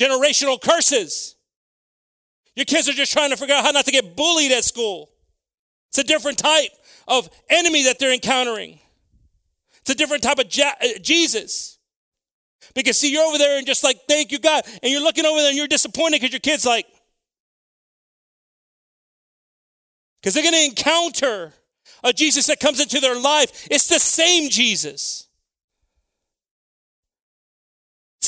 generational 0.00 0.60
curses. 0.60 1.36
Your 2.56 2.64
kids 2.64 2.88
are 2.88 2.92
just 2.92 3.12
trying 3.12 3.30
to 3.30 3.36
figure 3.36 3.54
out 3.54 3.64
how 3.64 3.70
not 3.70 3.84
to 3.84 3.92
get 3.92 4.16
bullied 4.16 4.52
at 4.52 4.64
school. 4.64 5.10
It's 5.90 5.98
a 5.98 6.04
different 6.04 6.38
type 6.38 6.70
of 7.06 7.28
enemy 7.48 7.84
that 7.84 7.98
they're 7.98 8.12
encountering. 8.12 8.80
It's 9.80 9.90
a 9.90 9.94
different 9.94 10.22
type 10.22 10.38
of 10.38 10.46
uh, 10.46 10.98
Jesus. 11.00 11.78
Because 12.74 12.98
see, 12.98 13.12
you're 13.12 13.24
over 13.24 13.38
there 13.38 13.58
and 13.58 13.66
just 13.66 13.84
like, 13.84 14.00
thank 14.08 14.32
you, 14.32 14.38
God. 14.38 14.64
And 14.82 14.92
you're 14.92 15.02
looking 15.02 15.24
over 15.24 15.38
there 15.38 15.48
and 15.48 15.56
you're 15.56 15.68
disappointed 15.68 16.20
because 16.20 16.32
your 16.32 16.40
kid's 16.40 16.66
like, 16.66 16.86
because 20.20 20.34
they're 20.34 20.42
going 20.42 20.54
to 20.54 20.64
encounter 20.64 21.54
a 22.02 22.12
Jesus 22.12 22.46
that 22.46 22.60
comes 22.60 22.80
into 22.80 23.00
their 23.00 23.18
life. 23.18 23.68
It's 23.70 23.88
the 23.88 24.00
same 24.00 24.50
Jesus. 24.50 25.27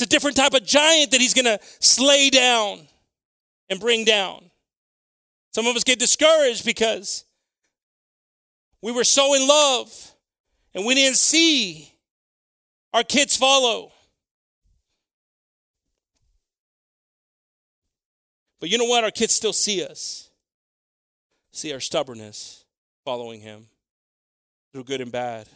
It's 0.01 0.07
a 0.07 0.09
different 0.09 0.35
type 0.35 0.55
of 0.55 0.63
giant 0.63 1.11
that 1.11 1.21
he's 1.21 1.35
going 1.35 1.45
to 1.45 1.59
slay 1.79 2.31
down 2.31 2.87
and 3.69 3.79
bring 3.79 4.03
down. 4.03 4.49
Some 5.53 5.67
of 5.67 5.75
us 5.75 5.83
get 5.83 5.99
discouraged 5.99 6.65
because 6.65 7.23
we 8.81 8.91
were 8.91 9.03
so 9.03 9.35
in 9.35 9.47
love 9.47 10.15
and 10.73 10.87
we 10.87 10.95
didn't 10.95 11.17
see 11.17 11.93
our 12.91 13.03
kids 13.03 13.37
follow. 13.37 13.91
But 18.59 18.69
you 18.69 18.79
know 18.79 18.85
what? 18.85 19.03
Our 19.03 19.11
kids 19.11 19.35
still 19.35 19.53
see 19.53 19.83
us, 19.85 20.31
see 21.51 21.71
our 21.73 21.79
stubbornness 21.79 22.65
following 23.05 23.41
him 23.41 23.67
through 24.73 24.85
good 24.85 25.01
and 25.01 25.11
bad. 25.11 25.47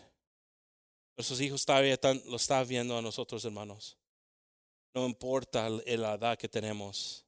Nuestros 1.17 1.41
hijos 1.41 1.65
todavía 1.65 1.95
están, 1.95 2.21
lo 2.27 2.35
están 2.35 2.67
viendo 2.67 2.95
a 2.95 3.01
nosotros, 3.01 3.43
hermanos. 3.43 3.95
No 4.95 5.05
importa 5.05 5.69
la 5.69 6.13
edad 6.13 6.37
que 6.37 6.47
tenemos. 6.47 7.25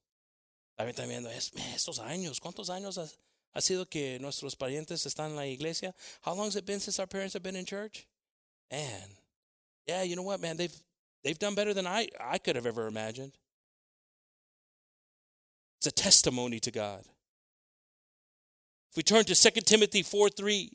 También 0.77 0.95
están 0.95 1.09
viendo 1.09 1.29
es, 1.29 1.51
estos 1.75 1.99
años. 1.99 2.39
¿Cuántos 2.39 2.69
años 2.69 2.97
ha, 2.97 3.07
ha 3.53 3.61
sido 3.61 3.85
que 3.85 4.19
nuestros 4.19 4.55
parientes 4.55 5.05
están 5.05 5.31
en 5.31 5.35
la 5.35 5.45
iglesia? 5.45 5.93
How 6.21 6.33
long 6.33 6.47
has 6.47 6.55
it 6.55 6.65
been 6.65 6.79
since 6.79 6.97
our 6.97 7.07
parents 7.07 7.33
have 7.33 7.43
been 7.43 7.57
in 7.57 7.65
church? 7.65 8.07
Man, 8.71 9.09
yeah, 9.85 10.03
you 10.03 10.15
know 10.15 10.23
what, 10.23 10.39
man? 10.39 10.55
They've 10.55 10.75
they've 11.23 11.39
done 11.39 11.55
better 11.55 11.73
than 11.73 11.85
I 11.85 12.07
I 12.19 12.37
could 12.37 12.55
have 12.55 12.65
ever 12.65 12.87
imagined. 12.87 13.33
It's 15.79 15.87
a 15.87 15.91
testimony 15.91 16.59
to 16.61 16.71
God. 16.71 17.03
If 18.91 18.97
we 18.97 19.03
turn 19.03 19.25
to 19.25 19.35
2 19.35 19.61
Timothy 19.61 20.03
4 20.03 20.29
3. 20.29 20.71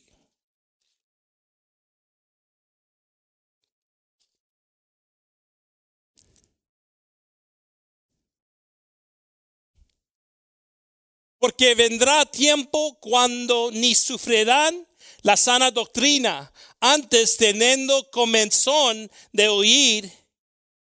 Porque 11.43 11.75
vendrá 11.75 12.25
tiempo 12.25 12.97
cuando 13.01 13.73
ni 13.73 13.97
sufrirán 13.97 14.87
la 15.23 15.37
sana 15.37 15.73
doctrina, 15.73 16.53
antes 16.79 17.37
teniendo 17.37 18.09
comenzón 18.13 19.11
de 19.33 19.49
oír, 19.49 20.09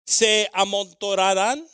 se 0.05 0.49
amontonarán 0.51 1.65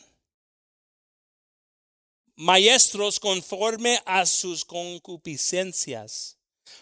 maestros 2.36 3.20
conforme 3.20 4.00
a 4.06 4.24
sus 4.24 4.64
concupiscencias. 4.64 6.36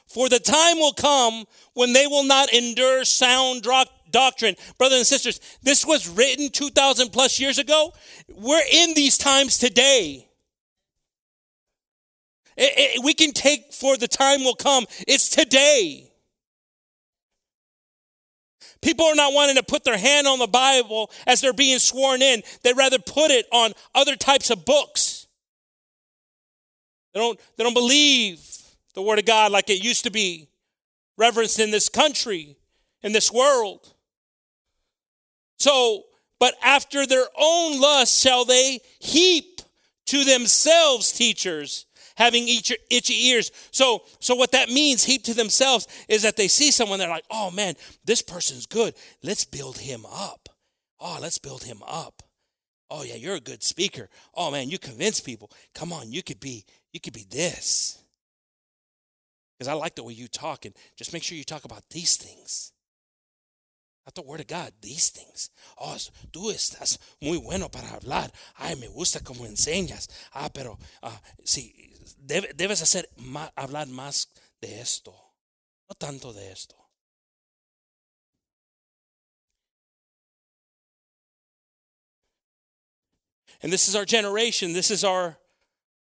For 0.05 0.27
the 0.27 0.41
time 0.41 0.79
will 0.79 0.91
come 0.91 1.45
when 1.73 1.93
they 1.93 2.07
will 2.07 2.25
not 2.25 2.51
endure 2.51 3.05
sound 3.05 3.65
doctrine. 4.11 4.57
Brothers 4.77 4.97
and 4.97 5.07
sisters, 5.07 5.39
this 5.61 5.85
was 5.85 6.09
written 6.09 6.49
2,000 6.49 7.13
plus 7.13 7.39
years 7.39 7.59
ago. 7.59 7.93
We're 8.27 8.67
in 8.69 8.93
these 8.93 9.17
times 9.17 9.57
today. 9.57 10.27
It, 12.55 12.97
it, 12.97 13.03
we 13.03 13.13
can 13.13 13.31
take 13.31 13.73
for 13.73 13.97
the 13.97 14.07
time 14.07 14.43
will 14.43 14.55
come. 14.55 14.85
It's 15.07 15.29
today. 15.29 16.09
People 18.81 19.05
are 19.05 19.15
not 19.15 19.33
wanting 19.33 19.55
to 19.55 19.63
put 19.63 19.85
their 19.85 19.97
hand 19.97 20.27
on 20.27 20.39
the 20.39 20.47
Bible 20.47 21.09
as 21.25 21.39
they're 21.39 21.53
being 21.53 21.79
sworn 21.79 22.21
in. 22.21 22.43
They'd 22.63 22.75
rather 22.75 22.99
put 22.99 23.31
it 23.31 23.45
on 23.51 23.71
other 23.95 24.15
types 24.15 24.49
of 24.49 24.65
books. 24.65 25.25
They 27.13 27.19
don't, 27.19 27.39
they 27.55 27.63
don't 27.63 27.73
believe 27.73 28.41
the 28.93 29.01
Word 29.01 29.19
of 29.19 29.25
God 29.25 29.51
like 29.51 29.69
it 29.69 29.83
used 29.83 30.03
to 30.03 30.11
be 30.11 30.49
reverenced 31.17 31.59
in 31.59 31.71
this 31.71 31.87
country, 31.89 32.57
in 33.01 33.13
this 33.13 33.31
world. 33.31 33.93
So, 35.59 36.03
but 36.39 36.55
after 36.61 37.05
their 37.05 37.27
own 37.39 37.79
lust 37.79 38.21
shall 38.21 38.43
they 38.43 38.81
heap 38.99 39.61
to 40.07 40.25
themselves 40.25 41.11
teachers 41.13 41.85
having 42.15 42.47
itchy 42.47 43.27
ears. 43.27 43.51
So, 43.71 44.03
so 44.19 44.35
what 44.35 44.51
that 44.51 44.69
means, 44.69 45.03
heap 45.03 45.23
to 45.25 45.33
themselves, 45.33 45.87
is 46.07 46.23
that 46.23 46.37
they 46.37 46.47
see 46.47 46.71
someone, 46.71 46.99
they're 46.99 47.09
like, 47.09 47.25
oh 47.29 47.51
man, 47.51 47.75
this 48.05 48.21
person's 48.21 48.65
good. 48.65 48.95
Let's 49.21 49.45
build 49.45 49.79
him 49.79 50.05
up. 50.05 50.49
Oh, 50.99 51.19
let's 51.21 51.37
build 51.37 51.63
him 51.63 51.81
up. 51.85 52.23
Oh 52.89 53.03
yeah, 53.03 53.15
you're 53.15 53.35
a 53.35 53.39
good 53.39 53.63
speaker. 53.63 54.09
Oh 54.35 54.51
man, 54.51 54.69
you 54.69 54.77
convince 54.77 55.19
people. 55.19 55.49
Come 55.73 55.91
on, 55.91 56.11
you 56.11 56.21
could 56.21 56.39
be, 56.39 56.65
you 56.91 56.99
could 56.99 57.13
be 57.13 57.25
this. 57.29 57.99
Because 59.57 59.67
I 59.67 59.73
like 59.73 59.95
the 59.95 60.03
way 60.03 60.13
you 60.13 60.27
talk, 60.27 60.65
and 60.65 60.75
just 60.95 61.13
make 61.13 61.23
sure 61.23 61.37
you 61.37 61.43
talk 61.43 61.65
about 61.65 61.89
these 61.89 62.17
things. 62.17 62.71
Not 64.05 64.15
the 64.15 64.21
word 64.21 64.41
of 64.41 64.47
God, 64.47 64.73
these 64.81 65.09
things. 65.09 65.49
Oh, 65.79 65.95
tú 66.31 66.51
estás 66.51 66.97
muy 67.21 67.37
bueno 67.37 67.69
para 67.69 67.87
hablar. 67.87 68.31
Ay, 68.59 68.75
me 68.75 68.87
gusta 68.87 69.21
como 69.23 69.45
enseñas. 69.45 70.07
Ah, 70.33 70.49
pero 70.53 70.77
uh, 71.01 71.17
debes 72.03 72.81
hacer 72.81 73.07
más, 73.17 73.51
hablar 73.55 73.87
más 73.87 74.27
de 74.61 74.79
esto, 74.79 75.13
no 75.89 75.95
tanto 75.95 76.33
de 76.33 76.51
esto. 76.51 76.75
And 83.61 83.71
this 83.71 83.87
is 83.87 83.95
our 83.95 84.05
generation. 84.05 84.73
This 84.73 84.91
is 84.91 85.03
our 85.03 85.37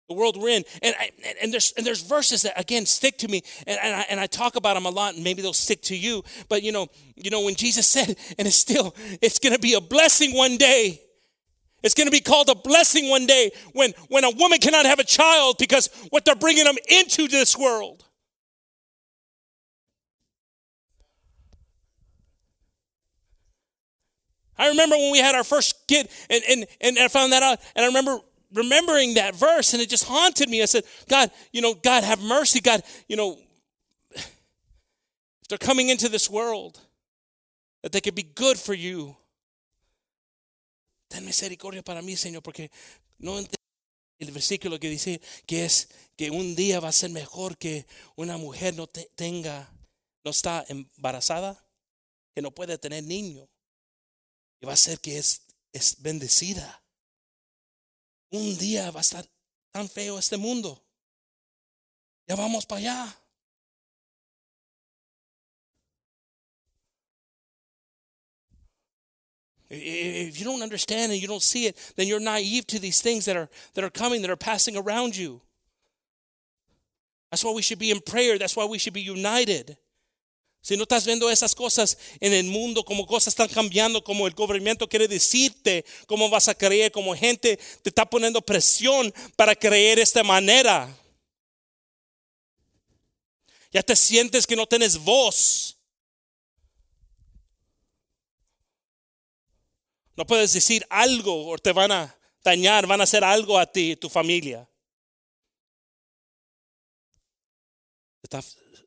the 0.07 0.13
world 0.13 0.37
we're 0.37 0.49
in. 0.49 0.63
And, 0.83 0.95
I, 0.99 1.09
and, 1.41 1.51
there's, 1.51 1.73
and 1.77 1.85
there's 1.85 2.01
verses 2.01 2.43
that, 2.43 2.59
again, 2.59 2.85
stick 2.85 3.17
to 3.19 3.27
me. 3.27 3.41
And, 3.65 3.79
and, 3.81 3.95
I, 3.95 4.05
and 4.09 4.19
I 4.19 4.27
talk 4.27 4.55
about 4.55 4.75
them 4.75 4.85
a 4.85 4.89
lot, 4.89 5.15
and 5.15 5.23
maybe 5.23 5.41
they'll 5.41 5.53
stick 5.53 5.81
to 5.83 5.95
you. 5.95 6.23
But, 6.47 6.63
you 6.63 6.71
know, 6.71 6.87
you 7.15 7.31
know 7.31 7.41
when 7.41 7.55
Jesus 7.55 7.87
said, 7.87 8.15
and 8.37 8.47
it's 8.47 8.55
still, 8.55 8.93
it's 9.21 9.39
going 9.39 9.53
to 9.53 9.59
be 9.59 9.73
a 9.73 9.81
blessing 9.81 10.35
one 10.35 10.57
day 10.57 11.01
it's 11.85 11.93
going 11.93 12.07
to 12.07 12.11
be 12.11 12.19
called 12.19 12.49
a 12.49 12.55
blessing 12.55 13.09
one 13.09 13.27
day 13.27 13.51
when, 13.73 13.91
when 14.09 14.23
a 14.23 14.31
woman 14.31 14.57
cannot 14.57 14.87
have 14.87 14.97
a 14.97 15.03
child 15.03 15.57
because 15.59 15.87
what 16.09 16.25
they're 16.25 16.35
bringing 16.35 16.63
them 16.63 16.77
into 16.89 17.27
this 17.27 17.55
world. 17.55 18.03
I 24.57 24.69
remember 24.69 24.95
when 24.95 25.11
we 25.11 25.19
had 25.19 25.35
our 25.35 25.43
first 25.43 25.87
kid 25.87 26.09
and, 26.29 26.43
and, 26.49 26.65
and 26.81 26.97
I 26.97 27.07
found 27.07 27.33
that 27.33 27.43
out, 27.43 27.59
and 27.75 27.83
I 27.83 27.87
remember 27.87 28.17
remembering 28.53 29.15
that 29.15 29.35
verse, 29.35 29.73
and 29.73 29.81
it 29.81 29.89
just 29.89 30.05
haunted 30.05 30.49
me. 30.49 30.63
I 30.63 30.65
said, 30.65 30.85
God, 31.07 31.29
you 31.51 31.61
know, 31.61 31.75
God, 31.75 32.03
have 32.03 32.21
mercy. 32.21 32.61
God, 32.61 32.81
you 33.07 33.15
know, 33.15 33.37
if 34.11 35.47
they're 35.49 35.57
coming 35.59 35.89
into 35.89 36.09
this 36.09 36.29
world, 36.31 36.79
that 37.83 37.91
they 37.91 38.01
could 38.01 38.15
be 38.15 38.23
good 38.23 38.57
for 38.57 38.73
you. 38.73 39.17
Ten 41.07 41.25
misericordia 41.25 41.83
para 41.83 42.01
mí, 42.01 42.15
Señor, 42.15 42.43
porque 42.43 42.71
no 43.17 43.39
el 44.19 44.31
versículo 44.31 44.79
que 44.79 44.89
dice 44.89 45.21
que 45.45 45.65
es 45.65 45.89
que 46.15 46.31
un 46.31 46.55
día 46.55 46.79
va 46.79 46.89
a 46.89 46.93
ser 46.93 47.09
mejor 47.09 47.57
que 47.57 47.85
una 48.15 48.37
mujer 48.37 48.75
no 48.75 48.87
tenga, 48.87 49.71
no 50.23 50.31
está 50.31 50.65
embarazada, 50.67 51.65
que 52.33 52.41
no 52.41 52.51
puede 52.51 52.77
tener 52.77 53.03
niño. 53.03 53.47
Y 54.61 54.65
va 54.65 54.73
a 54.73 54.77
ser 54.77 54.99
que 54.99 55.17
es 55.17 55.41
bendecida. 55.99 56.83
Un 58.31 58.57
día 58.57 58.91
va 58.91 58.99
a 58.99 59.01
estar 59.01 59.27
tan 59.71 59.89
feo 59.89 60.17
este 60.17 60.37
mundo. 60.37 60.81
Ya 62.27 62.35
vamos 62.35 62.65
para 62.65 62.79
allá. 62.79 63.24
If 69.69 70.39
you 70.39 70.45
don't 70.45 70.61
understand 70.61 71.11
and 71.11 71.21
you 71.21 71.27
don't 71.27 71.41
see 71.41 71.65
it, 71.65 71.93
then 71.95 72.07
you're 72.07 72.19
naive 72.19 72.67
to 72.67 72.79
these 72.79 73.01
things 73.01 73.25
that 73.25 73.35
are, 73.35 73.49
that 73.73 73.83
are 73.83 73.89
coming, 73.89 74.21
that 74.21 74.29
are 74.29 74.35
passing 74.35 74.77
around 74.77 75.17
you. 75.17 75.41
That's 77.31 77.43
why 77.43 77.51
we 77.51 77.61
should 77.61 77.79
be 77.79 77.91
in 77.91 77.99
prayer. 78.01 78.37
That's 78.37 78.55
why 78.55 78.65
we 78.65 78.77
should 78.77 78.93
be 78.93 79.01
united. 79.01 79.77
Si 80.61 80.75
no 80.75 80.83
estás 80.83 81.05
viendo 81.05 81.29
esas 81.29 81.53
cosas 81.53 81.95
en 82.19 82.33
el 82.33 82.45
mundo, 82.45 82.83
como 82.83 83.05
cosas 83.05 83.35
están 83.35 83.47
cambiando, 83.47 84.03
como 84.03 84.25
el 84.25 84.33
gobierno 84.33 84.87
quiere 84.87 85.07
decirte 85.07 85.85
cómo 86.07 86.27
vas 86.27 86.47
a 86.47 86.55
creer, 86.55 86.91
como 86.91 87.15
gente 87.15 87.57
te 87.83 87.89
está 87.89 88.03
poniendo 88.03 88.41
presión 88.41 89.13
para 89.35 89.55
creer 89.55 89.97
de 89.97 90.01
esta 90.01 90.23
manera. 90.23 90.89
Ya 93.71 93.83
te 93.83 93.95
sientes 93.95 94.47
que 94.47 94.55
no 94.55 94.65
tienes 94.65 94.97
voz. 94.97 95.74
No 100.15 100.25
puedes 100.25 100.53
decir 100.53 100.85
algo 100.89 101.49
o 101.49 101.57
te 101.57 101.73
van 101.73 101.91
a 101.91 102.17
dañar, 102.43 102.87
van 102.87 103.01
a 103.01 103.03
hacer 103.03 103.23
algo 103.23 103.57
a 103.57 103.65
ti 103.65 103.91
y 103.91 103.95
tu 103.95 104.09
familia. 104.09 104.69
Está 108.23 108.43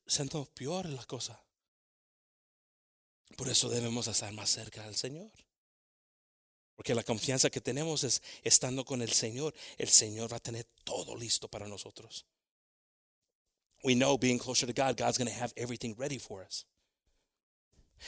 siendo 0.07 0.47
peor 0.47 0.87
la 0.87 1.05
cosa. 1.05 1.41
Por 3.37 3.49
eso 3.49 3.69
debemos 3.69 4.09
estar 4.09 4.33
más 4.33 4.51
cerca 4.51 4.85
del 4.85 4.97
Señor. 4.97 5.31
Porque 6.75 6.95
la 6.95 7.03
confianza 7.03 7.51
que 7.51 7.61
tenemos 7.61 8.05
es 8.05 8.23
estando 8.43 8.85
con 8.85 9.03
el 9.03 9.13
Señor. 9.13 9.55
El 9.77 9.89
Señor 9.89 10.33
va 10.33 10.39
a 10.39 10.41
tener 10.41 10.65
todo 10.85 11.15
listo 11.15 11.49
para 11.49 11.69
nosotros. 11.69 12.25
We 13.85 13.95
know 13.95 14.17
being 14.19 14.39
closer 14.39 14.67
to 14.67 14.73
God, 14.73 14.97
God's 14.97 15.19
going 15.19 15.31
to 15.31 15.43
have 15.43 15.53
everything 15.57 15.95
ready 15.97 16.19
for 16.19 16.45
us. 16.45 16.67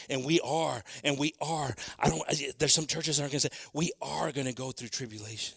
And 0.09 0.24
we 0.24 0.41
are, 0.41 0.82
and 1.05 1.18
we 1.18 1.34
are. 1.41 1.74
I 1.99 2.09
don't, 2.09 2.22
there's 2.59 2.74
some 2.74 2.86
churches 2.86 3.16
that 3.16 3.24
are 3.24 3.28
going 3.28 3.41
to 3.41 3.49
say, 3.49 3.68
we 3.72 3.93
are 4.01 4.32
going 4.32 4.47
to 4.47 4.55
go 4.55 4.70
through 4.70 4.88
tribulation. 4.88 5.57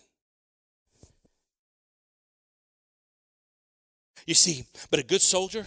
You 4.25 4.33
see, 4.33 4.65
but 4.89 4.99
a 4.99 5.03
good 5.03 5.21
soldier, 5.21 5.65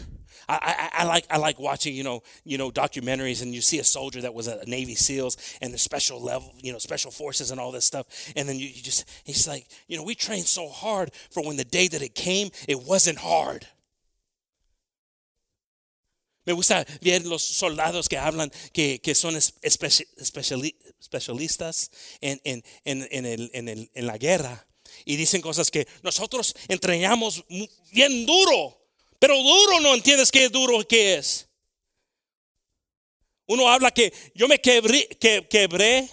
I, 0.48 0.90
I, 0.94 1.02
I, 1.02 1.04
like 1.04 1.26
I 1.30 1.36
like 1.38 1.58
watching 1.58 1.94
you 1.94 2.04
know 2.04 2.22
you 2.44 2.58
know 2.58 2.70
documentaries 2.70 3.42
and 3.42 3.54
you 3.54 3.60
see 3.60 3.78
a 3.78 3.84
soldier 3.84 4.20
that 4.22 4.34
was 4.34 4.46
a 4.46 4.64
Navy 4.66 4.94
SEALs 4.94 5.36
and 5.60 5.72
the 5.74 5.78
special 5.78 6.22
level 6.22 6.52
you 6.60 6.72
know 6.72 6.78
special 6.78 7.10
forces 7.10 7.50
and 7.50 7.60
all 7.60 7.72
this 7.72 7.84
stuff 7.84 8.06
and 8.36 8.48
then 8.48 8.56
you, 8.56 8.66
you 8.66 8.82
just 8.82 9.08
he's 9.24 9.48
like 9.48 9.66
you 9.88 9.96
know 9.96 10.04
we 10.04 10.14
trained 10.14 10.46
so 10.46 10.68
hard 10.68 11.12
for 11.30 11.44
when 11.44 11.56
the 11.56 11.64
day 11.64 11.88
that 11.88 12.02
it 12.02 12.14
came 12.14 12.50
it 12.68 12.80
wasn't 12.82 13.18
hard. 13.18 13.66
Me 16.46 16.52
gusta 16.52 16.86
ver 17.00 17.26
los 17.26 17.42
soldados 17.42 18.08
que 18.08 18.16
hablan 18.16 18.52
que, 18.72 19.00
que 19.00 19.16
son 19.16 19.34
especi, 19.34 20.06
especialistas 20.16 21.90
en, 22.20 22.40
en, 22.44 22.62
en, 22.84 23.88
en, 23.92 24.06
la 24.06 24.16
guerra 24.16 24.64
y 25.04 25.16
dicen 25.16 25.42
cosas 25.42 25.72
que 25.72 25.88
nosotros 26.02 26.54
entrenamos 26.68 27.44
bien 27.90 28.24
duro, 28.24 28.80
pero 29.18 29.36
duro 29.42 29.80
no 29.80 29.92
entiendes 29.92 30.30
qué 30.30 30.48
duro 30.48 30.86
que 30.86 31.14
es. 31.16 31.48
Uno 33.46 33.68
habla 33.68 33.90
que 33.90 34.12
yo 34.32 34.46
me 34.46 34.60
quebré, 34.60 35.08
que, 35.08 35.48
quebré 35.48 36.08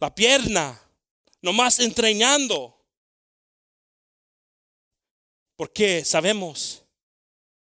la 0.00 0.14
pierna, 0.14 0.80
nomás 1.42 1.80
entrenando. 1.80 2.78
Porque 5.54 6.02
sabemos 6.02 6.82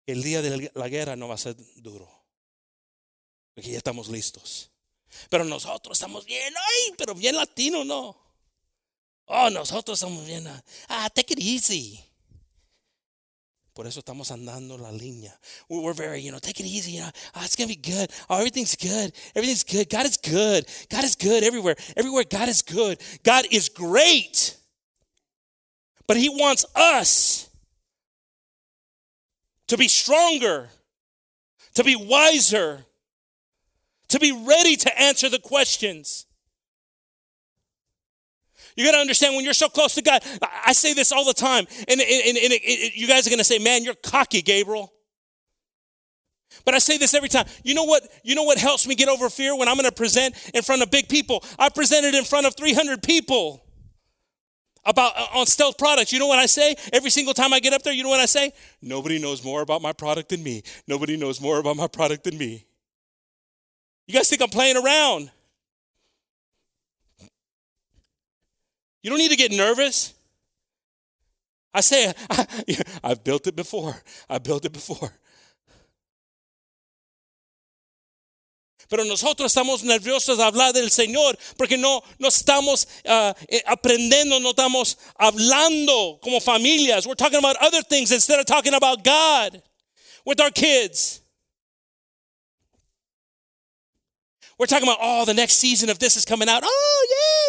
el 0.05 0.23
día 0.23 0.41
de 0.41 0.71
la 0.73 0.89
guerra 0.89 1.15
no 1.15 1.27
va 1.27 1.35
a 1.35 1.37
ser 1.37 1.55
duro. 1.75 2.09
Porque 3.53 3.71
ya 3.71 3.77
estamos 3.77 4.07
listos. 4.07 4.71
Pero 5.29 5.43
nosotros 5.43 5.97
estamos 5.97 6.25
bien, 6.25 6.53
ay, 6.55 6.95
pero 6.97 7.13
bien 7.13 7.35
latino, 7.35 7.83
¿no? 7.83 8.17
Oh, 9.25 9.49
nosotros 9.49 9.99
estamos 9.99 10.25
bien, 10.25 10.47
ah, 10.89 11.09
take 11.09 11.33
it 11.33 11.39
easy. 11.39 12.03
Por 13.73 13.87
eso 13.87 13.99
estamos 13.99 14.29
andando 14.29 14.77
la 14.77 14.91
línea. 14.91 15.37
We're 15.67 15.95
very, 15.95 16.21
you 16.21 16.29
know, 16.29 16.39
take 16.39 16.59
it 16.59 16.67
easy. 16.67 16.91
You 16.91 17.01
know, 17.01 17.11
oh, 17.35 17.41
it's 17.43 17.55
going 17.55 17.67
to 17.67 17.75
be 17.75 17.81
good. 17.81 18.11
Oh, 18.29 18.37
everything's 18.37 18.75
good. 18.75 19.11
Everything's 19.33 19.63
good. 19.63 19.89
God 19.89 20.05
is 20.05 20.17
good. 20.17 20.67
God 20.89 21.03
is 21.03 21.15
good 21.15 21.43
everywhere. 21.43 21.75
Everywhere, 21.97 22.23
God 22.23 22.49
is 22.49 22.61
good. 22.61 23.01
God 23.23 23.45
is 23.49 23.69
great. 23.69 24.57
But 26.05 26.17
He 26.17 26.29
wants 26.29 26.65
us 26.75 27.49
to 29.67 29.77
be 29.77 29.87
stronger, 29.87 30.69
to 31.75 31.83
be 31.83 31.95
wiser, 31.95 32.85
to 34.09 34.19
be 34.19 34.31
ready 34.31 34.75
to 34.75 35.01
answer 35.01 35.29
the 35.29 35.39
questions. 35.39 36.25
You 38.75 38.85
got 38.85 38.93
to 38.93 38.97
understand 38.99 39.35
when 39.35 39.45
you're 39.45 39.53
so 39.53 39.69
close 39.69 39.95
to 39.95 40.01
God. 40.01 40.23
I 40.65 40.73
say 40.73 40.93
this 40.93 41.11
all 41.11 41.25
the 41.25 41.33
time, 41.33 41.65
and, 41.87 42.01
and, 42.01 42.01
and, 42.01 42.37
it, 42.37 42.61
it, 42.63 42.95
you 42.95 43.07
guys 43.07 43.27
are 43.27 43.29
going 43.29 43.39
to 43.39 43.43
say, 43.43 43.59
"Man, 43.59 43.83
you're 43.83 43.93
cocky, 43.93 44.41
Gabriel." 44.41 44.91
But 46.65 46.75
I 46.75 46.79
say 46.79 46.97
this 46.97 47.13
every 47.13 47.29
time. 47.29 47.45
You 47.63 47.73
know 47.73 47.83
what? 47.83 48.03
You 48.23 48.35
know 48.35 48.43
what 48.43 48.57
helps 48.57 48.87
me 48.87 48.95
get 48.95 49.09
over 49.09 49.29
fear 49.29 49.55
when 49.55 49.67
I'm 49.67 49.75
going 49.75 49.89
to 49.89 49.95
present 49.95 50.35
in 50.53 50.63
front 50.63 50.81
of 50.81 50.89
big 50.89 51.07
people. 51.07 51.43
I 51.59 51.69
presented 51.69 52.15
in 52.15 52.23
front 52.23 52.45
of 52.47 52.55
300 52.55 53.03
people 53.03 53.62
about 54.85 55.13
uh, 55.17 55.39
on 55.39 55.45
stealth 55.45 55.77
products. 55.77 56.11
You 56.11 56.19
know 56.19 56.27
what 56.27 56.39
I 56.39 56.45
say 56.45 56.75
every 56.91 57.09
single 57.09 57.33
time 57.33 57.53
I 57.53 57.59
get 57.59 57.73
up 57.73 57.83
there? 57.83 57.93
You 57.93 58.03
know 58.03 58.09
what 58.09 58.19
I 58.19 58.25
say? 58.25 58.51
Nobody 58.81 59.19
knows 59.19 59.43
more 59.43 59.61
about 59.61 59.81
my 59.81 59.93
product 59.93 60.29
than 60.29 60.43
me. 60.43 60.63
Nobody 60.87 61.17
knows 61.17 61.39
more 61.41 61.59
about 61.59 61.75
my 61.75 61.87
product 61.87 62.23
than 62.23 62.37
me. 62.37 62.65
You 64.07 64.13
guys 64.13 64.29
think 64.29 64.41
I'm 64.41 64.49
playing 64.49 64.77
around? 64.77 65.31
You 69.01 69.09
don't 69.09 69.19
need 69.19 69.31
to 69.31 69.37
get 69.37 69.51
nervous. 69.51 70.13
I 71.73 71.81
say, 71.81 72.13
I, 72.29 72.45
have 73.03 73.23
built 73.23 73.47
it 73.47 73.55
before. 73.55 74.01
I've 74.29 74.43
built 74.43 74.65
it 74.65 74.71
before. 74.71 75.11
Pero 78.93 79.05
nosotros 79.05 79.51
estamos 79.51 79.81
nerviosos 79.81 80.37
de 80.37 80.43
hablar 80.43 80.71
del 80.71 80.91
Señor 80.91 81.35
porque 81.57 81.79
no, 81.79 82.03
no 82.19 82.27
estamos 82.27 82.87
uh, 83.05 83.33
aprendiendo, 83.65 84.39
no 84.39 84.51
estamos 84.51 84.99
hablando 85.17 86.19
como 86.21 86.39
familias. 86.39 87.07
We're 87.07 87.15
talking 87.15 87.39
about 87.39 87.55
other 87.59 87.81
things 87.81 88.11
instead 88.11 88.39
of 88.39 88.45
talking 88.45 88.75
about 88.75 89.03
God 89.03 89.63
with 90.27 90.39
our 90.39 90.51
kids. 90.51 91.23
We're 94.59 94.67
talking 94.67 94.87
about, 94.87 94.99
oh, 95.01 95.25
the 95.25 95.33
next 95.33 95.55
season 95.55 95.89
of 95.89 95.97
this 95.97 96.15
is 96.15 96.23
coming 96.23 96.47
out. 96.47 96.61
Oh, 96.63 97.07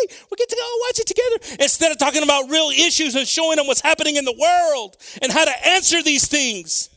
yay! 0.09 0.17
We 0.31 0.37
get 0.39 0.49
to 0.49 0.57
go 0.57 0.79
watch 0.87 0.99
it 0.99 1.07
together. 1.07 1.63
Instead 1.63 1.93
of 1.93 1.99
talking 1.99 2.23
about 2.23 2.49
real 2.49 2.71
issues 2.71 3.17
and 3.17 3.29
showing 3.29 3.57
them 3.57 3.67
what's 3.67 3.83
happening 3.83 4.17
in 4.17 4.25
the 4.25 4.33
world 4.33 4.97
and 5.21 5.31
how 5.31 5.45
to 5.45 5.69
answer 5.69 6.03
these 6.03 6.27
things. 6.27 6.89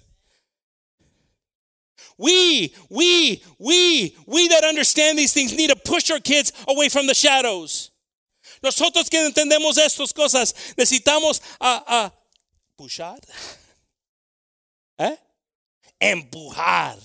We, 2.18 2.74
we, 2.90 3.44
we, 3.60 4.16
we 4.26 4.48
that 4.48 4.64
understand 4.64 5.18
these 5.18 5.34
things 5.34 5.56
need 5.56 5.70
to 5.70 5.76
push 5.76 6.10
our 6.10 6.20
kids 6.20 6.52
away 6.68 6.90
from 6.90 7.08
the 7.08 7.14
shadows. 7.14 7.92
Nosotros 8.64 9.10
que 9.10 9.20
entendemos 9.20 9.78
estas 9.78 10.14
cosas 10.14 10.54
necesitamos 10.76 11.42
a, 11.62 11.84
a 11.88 12.14
pushar, 12.76 13.20
¿eh? 15.00 15.16
empujar. 16.02 16.98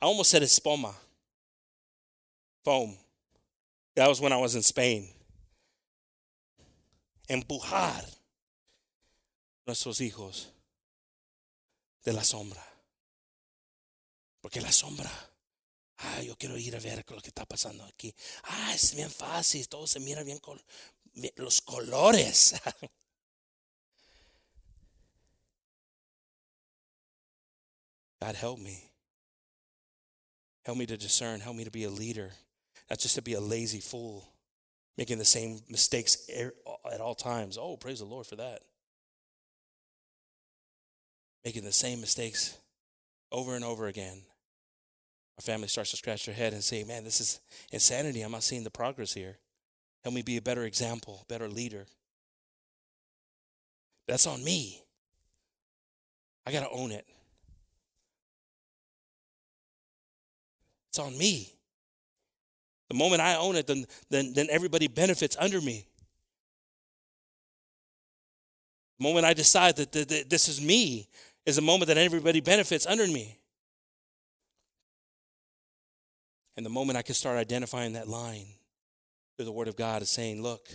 I 0.00 0.04
almost 0.04 0.30
said 0.30 0.42
espoma 0.42 0.92
foam. 2.62 2.96
That 3.94 4.08
was 4.08 4.20
when 4.20 4.32
I 4.32 4.36
was 4.36 4.54
in 4.54 4.62
Spain. 4.62 5.08
Empujar 7.30 8.04
nuestros 9.66 10.00
hijos 10.00 10.46
de 12.04 12.12
la 12.12 12.22
sombra. 12.22 12.62
Porque 14.46 14.60
la 14.60 14.70
sombra, 14.70 15.10
ah, 15.96 16.22
yo 16.22 16.38
quiero 16.38 16.56
ir 16.56 16.76
a 16.76 16.78
ver 16.78 17.04
lo 17.10 17.20
que 17.20 17.30
está 17.30 17.44
pasando 17.44 17.82
aquí. 17.82 18.14
Ah, 18.44 18.72
es 18.72 18.94
bien 18.94 19.10
fácil, 19.10 19.68
todo 19.68 19.88
se 19.88 19.98
mira 19.98 20.22
bien 20.22 20.38
con 20.38 20.62
los 21.34 21.60
colores. 21.60 22.54
God 28.20 28.36
help 28.36 28.60
me. 28.60 28.92
Help 30.62 30.78
me 30.78 30.86
to 30.86 30.96
discern. 30.96 31.40
Help 31.40 31.56
me 31.56 31.64
to 31.64 31.72
be 31.72 31.82
a 31.82 31.90
leader. 31.90 32.30
Not 32.88 33.00
just 33.00 33.16
to 33.16 33.22
be 33.22 33.32
a 33.32 33.40
lazy 33.40 33.80
fool, 33.80 34.32
making 34.96 35.18
the 35.18 35.24
same 35.24 35.60
mistakes 35.68 36.30
at 36.30 37.00
all 37.00 37.16
times. 37.16 37.58
Oh, 37.58 37.76
praise 37.76 37.98
the 37.98 38.04
Lord 38.04 38.28
for 38.28 38.36
that. 38.36 38.62
Making 41.44 41.64
the 41.64 41.72
same 41.72 42.00
mistakes 42.00 42.56
over 43.32 43.56
and 43.56 43.64
over 43.64 43.88
again. 43.88 44.22
Our 45.38 45.42
family 45.42 45.68
starts 45.68 45.90
to 45.90 45.96
scratch 45.96 46.26
their 46.26 46.34
head 46.34 46.52
and 46.52 46.64
say, 46.64 46.84
Man, 46.84 47.04
this 47.04 47.20
is 47.20 47.40
insanity. 47.70 48.22
I'm 48.22 48.32
not 48.32 48.42
seeing 48.42 48.64
the 48.64 48.70
progress 48.70 49.12
here. 49.12 49.38
Help 50.02 50.14
me 50.14 50.22
be 50.22 50.36
a 50.36 50.42
better 50.42 50.64
example, 50.64 51.24
better 51.28 51.48
leader. 51.48 51.86
That's 54.06 54.26
on 54.26 54.42
me. 54.44 54.82
I 56.46 56.52
got 56.52 56.60
to 56.60 56.70
own 56.70 56.92
it. 56.92 57.04
It's 60.90 60.98
on 60.98 61.18
me. 61.18 61.52
The 62.88 62.94
moment 62.94 63.20
I 63.20 63.34
own 63.36 63.56
it, 63.56 63.66
then, 63.66 63.84
then, 64.10 64.32
then 64.32 64.46
everybody 64.48 64.86
benefits 64.86 65.36
under 65.38 65.60
me. 65.60 65.86
The 68.98 69.02
moment 69.02 69.26
I 69.26 69.34
decide 69.34 69.76
that, 69.76 69.92
that, 69.92 70.08
that 70.08 70.30
this 70.30 70.48
is 70.48 70.60
me 70.60 71.08
is 71.44 71.56
the 71.56 71.62
moment 71.62 71.88
that 71.88 71.98
everybody 71.98 72.40
benefits 72.40 72.86
under 72.86 73.06
me. 73.06 73.38
And 76.56 76.64
the 76.64 76.70
moment 76.70 76.96
I 76.96 77.02
can 77.02 77.14
start 77.14 77.36
identifying 77.36 77.94
that 77.94 78.08
line 78.08 78.46
through 79.36 79.44
the 79.44 79.52
Word 79.52 79.68
of 79.68 79.76
God 79.76 80.02
is 80.02 80.10
saying, 80.10 80.42
look, 80.42 80.68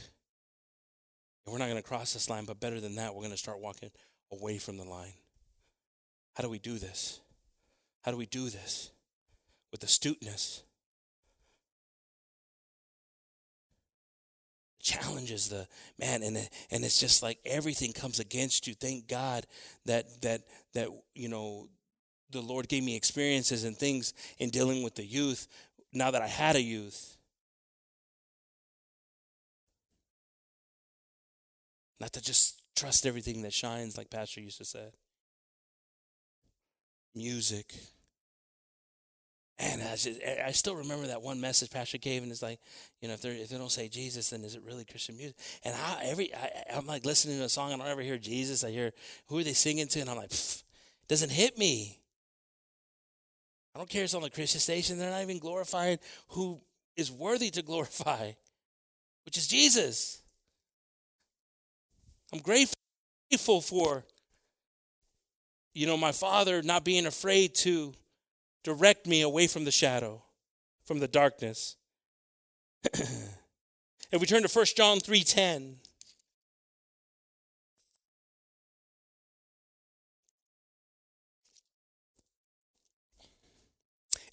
we're 1.47 1.57
not 1.57 1.65
going 1.65 1.81
to 1.81 1.87
cross 1.87 2.13
this 2.13 2.29
line, 2.29 2.45
but 2.45 2.59
better 2.59 2.79
than 2.79 2.95
that, 2.95 3.13
we're 3.13 3.21
going 3.21 3.31
to 3.31 3.37
start 3.37 3.59
walking 3.59 3.89
away 4.31 4.57
from 4.57 4.77
the 4.77 4.83
line. 4.83 5.13
How 6.35 6.43
do 6.43 6.49
we 6.49 6.59
do 6.59 6.77
this? 6.77 7.19
How 8.03 8.11
do 8.11 8.17
we 8.17 8.25
do 8.25 8.49
this? 8.49 8.91
With 9.71 9.83
astuteness. 9.83 10.63
Challenges 14.81 15.49
the 15.49 15.67
man, 15.99 16.23
and 16.23 16.37
and 16.71 16.83
it's 16.83 16.99
just 16.99 17.21
like 17.21 17.37
everything 17.45 17.93
comes 17.93 18.19
against 18.19 18.67
you. 18.67 18.73
Thank 18.73 19.07
God 19.07 19.45
that 19.85 20.21
that 20.23 20.41
that 20.73 20.87
you 21.13 21.29
know 21.29 21.69
the 22.31 22.41
Lord 22.41 22.67
gave 22.67 22.83
me 22.83 22.95
experiences 22.95 23.63
and 23.63 23.77
things 23.77 24.13
in 24.39 24.49
dealing 24.49 24.81
with 24.81 24.95
the 24.95 25.05
youth. 25.05 25.47
Now 25.93 26.11
that 26.11 26.21
I 26.21 26.27
had 26.27 26.55
a 26.55 26.61
youth, 26.61 27.17
not 31.99 32.13
to 32.13 32.21
just 32.21 32.61
trust 32.75 33.05
everything 33.05 33.41
that 33.43 33.53
shines, 33.53 33.97
like 33.97 34.09
Pastor 34.09 34.41
used 34.41 34.57
to 34.57 34.65
say 34.65 34.91
music. 37.15 37.73
And 39.59 39.81
I, 39.83 39.95
just, 39.95 40.19
I 40.43 40.51
still 40.53 40.75
remember 40.75 41.07
that 41.07 41.21
one 41.21 41.39
message 41.39 41.69
Pastor 41.69 41.99
gave, 41.99 42.23
and 42.23 42.31
it's 42.31 42.41
like, 42.41 42.59
you 42.99 43.07
know, 43.07 43.13
if, 43.13 43.23
if 43.23 43.49
they 43.49 43.57
don't 43.57 43.71
say 43.71 43.87
Jesus, 43.87 44.31
then 44.31 44.43
is 44.43 44.55
it 44.55 44.63
really 44.65 44.85
Christian 44.85 45.15
music? 45.17 45.35
And 45.63 45.75
I, 45.75 46.05
every 46.05 46.33
I, 46.33 46.77
am 46.77 46.87
like 46.87 47.05
listening 47.05 47.37
to 47.37 47.43
a 47.43 47.49
song, 47.49 47.71
I 47.71 47.77
don't 47.77 47.87
ever 47.87 48.01
hear 48.01 48.17
Jesus. 48.17 48.63
I 48.63 48.71
hear 48.71 48.91
who 49.27 49.37
are 49.37 49.43
they 49.43 49.53
singing 49.53 49.87
to, 49.89 49.99
and 49.99 50.09
I'm 50.09 50.17
like, 50.17 50.31
doesn't 51.07 51.31
hit 51.31 51.59
me. 51.59 52.00
I 53.73 53.79
don't 53.79 53.89
care. 53.89 54.03
It's 54.03 54.13
on 54.13 54.21
the 54.21 54.29
Christian 54.29 54.59
station. 54.59 54.97
They're 54.97 55.09
not 55.09 55.21
even 55.21 55.39
glorifying 55.39 55.99
who 56.29 56.61
is 56.95 57.11
worthy 57.11 57.49
to 57.51 57.61
glorify, 57.61 58.31
which 59.25 59.37
is 59.37 59.47
Jesus. 59.47 60.21
I'm 62.33 62.39
grateful 62.39 63.61
for 63.61 64.05
you 65.73 65.87
know, 65.87 65.97
my 65.97 66.11
father 66.11 66.61
not 66.61 66.83
being 66.83 67.05
afraid 67.05 67.55
to 67.55 67.93
direct 68.63 69.07
me 69.07 69.21
away 69.21 69.47
from 69.47 69.63
the 69.63 69.71
shadow, 69.71 70.23
from 70.85 70.99
the 70.99 71.07
darkness. 71.07 71.77
if 72.83 74.19
we 74.19 74.25
turn 74.25 74.43
to 74.43 74.49
1 74.49 74.65
John 74.75 74.99
3:10, 74.99 75.75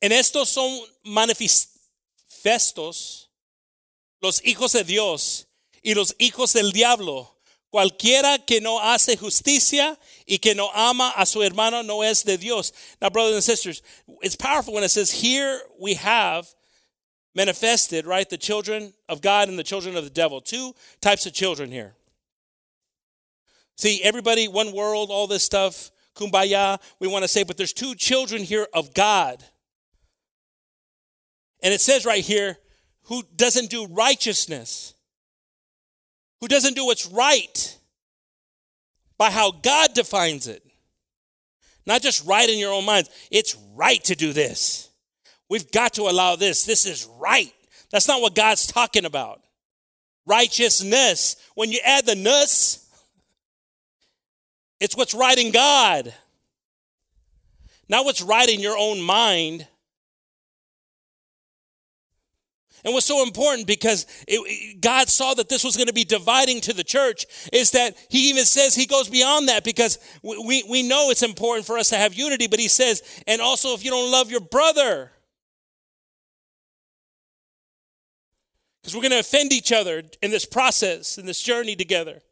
En 0.01 0.13
estos 0.13 0.49
son 0.49 0.81
manifestos 1.05 1.69
los 4.21 4.45
hijos 4.45 4.73
de 4.73 4.85
Dios 4.85 5.47
y 5.83 5.95
los 5.95 6.15
hijos 6.19 6.53
del 6.53 6.73
diablo. 6.73 7.35
Cualquiera 7.71 8.39
que 8.39 8.61
no 8.61 8.81
hace 8.81 9.17
justicia 9.17 9.99
y 10.27 10.39
que 10.39 10.55
no 10.55 10.71
ama 10.73 11.11
a 11.11 11.27
su 11.27 11.43
hermano 11.43 11.83
no 11.83 12.03
es 12.03 12.25
de 12.25 12.39
Dios. 12.39 12.73
Now, 13.01 13.11
brothers 13.11 13.35
and 13.35 13.45
sisters, 13.45 13.83
it's 14.23 14.37
powerful 14.37 14.73
when 14.73 14.85
it 14.85 14.91
says, 14.91 15.11
Here 15.11 15.61
we 15.79 15.95
have 15.95 16.49
manifested, 17.35 18.07
right, 18.07 18.29
the 18.29 18.39
children 18.39 18.95
of 19.09 19.21
God 19.21 19.49
and 19.49 19.59
the 19.59 19.65
children 19.65 19.97
of 19.97 20.05
the 20.05 20.11
devil. 20.11 20.41
Two 20.41 20.75
types 21.03 21.27
of 21.27 21.35
children 21.35 21.71
here. 21.71 21.95
See, 23.77 24.03
everybody, 24.03 24.49
one 24.49 24.73
world, 24.73 25.11
all 25.11 25.27
this 25.27 25.43
stuff, 25.43 25.91
kumbaya, 26.17 26.81
we 26.99 27.07
want 27.07 27.23
to 27.23 27.29
say, 27.29 27.43
but 27.43 27.59
there's 27.59 27.75
two 27.75 27.95
children 27.95 28.43
here 28.43 28.67
of 28.73 28.95
God. 28.95 29.45
And 31.63 31.75
it 31.75 31.81
says 31.81 32.05
right 32.05 32.25
here, 32.25 32.57
who 33.05 33.23
doesn't 33.37 33.71
do 33.71 33.87
righteousness 33.87 34.95
who 36.41 36.49
doesn't 36.49 36.75
do 36.75 36.87
what's 36.87 37.07
right 37.07 37.79
by 39.17 39.31
how 39.31 39.51
God 39.51 39.95
defines 39.95 40.47
it. 40.47 40.63
Not 41.87 42.03
just 42.03 42.27
right 42.27 42.49
in 42.49 42.59
your 42.59 42.73
own 42.73 42.85
minds. 42.85 43.11
It's 43.31 43.57
right 43.75 44.03
to 44.05 44.15
do 44.15 44.33
this. 44.33 44.91
We've 45.49 45.71
got 45.71 45.95
to 45.95 46.03
allow 46.03 46.37
this. 46.37 46.65
This 46.65 46.87
is 46.87 47.09
right. 47.19 47.53
That's 47.91 48.07
not 48.07 48.21
what 48.21 48.35
God's 48.35 48.67
talking 48.67 49.05
about. 49.05 49.41
Righteousness. 50.27 51.37
When 51.55 51.73
you 51.73 51.81
add 51.85 52.05
the 52.05 52.15
ness, 52.15 52.87
it's 54.79 54.97
what's 54.97 55.15
right 55.15 55.39
in 55.39 55.51
God. 55.51 56.15
Not 57.89 58.05
what's 58.05 58.21
right 58.21 58.49
in 58.49 58.61
your 58.61 58.77
own 58.77 59.01
mind 59.01 59.67
And 62.89 62.95
what's 62.95 63.05
so 63.05 63.23
important 63.23 63.67
because 63.67 64.07
it, 64.27 64.81
God 64.81 65.11
saw 65.11 65.35
that 65.35 65.51
this 65.51 65.63
was 65.63 65.77
going 65.77 65.89
to 65.89 65.93
be 65.93 66.05
dividing 66.05 66.63
to 66.63 66.73
the 66.73 66.83
church 66.83 67.27
is 67.53 67.73
that 67.73 67.95
he 68.09 68.31
even 68.31 68.47
says 68.47 68.75
he 68.75 68.87
goes 68.87 69.11
beyond 69.11 69.49
that 69.49 69.63
because 69.63 69.99
we, 70.23 70.65
we 70.67 70.83
know 70.83 71.11
it's 71.11 71.23
important 71.23 71.67
for 71.67 71.77
us 71.77 71.91
to 71.91 71.97
have 71.97 72.15
unity, 72.15 72.47
but 72.47 72.59
he 72.59 72.67
says, 72.67 73.03
and 73.27 73.43
also 73.43 73.75
if 73.75 73.85
you 73.85 73.91
don't 73.91 74.11
love 74.11 74.31
your 74.31 74.41
brother, 74.41 75.13
because 78.81 78.97
we're 78.97 79.03
going 79.03 79.13
to 79.13 79.19
offend 79.19 79.53
each 79.53 79.71
other 79.71 80.03
in 80.23 80.31
this 80.31 80.47
process, 80.47 81.19
in 81.19 81.27
this 81.27 81.43
journey 81.43 81.77
together. 81.77 82.23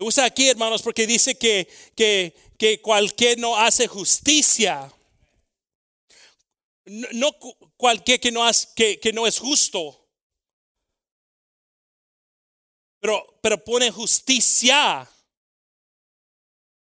Usa 0.00 0.26
aquí, 0.26 0.50
hermanos, 0.50 0.82
porque 0.82 1.04
dice 1.04 1.36
que, 1.36 1.66
que, 1.96 2.32
que 2.56 2.78
cualquier 2.80 3.38
no 3.38 3.56
hace 3.56 3.88
justicia 3.88 4.88
no, 6.84 7.32
cualquier 7.76 8.20
que 8.20 8.32
no, 8.32 8.48
que, 8.74 8.98
que 8.98 9.12
no 9.12 9.26
es 9.26 9.38
justo, 9.38 10.08
pero, 13.00 13.38
pero 13.42 13.62
pone 13.62 13.90
justicia. 13.90 15.08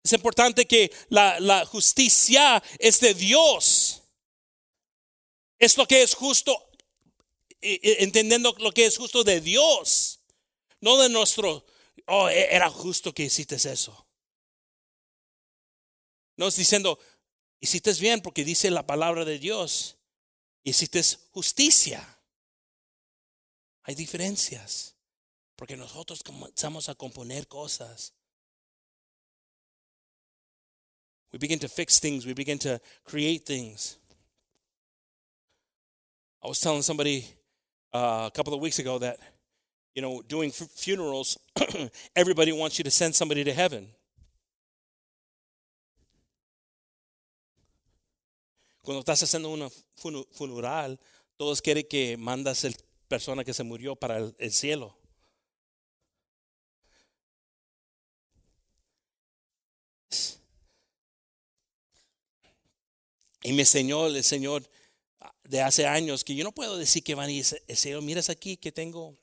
Es 0.05 0.13
importante 0.13 0.67
que 0.67 0.93
la, 1.09 1.39
la 1.41 1.65
justicia 1.65 2.63
es 2.79 3.01
de 3.01 3.15
Dios. 3.15 4.03
Es 5.59 5.77
lo 5.77 5.87
que 5.87 6.03
es 6.03 6.15
justo, 6.15 6.71
entendiendo 7.61 8.55
lo 8.59 8.73
que 8.73 8.87
es 8.87 8.99
justo 8.99 9.23
de 9.23 9.41
Dios, 9.41 10.21
no 10.81 10.99
de 10.99 11.09
nuestro, 11.09 11.65
oh, 12.07 12.29
e, 12.29 12.55
era 12.55 12.69
justo 12.69 13.15
que 13.15 13.23
hiciste 13.23 13.55
eso. 13.55 14.07
No 16.37 16.49
es 16.49 16.57
diciendo, 16.57 16.99
Hiciste 17.63 17.93
bien 18.01 18.21
porque 18.21 18.45
dice 18.45 18.71
la 18.73 18.85
palabra 18.85 19.25
de 19.25 19.39
Dios. 19.39 19.97
Hiciste 20.65 21.01
justicia. 21.31 22.05
Hay 23.85 23.95
diferencias. 23.95 24.97
Porque 25.55 25.77
nosotros 25.77 26.25
comenzamos 26.25 26.89
a 26.89 26.97
componer 26.97 27.47
cosas. 27.47 28.15
We 31.33 31.39
begin 31.39 31.61
to 31.61 31.69
fix 31.69 32.01
things. 32.01 32.27
We 32.27 32.35
begin 32.35 32.59
to 32.59 32.81
create 33.05 33.47
things. 33.47 33.97
I 36.43 36.49
was 36.49 36.59
telling 36.59 36.83
somebody 36.83 37.25
uh, 37.95 38.25
a 38.27 38.31
couple 38.35 38.55
of 38.55 38.61
weeks 38.61 38.81
ago 38.81 38.99
that, 38.99 39.19
you 39.95 40.03
know, 40.03 40.21
doing 40.23 40.51
funerals, 40.51 41.39
everybody 42.17 42.51
wants 42.51 42.77
you 42.79 42.83
to 42.83 42.91
send 42.91 43.15
somebody 43.15 43.45
to 43.45 43.53
heaven. 43.53 43.87
Cuando 48.83 48.99
estás 49.01 49.23
haciendo 49.23 49.49
una 49.51 49.71
funeral, 50.33 50.99
todos 51.37 51.63
quieren 51.63 51.87
que 51.89 52.17
mandas 52.17 52.65
la 52.65 52.73
persona 53.07 53.45
que 53.45 53.55
se 53.55 53.63
murió 53.63 53.95
para 53.95 54.19
el, 54.19 54.53
cielo. 54.53 54.97
Y 63.45 63.53
me 63.53 63.63
enseñó 63.63 64.07
el 64.09 64.23
Señor 64.25 64.69
de 65.45 65.61
hace 65.61 65.87
años 65.87 66.25
que 66.25 66.35
yo 66.35 66.43
no 66.43 66.53
puedo 66.53 66.77
decir 66.77 67.05
que 67.05 67.15
van 67.15 67.31
y 67.31 67.43
el 67.69 67.77
Señor, 67.77 68.03
miras 68.03 68.31
aquí 68.31 68.57
que 68.57 68.73
tengo. 68.73 69.17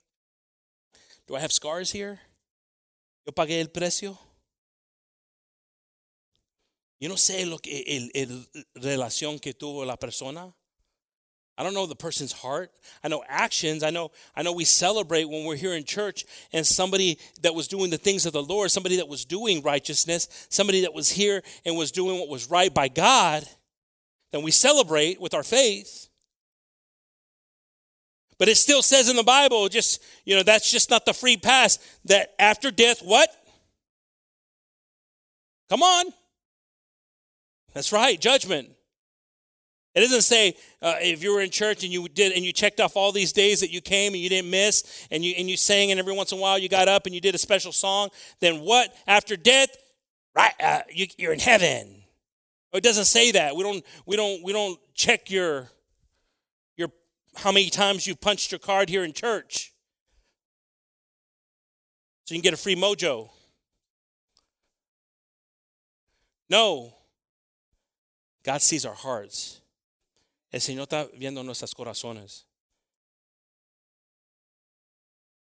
Do 1.28 1.38
I 1.38 1.42
have 1.42 1.52
scars 1.52 1.94
here? 1.94 2.20
Yo 3.26 3.34
pagué 3.34 3.60
el 3.60 3.70
precio. 3.70 4.18
Yo 7.00 7.08
no 7.08 7.16
sé 7.16 7.46
lo 7.46 7.58
que 7.58 7.84
el, 7.88 8.12
el 8.14 8.48
relación 8.76 9.40
que 9.40 9.54
tuvo 9.54 9.86
la 9.86 9.96
persona. 9.96 10.54
I 11.58 11.64
don't 11.64 11.74
know 11.74 11.86
the 11.86 11.96
person's 11.96 12.32
heart. 12.32 12.72
I 13.04 13.10
know 13.10 13.24
actions. 13.28 13.84
I 13.84 13.90
know 13.90 14.12
I 14.36 14.44
know 14.44 14.54
we 14.54 14.64
celebrate 14.64 15.26
when 15.26 15.46
we're 15.46 15.58
here 15.58 15.74
in 15.74 15.84
church 15.84 16.26
and 16.54 16.66
somebody 16.66 17.20
that 17.42 17.54
was 17.54 17.68
doing 17.68 17.90
the 17.90 17.98
things 17.98 18.26
of 18.26 18.34
the 18.34 18.44
Lord, 18.44 18.72
somebody 18.72 18.98
that 18.98 19.10
was 19.10 19.26
doing 19.26 19.62
righteousness, 19.62 20.48
somebody 20.50 20.82
that 20.82 20.94
was 20.94 21.10
here 21.10 21.42
and 21.66 21.78
was 21.78 21.92
doing 21.92 22.18
what 22.18 22.30
was 22.30 22.50
right 22.50 22.74
by 22.74 22.88
God, 22.88 23.46
then 24.32 24.42
we 24.42 24.52
celebrate 24.52 25.20
with 25.20 25.34
our 25.34 25.44
faith. 25.44 26.08
But 28.38 28.48
it 28.48 28.56
still 28.56 28.82
says 28.82 29.10
in 29.10 29.18
the 29.18 29.24
Bible, 29.24 29.68
just, 29.68 30.02
you 30.24 30.36
know, 30.36 30.44
that's 30.44 30.72
just 30.72 30.90
not 30.90 31.06
the 31.06 31.14
free 31.14 31.36
pass 31.36 31.78
that 32.06 32.36
after 32.40 32.72
death, 32.72 33.02
what? 33.02 33.30
Come 35.70 35.84
on. 35.84 36.06
That's 37.74 37.92
right, 37.92 38.20
judgment. 38.20 38.70
It 39.96 40.02
doesn't 40.02 40.22
say 40.22 40.56
uh, 40.82 40.96
if 41.02 41.24
you 41.24 41.34
were 41.34 41.42
in 41.42 41.50
church 41.50 41.84
and 41.84 41.92
you 41.92 42.08
did 42.08 42.34
and 42.34 42.46
you 42.46 42.54
checked 42.54 42.80
off 42.80 42.96
all 42.96 43.12
these 43.12 43.34
days 43.34 43.60
that 43.62 43.72
you 43.72 43.82
came 43.82 44.14
and 44.14 44.22
you 44.22 44.30
didn't 44.30 44.50
miss 44.50 45.08
and 45.10 45.26
you 45.26 45.34
and 45.38 45.50
you 45.50 45.58
sang 45.58 45.92
and 45.92 46.00
every 46.00 46.14
once 46.14 46.32
in 46.32 46.38
a 46.38 46.42
while 46.42 46.60
you 46.60 46.70
got 46.70 46.88
up 46.88 47.06
and 47.06 47.16
you 47.16 47.22
did 47.22 47.34
a 47.34 47.40
special 47.40 47.72
song. 47.72 48.10
Then 48.40 48.62
what? 48.62 48.96
After 49.08 49.36
death, 49.36 49.76
right? 50.36 50.54
Uh, 50.60 50.82
you, 50.94 51.08
you're 51.18 51.34
in 51.34 51.40
heaven. 51.40 52.04
It 52.72 52.84
doesn't 52.84 53.06
say 53.06 53.32
that. 53.32 53.56
We 53.56 53.64
don't. 53.64 53.84
We 54.06 54.16
don't. 54.16 54.44
We 54.44 54.54
don't 54.54 54.80
check 54.94 55.32
your 55.32 55.70
your 56.78 56.90
how 57.36 57.52
many 57.52 57.70
times 57.70 58.06
you 58.06 58.16
punched 58.16 58.52
your 58.52 58.60
card 58.60 58.90
here 58.90 59.04
in 59.04 59.12
church, 59.12 59.74
so 62.26 62.36
you 62.36 62.42
can 62.42 62.44
get 62.44 62.54
a 62.54 62.58
free 62.58 62.76
mojo. 62.76 63.30
No. 66.48 66.99
God 68.50 68.64
sees 68.64 68.84
our 68.84 68.96
hearts. 68.96 69.62
El 70.52 70.60
Señor 70.60 70.88
está 70.88 71.08
viendo 71.16 71.44
nuestros 71.44 71.76
corazones. 71.76 72.48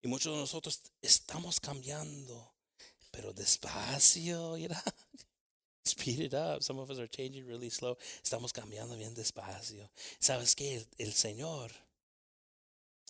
Y 0.03 0.09
muchos 0.09 0.33
de 0.33 0.39
nosotros 0.39 0.81
estamos 1.03 1.61
cambiando, 1.61 2.55
pero 3.11 3.35
despacio, 3.35 4.57
you? 4.57 4.69
Speed 5.85 6.21
it 6.21 6.33
up. 6.33 6.63
Some 6.63 6.79
of 6.79 6.91
us 6.91 6.99
are 6.99 7.07
changing 7.07 7.47
really 7.47 7.69
slow. 7.69 7.99
Estamos 8.23 8.55
cambiando 8.55 8.97
bien 8.97 9.13
despacio. 9.15 9.91
¿Sabes 10.19 10.55
qué? 10.55 10.77
El, 10.77 10.87
el 10.97 11.13
Señor, 11.13 11.73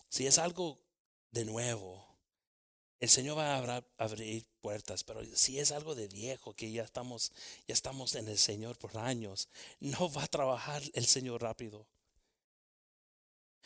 si 0.09 0.27
es 0.27 0.37
algo 0.37 0.77
de 1.31 1.45
nuevo, 1.45 2.14
el 2.99 3.09
Señor 3.09 3.37
va 3.37 3.55
a 3.57 3.83
abrir 3.97 4.45
puertas, 4.61 5.03
pero 5.03 5.21
si 5.35 5.59
es 5.59 5.71
algo 5.71 5.95
de 5.95 6.07
viejo 6.07 6.53
que 6.53 6.71
ya 6.71 6.83
estamos, 6.83 7.31
ya 7.67 7.73
estamos 7.73 8.15
en 8.15 8.27
el 8.27 8.37
Señor 8.37 8.77
por 8.77 8.97
años, 8.97 9.49
no 9.79 10.11
va 10.11 10.23
a 10.23 10.27
trabajar 10.27 10.81
el 10.93 11.05
Señor 11.05 11.41
rápido. 11.41 11.85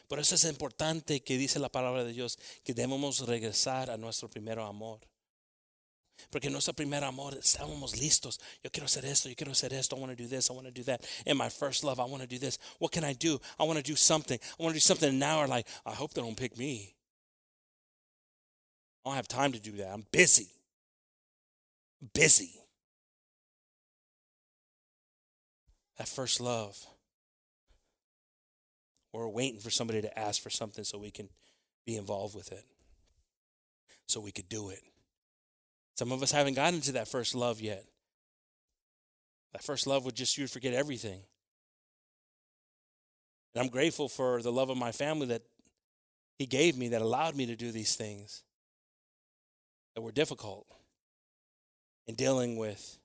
Por 0.07 0.19
eso 0.19 0.33
es 0.33 0.43
importante 0.45 1.21
que 1.21 1.37
dice 1.37 1.59
la 1.59 1.69
palabra 1.69 2.03
de 2.03 2.13
Dios 2.13 2.39
que 2.63 2.73
debemos 2.73 3.19
regresar 3.27 3.91
a 3.91 3.97
nuestro 3.97 4.27
primer 4.27 4.57
amor. 4.57 4.99
Porque 6.31 6.49
nuestro 6.49 6.73
primer 6.73 7.03
amor 7.03 7.37
estábamos 7.37 7.95
listos. 7.95 8.39
Yo 8.63 8.71
quiero 8.71 8.87
hacer 8.87 9.05
esto, 9.05 9.29
yo 9.29 9.35
quiero 9.35 9.51
hacer 9.51 9.73
esto, 9.73 9.95
I 9.95 9.99
want 9.99 10.17
to 10.17 10.21
do 10.21 10.27
this, 10.27 10.49
I 10.49 10.53
want 10.53 10.67
to 10.67 10.73
do 10.73 10.83
that. 10.85 11.05
In 11.25 11.37
my 11.37 11.49
first 11.49 11.83
love, 11.83 11.99
I 11.99 12.09
want 12.09 12.21
to 12.21 12.27
do 12.27 12.39
this. 12.39 12.59
What 12.79 12.91
can 12.91 13.03
I 13.03 13.13
do? 13.13 13.39
I 13.59 13.63
want 13.63 13.77
to 13.77 13.83
do 13.83 13.95
something. 13.95 14.39
I 14.59 14.63
want 14.63 14.73
to 14.73 14.77
do 14.77 14.81
something. 14.81 15.09
And 15.09 15.19
now 15.19 15.39
we're 15.39 15.47
like, 15.47 15.67
I 15.85 15.93
hope 15.93 16.13
they 16.13 16.21
don't 16.21 16.35
pick 16.35 16.57
me. 16.57 16.95
I 19.09 19.13
don't 19.13 19.15
have 19.15 19.27
time 19.27 19.53
to 19.53 19.59
do 19.59 19.71
that. 19.77 19.87
I'm 19.91 20.05
busy. 20.11 20.49
busy. 22.13 22.51
That 25.97 26.07
first 26.07 26.39
love. 26.39 26.77
We're 29.11 29.27
waiting 29.27 29.59
for 29.59 29.71
somebody 29.71 30.03
to 30.03 30.19
ask 30.19 30.39
for 30.39 30.51
something 30.51 30.83
so 30.83 30.99
we 30.99 31.09
can 31.09 31.27
be 31.87 31.95
involved 31.95 32.35
with 32.35 32.51
it, 32.51 32.63
so 34.05 34.19
we 34.19 34.31
could 34.31 34.47
do 34.47 34.69
it. 34.69 34.83
Some 35.97 36.11
of 36.11 36.21
us 36.21 36.31
haven't 36.31 36.53
gotten 36.53 36.79
to 36.81 36.91
that 36.91 37.07
first 37.07 37.33
love 37.33 37.59
yet. 37.59 37.83
That 39.53 39.63
first 39.63 39.87
love 39.87 40.05
would 40.05 40.15
just 40.15 40.37
you 40.37 40.45
forget 40.45 40.75
everything. 40.75 41.23
And 43.55 43.63
I'm 43.63 43.69
grateful 43.69 44.07
for 44.07 44.43
the 44.43 44.51
love 44.51 44.69
of 44.69 44.77
my 44.77 44.91
family 44.91 45.25
that 45.27 45.41
He 46.37 46.45
gave 46.45 46.77
me 46.77 46.89
that 46.89 47.01
allowed 47.01 47.35
me 47.35 47.47
to 47.47 47.55
do 47.55 47.71
these 47.71 47.95
things 47.95 48.43
that 49.99 50.03
were 50.03 50.11
difficult 50.13 50.65
in 52.07 52.15
dealing 52.15 52.55
with 52.55 52.97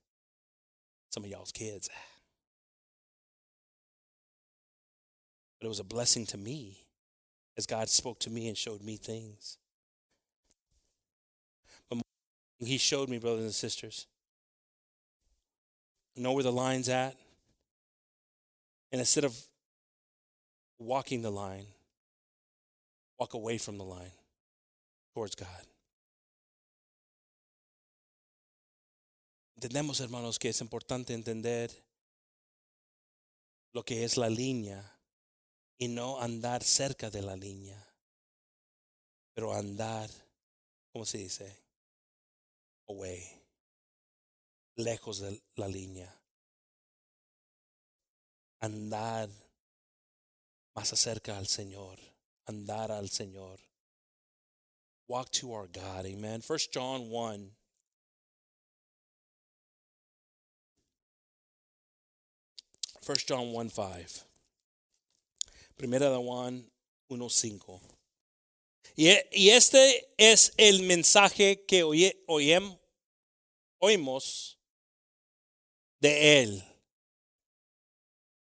some 1.10 1.24
of 1.24 1.28
y'all's 1.28 1.50
kids. 1.50 1.90
But 5.58 5.66
it 5.66 5.68
was 5.68 5.80
a 5.80 5.84
blessing 5.84 6.24
to 6.26 6.38
me 6.38 6.78
as 7.58 7.66
God 7.66 7.88
spoke 7.88 8.20
to 8.20 8.30
me 8.30 8.46
and 8.46 8.56
showed 8.56 8.80
me 8.80 8.96
things. 8.96 9.58
But 11.90 11.98
He 12.60 12.78
showed 12.78 13.08
me, 13.08 13.18
brothers 13.18 13.42
and 13.42 13.52
sisters, 13.52 14.06
know 16.14 16.32
where 16.32 16.44
the 16.44 16.52
line's 16.52 16.88
at. 16.88 17.16
And 18.92 19.00
instead 19.00 19.24
of 19.24 19.36
walking 20.78 21.22
the 21.22 21.32
line, 21.32 21.66
walk 23.18 23.34
away 23.34 23.58
from 23.58 23.78
the 23.78 23.84
line 23.84 24.12
towards 25.12 25.34
God. 25.34 25.48
Entendemos, 29.56 30.00
hermanos, 30.00 30.38
que 30.38 30.48
es 30.48 30.60
importante 30.60 31.14
entender 31.14 31.70
lo 33.72 33.84
que 33.84 34.04
es 34.04 34.16
la 34.16 34.28
línea 34.28 34.98
y 35.78 35.88
no 35.88 36.20
andar 36.20 36.62
cerca 36.62 37.10
de 37.10 37.22
la 37.22 37.36
línea, 37.36 37.84
pero 39.32 39.54
andar, 39.54 40.10
¿cómo 40.92 41.04
se 41.04 41.18
dice? 41.18 41.60
Away, 42.88 43.22
lejos 44.76 45.20
de 45.20 45.42
la 45.56 45.68
línea. 45.68 46.14
Andar 48.60 49.28
más 50.74 50.92
acerca 50.92 51.36
al 51.36 51.46
Señor, 51.46 51.98
andar 52.46 52.90
al 52.92 53.10
Señor. 53.10 53.60
Walk 55.06 55.30
to 55.30 55.48
our 55.50 55.68
God, 55.68 56.06
amen. 56.06 56.40
First 56.42 56.72
John 56.72 57.10
1. 57.10 57.63
First 63.04 63.28
John 63.28 63.52
1 63.52 63.70
5. 63.70 64.24
Primera 65.76 66.08
de 66.10 66.16
Juan 66.16 66.64
1 67.10 67.28
5. 67.28 67.80
Y, 68.96 69.08
y 69.32 69.50
este 69.50 70.08
es 70.16 70.52
el 70.56 70.82
mensaje 70.82 71.64
que 71.66 71.82
oye- 71.82 72.16
oiem- 72.28 72.78
oímos 73.80 74.56
de 76.00 76.42
Él. 76.42 76.62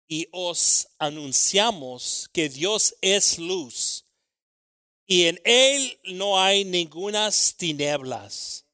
Y 0.08 0.28
os 0.32 0.86
anunciamos 0.98 2.28
que 2.32 2.48
Dios 2.48 2.94
es 3.00 3.38
luz 3.38 4.04
y 5.06 5.24
en 5.26 5.38
Él 5.44 5.98
no 6.14 6.38
hay 6.40 6.64
ningunas 6.64 7.54
tinieblas. 7.56 8.64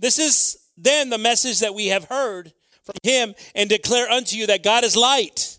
This 0.00 0.18
is 0.18 0.58
then 0.76 1.10
the 1.10 1.18
message 1.18 1.60
that 1.60 1.74
we 1.74 1.88
have 1.88 2.04
heard 2.08 2.52
from 2.86 2.94
Him 3.02 3.34
and 3.54 3.68
declare 3.68 4.08
unto 4.08 4.36
you 4.36 4.46
that 4.46 4.62
God 4.62 4.84
is 4.84 4.96
light 4.96 5.58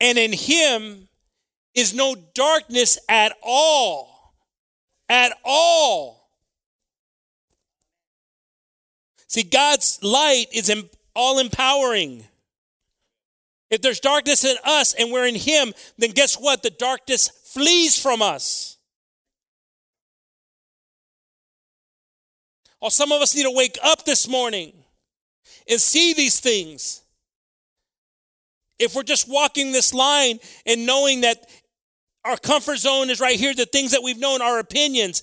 and 0.00 0.18
in 0.18 0.32
Him 0.32 1.08
is 1.74 1.94
no 1.94 2.16
darkness 2.34 2.98
at 3.08 3.32
all. 3.42 4.34
At 5.08 5.32
all. 5.44 6.28
See, 9.28 9.42
God's 9.42 9.98
light 10.02 10.46
is 10.52 10.72
all 11.14 11.38
empowering. 11.38 12.24
If 13.70 13.82
there's 13.82 14.00
darkness 14.00 14.44
in 14.44 14.56
us 14.64 14.94
and 14.94 15.12
we're 15.12 15.26
in 15.26 15.34
Him, 15.34 15.72
then 15.98 16.10
guess 16.10 16.36
what? 16.36 16.62
The 16.62 16.70
darkness 16.70 17.28
flees 17.28 18.00
from 18.00 18.22
us. 18.22 18.76
Or 22.80 22.90
some 22.90 23.12
of 23.12 23.20
us 23.20 23.34
need 23.34 23.42
to 23.42 23.50
wake 23.50 23.76
up 23.82 24.04
this 24.04 24.28
morning 24.28 24.72
and 25.68 25.80
see 25.80 26.14
these 26.14 26.40
things. 26.40 27.02
If 28.78 28.94
we're 28.94 29.02
just 29.02 29.28
walking 29.28 29.72
this 29.72 29.92
line 29.92 30.38
and 30.64 30.86
knowing 30.86 31.22
that 31.22 31.46
our 32.24 32.36
comfort 32.36 32.78
zone 32.78 33.10
is 33.10 33.20
right 33.20 33.38
here, 33.38 33.54
the 33.54 33.66
things 33.66 33.90
that 33.92 34.02
we've 34.02 34.18
known, 34.18 34.40
our 34.40 34.58
opinions, 34.58 35.22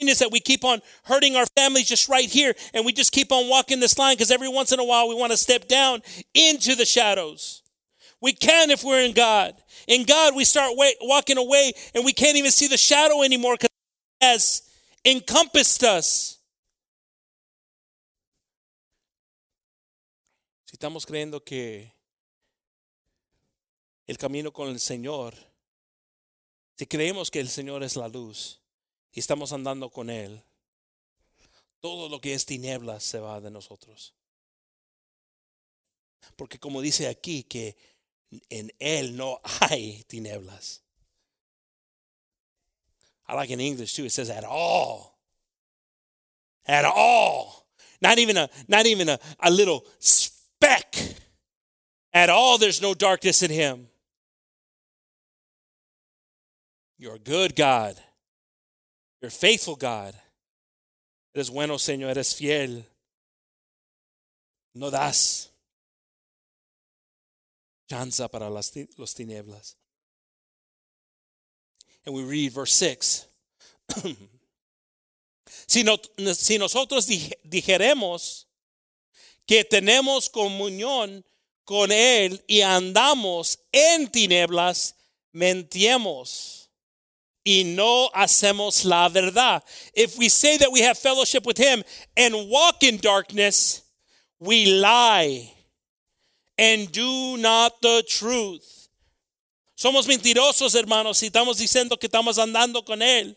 is 0.00 0.20
that 0.20 0.32
we 0.32 0.40
keep 0.40 0.64
on 0.64 0.80
hurting 1.04 1.36
our 1.36 1.44
families 1.56 1.86
just 1.86 2.08
right 2.08 2.28
here 2.28 2.54
and 2.72 2.86
we 2.86 2.92
just 2.92 3.12
keep 3.12 3.30
on 3.32 3.48
walking 3.48 3.80
this 3.80 3.98
line 3.98 4.14
because 4.14 4.30
every 4.30 4.48
once 4.48 4.72
in 4.72 4.80
a 4.80 4.84
while 4.84 5.08
we 5.08 5.14
want 5.14 5.30
to 5.30 5.36
step 5.36 5.68
down 5.68 6.00
into 6.34 6.74
the 6.74 6.86
shadows. 6.86 7.62
We 8.22 8.32
can 8.32 8.70
if 8.70 8.82
we're 8.82 9.02
in 9.02 9.12
God. 9.12 9.54
In 9.86 10.04
God, 10.04 10.34
we 10.34 10.44
start 10.44 10.76
wa- 10.76 10.90
walking 11.02 11.38
away 11.38 11.72
and 11.94 12.04
we 12.04 12.12
can't 12.12 12.36
even 12.36 12.50
see 12.50 12.66
the 12.66 12.76
shadow 12.76 13.22
anymore 13.22 13.54
because 13.54 13.70
has 14.20 14.62
encompassed 15.04 15.82
us. 15.82 16.38
Estamos 20.80 21.04
creyendo 21.04 21.44
que 21.44 21.94
el 24.06 24.16
camino 24.16 24.50
con 24.50 24.70
el 24.70 24.80
Señor, 24.80 25.34
si 26.74 26.86
creemos 26.86 27.30
que 27.30 27.38
el 27.38 27.50
Señor 27.50 27.82
es 27.82 27.96
la 27.96 28.08
luz 28.08 28.62
y 29.12 29.20
estamos 29.20 29.52
andando 29.52 29.90
con 29.90 30.08
Él, 30.08 30.42
todo 31.80 32.08
lo 32.08 32.18
que 32.18 32.32
es 32.32 32.46
tinieblas 32.46 33.04
se 33.04 33.20
va 33.20 33.42
de 33.42 33.50
nosotros. 33.50 34.14
Porque 36.34 36.58
como 36.58 36.80
dice 36.80 37.08
aquí 37.08 37.42
que 37.42 37.76
en 38.48 38.72
Él 38.78 39.14
no 39.18 39.38
hay 39.60 40.02
tinieblas. 40.04 40.82
I 43.28 43.34
like 43.34 43.52
in 43.52 43.60
English 43.60 43.94
too, 43.94 44.06
it 44.06 44.12
says 44.12 44.30
at 44.30 44.44
all. 44.44 45.18
At 46.64 46.86
all. 46.86 47.66
Not 48.00 48.18
even 48.18 48.38
a 48.38 48.50
not 48.66 48.86
even 48.86 49.10
a, 49.10 49.20
a 49.40 49.50
little 49.50 49.84
speck 50.60 50.94
at 52.12 52.28
all, 52.28 52.58
there's 52.58 52.82
no 52.82 52.94
darkness 52.94 53.42
in 53.42 53.50
him. 53.50 53.86
You're 56.98 57.14
a 57.14 57.18
good 57.18 57.56
God. 57.56 57.96
You're 59.20 59.28
a 59.28 59.32
faithful 59.32 59.76
God. 59.76 60.14
Eres 61.34 61.50
bueno, 61.50 61.76
Señor. 61.76 62.10
Eres 62.10 62.34
fiel. 62.34 62.84
No 64.74 64.90
das 64.90 65.48
chance 67.88 68.20
para 68.28 68.50
las, 68.50 68.76
los 68.98 69.14
tinieblas. 69.14 69.76
And 72.04 72.14
we 72.14 72.22
read 72.22 72.52
verse 72.52 72.72
6. 72.74 73.26
si, 75.66 75.82
no, 75.82 75.96
si 76.32 76.58
nosotros 76.58 77.06
dijeremos 77.06 78.46
que 79.50 79.64
tenemos 79.64 80.28
comunión 80.28 81.24
con 81.64 81.90
Él 81.90 82.40
y 82.46 82.60
andamos 82.60 83.58
en 83.72 84.08
tinieblas, 84.08 84.94
mentimos 85.32 86.70
y 87.42 87.64
no 87.64 88.12
hacemos 88.14 88.84
la 88.84 89.08
verdad. 89.08 89.64
If 89.92 90.16
we 90.16 90.28
say 90.28 90.56
that 90.58 90.70
we 90.70 90.82
have 90.82 90.96
fellowship 90.96 91.44
with 91.44 91.58
Him 91.58 91.82
and 92.16 92.48
walk 92.48 92.84
in 92.84 92.98
darkness, 92.98 93.82
we 94.38 94.66
lie 94.66 95.52
and 96.56 96.88
do 96.92 97.36
not 97.36 97.72
the 97.82 98.04
truth. 98.06 98.88
Somos 99.74 100.06
mentirosos, 100.06 100.76
hermanos, 100.76 101.18
si 101.18 101.26
estamos 101.26 101.58
diciendo 101.58 101.98
que 101.98 102.06
estamos 102.06 102.38
andando 102.38 102.84
con 102.84 103.02
Él 103.02 103.36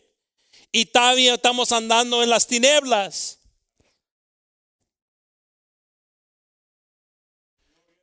y 0.70 0.84
todavía 0.84 1.34
estamos 1.34 1.72
andando 1.72 2.22
en 2.22 2.30
las 2.30 2.46
tinieblas. 2.46 3.40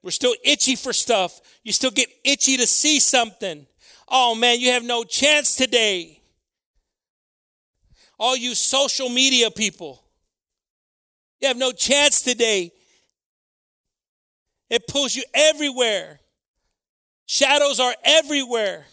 We're 0.04 0.12
still 0.12 0.36
itchy 0.43 0.76
for 0.76 0.93
stuff. 0.93 1.39
You 1.64 1.72
still 1.74 1.91
get 1.91 2.10
itchy 2.24 2.58
to 2.58 2.68
see 2.68 2.99
something. 2.99 3.68
Oh 4.08 4.36
man, 4.36 4.60
you 4.60 4.72
have 4.72 4.84
no 4.84 5.04
chance 5.04 5.56
today. 5.56 6.22
All 8.20 8.36
you 8.36 8.54
social 8.54 9.10
media 9.10 9.49
people, 9.49 10.04
you 11.39 11.47
have 11.47 11.58
no 11.58 11.72
chance 11.72 12.22
today. 12.22 12.72
It 14.70 14.88
pulls 14.88 15.16
you 15.16 15.24
everywhere. 15.34 16.20
Shadows 17.26 17.80
are 17.80 17.93
everywhere. 18.04 18.86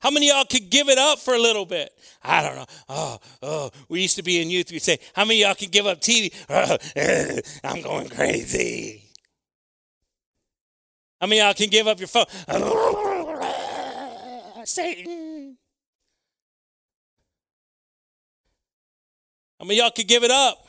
How 0.00 0.10
many 0.10 0.28
y'all 0.28 0.44
could 0.44 0.68
give 0.68 0.88
it 0.88 0.98
up 0.98 1.20
for 1.20 1.34
a 1.34 1.38
little 1.38 1.64
bit? 1.64 1.92
I 2.24 2.42
don't 2.42 2.56
know. 2.56 2.66
Oh, 2.88 3.18
oh, 3.42 3.70
we 3.88 4.02
used 4.02 4.16
to 4.16 4.22
be 4.22 4.42
in 4.42 4.50
youth. 4.50 4.72
We'd 4.72 4.82
say, 4.82 4.98
How 5.14 5.24
many 5.24 5.42
y'all 5.42 5.54
could 5.54 5.70
give 5.70 5.86
up 5.86 6.00
TV? 6.00 6.34
Oh, 6.50 6.76
I'm 7.68 7.82
going 7.82 8.08
crazy. 8.08 9.11
How 11.22 11.28
many 11.28 11.40
y'all 11.40 11.54
can 11.54 11.68
give 11.68 11.86
up 11.86 12.00
your 12.00 12.08
phone? 12.08 12.24
Satan. 14.64 15.56
How 19.60 19.64
many 19.64 19.78
y'all 19.78 19.92
could 19.92 20.08
give 20.08 20.24
it 20.24 20.32
up? 20.32 20.66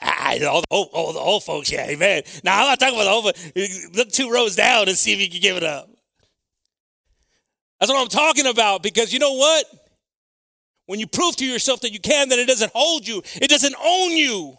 Ah, 0.00 0.32
all 0.32 0.62
the 0.62 0.66
old, 0.72 0.88
all 0.92 1.12
the 1.12 1.20
old 1.20 1.44
folks, 1.44 1.70
yeah, 1.70 1.86
amen. 1.90 2.24
Now 2.42 2.62
I'm 2.62 2.66
not 2.70 2.80
talking 2.80 2.96
about 2.96 3.04
the 3.04 3.54
old. 3.54 3.94
Look 3.94 4.10
two 4.10 4.32
rows 4.32 4.56
down 4.56 4.88
and 4.88 4.98
see 4.98 5.12
if 5.12 5.20
you 5.20 5.30
can 5.30 5.40
give 5.40 5.56
it 5.56 5.62
up. 5.62 5.88
That's 7.78 7.92
what 7.92 8.02
I'm 8.02 8.08
talking 8.08 8.46
about. 8.46 8.82
Because 8.82 9.12
you 9.12 9.20
know 9.20 9.34
what? 9.34 9.64
When 10.86 10.98
you 10.98 11.06
prove 11.06 11.36
to 11.36 11.46
yourself 11.46 11.82
that 11.82 11.92
you 11.92 12.00
can, 12.00 12.30
then 12.30 12.40
it 12.40 12.48
doesn't 12.48 12.72
hold 12.74 13.06
you. 13.06 13.22
It 13.36 13.48
doesn't 13.48 13.76
own 13.80 14.10
you. 14.16 14.58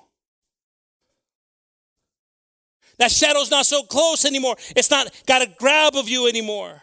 That 3.00 3.12
shadow's 3.12 3.52
not 3.52 3.66
so 3.66 3.84
close 3.84 4.26
anymore. 4.26 4.56
It's 4.76 4.92
not 4.92 5.10
got 5.26 5.42
a 5.42 5.48
grab 5.58 5.96
of 5.96 6.08
you 6.08 6.28
anymore. 6.28 6.82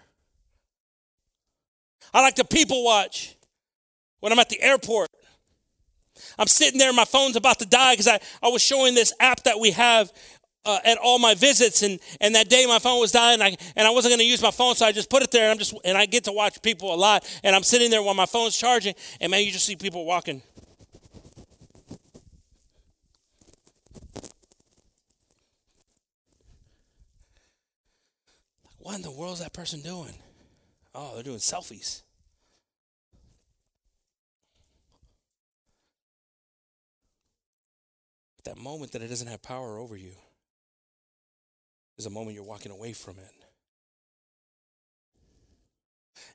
I 2.13 2.21
like 2.23 2.35
to 2.37 2.45
people 2.45 2.85
watch 2.85 3.37
when 4.21 4.33
I'm 4.33 4.39
at 4.39 4.49
the 4.49 4.61
airport. 4.61 5.09
I'm 6.39 6.49
sitting 6.49 6.79
there, 6.79 6.93
my 6.93 7.05
phone's 7.05 7.37
about 7.37 7.59
to 7.61 7.67
die 7.67 7.95
because 7.95 8.09
I, 8.09 8.21
I 8.43 8.49
was 8.49 8.63
showing 8.63 8.95
this 8.95 9.13
app 9.21 9.45
that 9.45 9.59
we 9.59 9.71
have 9.71 10.13
uh, 10.65 10.79
at 10.85 10.99
all 10.99 11.19
my 11.19 11.35
visits, 11.35 11.83
and, 11.83 11.99
and 12.21 12.35
that 12.35 12.49
day 12.49 12.67
my 12.67 12.79
phone 12.79 13.01
was 13.01 13.13
dying, 13.13 13.41
and 13.41 13.43
I, 13.43 13.57
and 13.77 13.87
I 13.87 13.91
wasn't 13.91 14.13
going 14.13 14.19
to 14.19 14.27
use 14.27 14.43
my 14.43 14.51
phone, 14.51 14.75
so 14.75 14.85
I 14.85 14.93
just 14.93 15.09
put 15.09 15.23
it 15.23 15.31
there, 15.31 15.45
and 15.45 15.53
I'm 15.53 15.59
just 15.59 15.75
and 15.85 15.97
I 15.97 16.07
get 16.07 16.25
to 16.25 16.33
watch 16.33 16.61
people 16.61 16.93
a 16.95 16.97
lot, 16.97 17.27
and 17.43 17.57
I'm 17.57 17.63
sitting 17.63 17.91
there 17.91 18.03
while 18.03 18.15
my 18.15 18.27
phone's 18.27 18.57
charging, 18.57 18.95
and 19.21 19.31
man, 19.31 19.43
you 19.43 19.53
just 19.53 19.65
see 19.65 19.77
people 19.77 20.05
walking. 20.05 20.43
What 28.91 28.97
in 28.97 29.03
the 29.03 29.11
world 29.13 29.35
is 29.35 29.39
that 29.39 29.53
person 29.53 29.83
doing? 29.83 30.15
Oh, 30.97 31.15
they're 31.15 31.23
doing 31.23 31.39
selfies. 31.39 32.03
that 38.43 38.59
moment 38.59 38.91
that 38.91 39.01
it 39.01 39.07
doesn't 39.07 39.29
have 39.29 39.43
power 39.43 39.79
over 39.79 39.97
you 39.97 40.11
is 41.99 42.07
a 42.07 42.11
moment 42.11 42.35
you're 42.35 42.43
walking 42.43 42.73
away 42.73 42.93
from 42.93 43.17
it. 43.19 43.40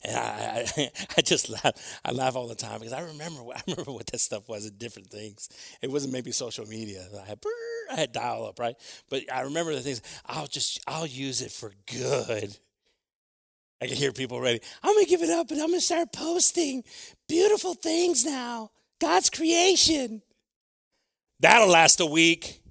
And 0.04 0.16
I, 0.16 0.66
I, 0.78 0.92
I, 1.18 1.22
just 1.22 1.50
laugh. 1.50 2.00
I 2.04 2.12
laugh 2.12 2.36
all 2.36 2.48
the 2.48 2.56
time 2.56 2.80
because 2.80 2.94
I 2.94 3.02
remember, 3.02 3.42
I 3.56 3.62
remember 3.68 3.92
what 3.92 4.08
that 4.08 4.20
stuff 4.20 4.48
was 4.48 4.66
in 4.66 4.78
different 4.78 5.10
things. 5.10 5.50
It 5.82 5.92
wasn't 5.92 6.14
maybe 6.14 6.32
social 6.32 6.66
media. 6.66 7.06
I 7.22 7.26
had, 7.26 7.40
I 7.92 7.96
had 7.96 8.12
dial 8.12 8.46
up, 8.46 8.60
right? 8.60 8.76
But 9.10 9.32
I 9.32 9.42
remember 9.42 9.74
the 9.74 9.82
things. 9.82 10.02
I'll 10.26 10.48
just, 10.48 10.80
I'll 10.88 11.08
use 11.08 11.42
it 11.42 11.52
for 11.52 11.72
good. 11.92 12.58
I 13.82 13.88
can 13.88 13.98
hear 13.98 14.12
people 14.14 14.40
ready. 14.40 14.62
I'm 14.82 14.96
gonna 14.96 15.06
give 15.06 15.22
it 15.22 15.30
up, 15.30 15.52
and 15.52 15.62
I'm 15.62 15.68
gonna 15.68 15.82
start 15.82 16.14
posting 16.14 16.84
beautiful 17.28 17.74
things 17.74 18.26
now. 18.26 18.72
God's 19.00 19.30
creation. 19.30 20.22
That'll 21.42 21.68
last 21.68 22.00
a 22.00 22.06
week. 22.06 22.62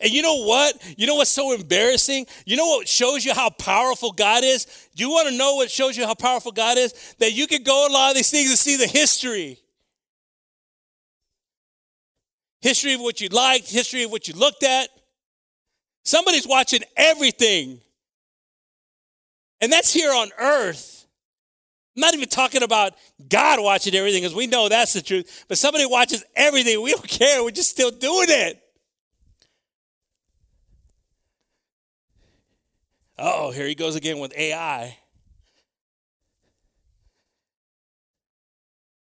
And 0.00 0.10
you 0.10 0.22
know 0.22 0.44
what? 0.44 0.74
You 0.98 1.06
know 1.06 1.16
what's 1.16 1.30
so 1.30 1.52
embarrassing? 1.52 2.26
You 2.44 2.56
know 2.56 2.66
what 2.66 2.88
shows 2.88 3.24
you 3.24 3.32
how 3.32 3.50
powerful 3.50 4.12
God 4.12 4.44
is? 4.44 4.66
Do 4.94 5.04
you 5.04 5.10
want 5.10 5.28
to 5.28 5.36
know 5.36 5.56
what 5.56 5.70
shows 5.70 5.96
you 5.96 6.06
how 6.06 6.14
powerful 6.14 6.52
God 6.52 6.78
is? 6.78 7.14
That 7.18 7.32
you 7.32 7.46
could 7.46 7.64
go 7.64 7.86
a 7.88 7.92
lot 7.92 8.10
of 8.10 8.16
these 8.16 8.30
things 8.30 8.50
and 8.50 8.58
see 8.58 8.76
the 8.76 8.86
history. 8.86 9.58
History 12.60 12.94
of 12.94 13.00
what 13.00 13.20
you 13.20 13.28
liked, 13.28 13.70
history 13.70 14.02
of 14.02 14.10
what 14.10 14.28
you 14.28 14.34
looked 14.34 14.62
at. 14.62 14.88
Somebody's 16.04 16.46
watching 16.46 16.82
everything. 16.96 17.80
And 19.60 19.72
that's 19.72 19.92
here 19.92 20.12
on 20.12 20.30
earth. 20.38 21.06
I'm 21.96 22.02
not 22.02 22.14
even 22.14 22.28
talking 22.28 22.62
about 22.62 22.92
God 23.28 23.58
watching 23.62 23.94
everything 23.94 24.22
because 24.22 24.34
we 24.34 24.46
know 24.46 24.68
that's 24.68 24.92
the 24.92 25.00
truth. 25.00 25.46
But 25.48 25.56
somebody 25.56 25.86
watches 25.86 26.24
everything. 26.34 26.82
We 26.82 26.92
don't 26.92 27.08
care. 27.08 27.42
We're 27.42 27.50
just 27.50 27.70
still 27.70 27.90
doing 27.90 28.28
it. 28.28 28.62
Oh, 33.18 33.50
here 33.50 33.66
he 33.66 33.74
goes 33.74 33.96
again 33.96 34.18
with 34.18 34.36
AI. 34.36 34.98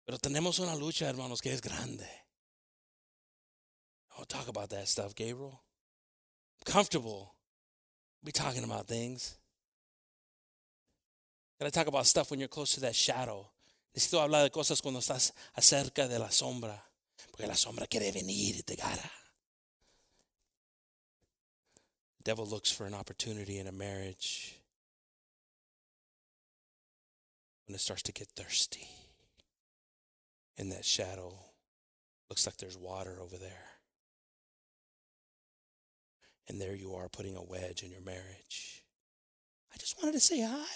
Pero 0.06 0.18
tenemos 0.18 0.58
una 0.58 0.74
lucha, 0.74 1.08
hermanos, 1.08 1.40
que 1.42 1.52
es 1.52 1.60
grande. 1.60 2.08
I'll 4.16 4.24
talk 4.24 4.48
about 4.48 4.70
that 4.70 4.88
stuff, 4.88 5.14
Gabriel. 5.14 5.60
I'm 6.58 6.72
comfortable. 6.72 7.34
Be 8.24 8.32
talking 8.32 8.64
about 8.64 8.86
things. 8.86 9.36
Gotta 11.58 11.70
talk 11.70 11.88
about 11.88 12.06
stuff 12.06 12.30
when 12.30 12.40
you're 12.40 12.48
close 12.48 12.72
to 12.74 12.80
that 12.80 12.94
shadow. 12.94 13.50
Necesito 13.94 14.20
hablar 14.20 14.44
de 14.44 14.50
cosas 14.50 14.80
cuando 14.80 15.00
estás 15.00 15.32
acerca 15.56 16.08
de 16.08 16.18
la 16.18 16.30
sombra. 16.30 16.80
Porque 17.30 17.46
la 17.46 17.56
sombra 17.56 17.86
quiere 17.86 18.12
venir 18.12 18.56
y 18.56 18.62
te 18.62 18.76
gana. 18.76 19.10
Devil 22.28 22.44
looks 22.44 22.70
for 22.70 22.84
an 22.84 22.92
opportunity 22.92 23.56
in 23.56 23.66
a 23.66 23.72
marriage 23.72 24.54
when 27.66 27.74
it 27.74 27.80
starts 27.80 28.02
to 28.02 28.12
get 28.12 28.28
thirsty. 28.36 28.86
And 30.58 30.70
that 30.70 30.84
shadow, 30.84 31.32
looks 32.28 32.44
like 32.44 32.58
there's 32.58 32.76
water 32.76 33.16
over 33.22 33.38
there. 33.38 33.70
And 36.48 36.60
there 36.60 36.74
you 36.74 36.96
are 36.96 37.08
putting 37.08 37.34
a 37.34 37.42
wedge 37.42 37.82
in 37.82 37.90
your 37.90 38.02
marriage. 38.02 38.82
I 39.72 39.78
just 39.78 39.96
wanted 39.96 40.12
to 40.12 40.20
say 40.20 40.42
hi. 40.42 40.66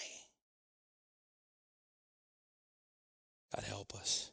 God 3.55 3.63
help 3.65 3.93
us. 3.93 4.32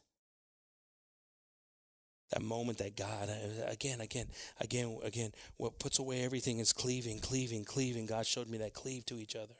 That 2.31 2.41
moment 2.41 2.77
that 2.77 2.95
God, 2.95 3.29
uh, 3.29 3.65
again, 3.67 3.99
again, 3.99 4.27
again, 4.59 4.97
again, 5.03 5.31
what 5.57 5.79
puts 5.79 5.99
away 5.99 6.23
everything 6.23 6.59
is 6.59 6.71
cleaving, 6.71 7.19
cleaving, 7.19 7.65
cleaving. 7.65 8.05
God 8.05 8.25
showed 8.25 8.47
me 8.47 8.57
that 8.59 8.73
cleave 8.73 9.05
to 9.07 9.19
each 9.19 9.35
other. 9.35 9.55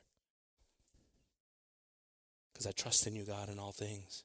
Because 2.53 2.67
I 2.67 2.71
trust 2.71 3.07
in 3.07 3.15
you, 3.15 3.25
God, 3.25 3.49
in 3.49 3.59
all 3.59 3.73
things. 3.73 4.23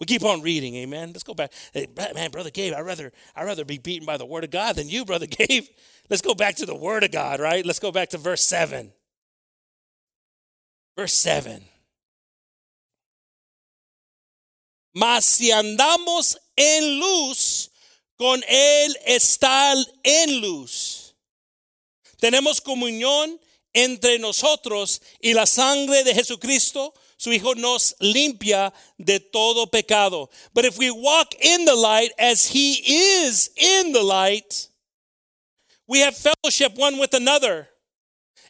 We 0.00 0.06
keep 0.06 0.24
on 0.24 0.42
reading, 0.42 0.74
amen. 0.74 1.10
Let's 1.12 1.22
go 1.22 1.32
back. 1.32 1.52
Hey, 1.72 1.86
man, 2.16 2.32
brother 2.32 2.50
Gabe, 2.50 2.74
I'd 2.74 2.80
rather 2.80 3.12
I'd 3.36 3.44
rather 3.44 3.64
be 3.64 3.78
beaten 3.78 4.04
by 4.04 4.16
the 4.16 4.26
word 4.26 4.42
of 4.42 4.50
God 4.50 4.74
than 4.74 4.88
you, 4.88 5.04
brother 5.04 5.26
Gabe. 5.30 5.66
Let's 6.10 6.22
go 6.22 6.34
back 6.34 6.56
to 6.56 6.66
the 6.66 6.74
word 6.74 7.04
of 7.04 7.12
God, 7.12 7.38
right? 7.38 7.64
Let's 7.64 7.78
go 7.78 7.92
back 7.92 8.08
to 8.08 8.18
verse 8.18 8.44
7. 8.44 8.92
Verse 10.96 11.12
7. 11.14 11.62
Mas 14.92 15.24
si 15.24 15.50
andamos 15.50 16.38
en 16.56 16.98
luz, 16.98 17.70
con 18.16 18.42
él 18.46 18.96
está 19.04 19.74
en 20.02 20.40
luz. 20.40 21.14
Tenemos 22.18 22.60
comunión 22.60 23.40
entre 23.72 24.18
nosotros 24.18 25.00
y 25.20 25.32
la 25.32 25.46
sangre 25.46 26.04
de 26.04 26.14
Jesucristo 26.14 26.94
su 27.22 27.32
Hijo 27.32 27.54
nos 27.54 27.94
limpia 28.00 28.72
de 28.98 29.20
todo 29.20 29.68
pecado. 29.68 30.28
But 30.54 30.64
if 30.64 30.76
we 30.76 30.90
walk 30.90 31.36
in 31.40 31.64
the 31.64 31.76
light 31.76 32.10
as 32.18 32.48
He 32.48 32.82
is 32.84 33.48
in 33.56 33.92
the 33.92 34.02
light, 34.02 34.68
we 35.86 36.00
have 36.00 36.16
fellowship 36.16 36.76
one 36.76 36.98
with 36.98 37.14
another. 37.14 37.68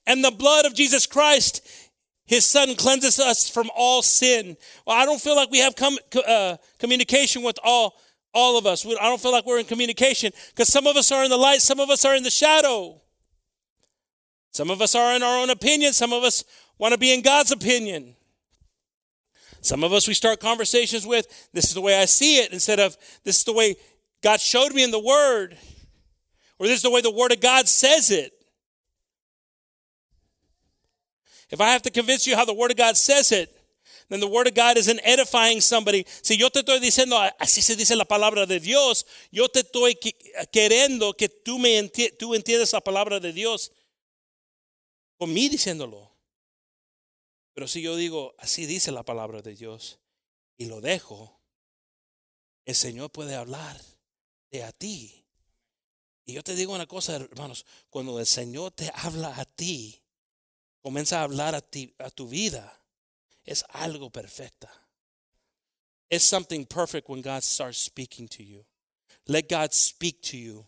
And 0.07 0.25
the 0.25 0.31
blood 0.31 0.65
of 0.65 0.73
Jesus 0.73 1.05
Christ, 1.05 1.61
His 2.27 2.47
Son, 2.47 2.75
cleanses 2.77 3.19
us 3.19 3.49
from 3.49 3.71
all 3.75 4.03
sin. 4.03 4.57
Well, 4.87 4.97
I 4.97 5.05
don't 5.05 5.21
feel 5.21 5.37
like 5.37 5.51
we 5.51 5.59
have 5.59 5.75
com- 5.77 5.99
uh, 6.27 6.57
communication 6.79 7.43
with 7.43 7.59
all, 7.63 7.95
all 8.33 8.57
of 8.57 8.67
us. 8.67 8.87
I 8.87 9.09
don't 9.09 9.21
feel 9.21 9.33
like 9.33 9.45
we're 9.45 9.59
in 9.59 9.67
communication 9.67 10.33
because 10.51 10.69
some 10.69 10.87
of 10.87 10.97
us 10.97 11.11
are 11.11 11.25
in 11.25 11.31
the 11.31 11.37
light, 11.37 11.61
some 11.61 11.81
of 11.81 11.91
us 11.91 12.05
are 12.05 12.15
in 12.15 12.23
the 12.23 12.31
shadow. 12.31 13.01
Some 14.53 14.71
of 14.71 14.83
us 14.83 14.95
are 14.95 15.17
in 15.17 15.23
our 15.23 15.43
own 15.43 15.51
opinion, 15.51 15.93
some 15.93 16.13
of 16.13 16.23
us 16.23 16.45
want 16.79 16.93
to 16.93 16.99
be 16.99 17.13
in 17.13 17.23
God's 17.23 17.53
opinion. 17.53 18.15
Some 19.63 19.85
of 19.85 19.93
us 19.93 20.09
we 20.09 20.15
start 20.15 20.41
conversations 20.41 21.07
with, 21.07 21.49
this 21.53 21.67
is 21.67 21.75
the 21.75 21.81
way 21.81 22.01
I 22.01 22.05
see 22.05 22.39
it, 22.39 22.53
instead 22.53 22.81
of 22.81 22.97
this 23.25 23.39
is 23.39 23.45
the 23.45 23.53
way 23.53 23.77
God 24.23 24.41
showed 24.41 24.75
me 24.75 24.83
in 24.85 24.91
the 24.91 24.99
Word, 24.99 25.57
or 26.59 26.67
this 26.67 26.77
is 26.77 26.83
the 26.83 26.91
way 26.91 27.01
the 27.01 27.11
Word 27.11 27.33
of 27.33 27.41
God 27.41 27.69
says 27.69 28.11
it. 28.11 28.33
If 31.53 31.61
I 31.61 31.71
have 31.71 31.83
to 31.83 31.91
convince 31.91 32.27
you 32.27 32.35
how 32.35 32.47
the 32.47 32.55
Word 32.55 32.71
of 32.71 32.79
God 32.79 32.97
says 32.97 33.31
it, 33.31 33.55
then 34.09 34.21
the 34.21 34.27
Word 34.27 34.49
of 34.49 34.55
God 34.55 34.79
isn't 34.79 35.01
edifying 35.05 35.61
somebody. 35.61 36.07
Si 36.23 36.39
yo 36.39 36.49
te 36.49 36.61
estoy 36.61 36.81
diciendo, 36.81 37.19
así 37.39 37.61
se 37.61 37.77
dice 37.77 37.95
la 37.95 38.07
palabra 38.07 38.47
de 38.47 38.59
Dios, 38.59 39.05
yo 39.31 39.49
te 39.49 39.61
estoy 39.61 39.95
queriendo 40.51 41.15
que 41.15 41.29
tú, 41.29 41.59
me 41.59 41.79
enti 41.79 42.11
tú 42.19 42.35
entiendas 42.35 42.73
la 42.73 42.81
palabra 42.81 43.21
de 43.21 43.35
Dios 43.35 43.71
con 45.19 45.33
mí 45.33 45.51
diciéndolo. 45.51 46.11
Pero 47.55 47.69
si 47.69 47.83
yo 47.83 47.97
digo, 47.97 48.35
así 48.39 48.65
dice 48.65 48.91
la 48.91 49.03
palabra 49.03 49.43
de 49.43 49.55
Dios, 49.55 49.99
y 50.57 50.67
lo 50.67 50.81
dejo, 50.81 51.39
el 52.65 52.75
Señor 52.75 53.11
puede 53.11 53.35
hablar 53.35 53.79
de 54.51 54.65
a 54.65 54.73
ti. 54.73 55.27
Y 56.25 56.33
yo 56.33 56.43
te 56.43 56.55
digo 56.55 56.73
una 56.73 56.87
cosa, 56.87 57.17
hermanos, 57.17 57.67
cuando 57.91 58.19
el 58.19 58.27
Señor 58.27 58.73
te 58.73 58.91
habla 58.95 59.39
a 59.39 59.45
ti, 59.45 60.02
comienza 60.85 61.19
a 61.19 61.23
hablar 61.23 61.55
a, 61.55 61.61
ti, 61.61 61.93
a 61.99 62.11
tu 62.11 62.27
vida, 62.27 62.71
es 63.47 63.65
algo 63.75 64.11
perfecta. 64.13 64.69
It's 66.11 66.25
something 66.25 66.67
perfect 66.67 67.09
when 67.09 67.23
God 67.23 67.43
starts 67.43 67.79
speaking 67.79 68.29
to 68.29 68.43
you. 68.43 68.65
Let 69.29 69.49
God 69.49 69.73
speak 69.73 70.21
to 70.23 70.37
you. 70.37 70.67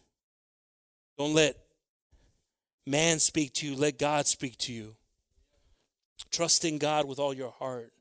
Don't 1.19 1.35
let 1.35 1.57
man 2.87 3.19
speak 3.19 3.53
to 3.55 3.67
you, 3.67 3.77
let 3.77 3.99
God 3.99 4.27
speak 4.27 4.57
to 4.59 4.73
you. 4.73 4.97
Trusting 6.31 6.79
God 6.79 7.07
with 7.07 7.19
all 7.19 7.35
your 7.35 7.51
heart. 7.51 7.93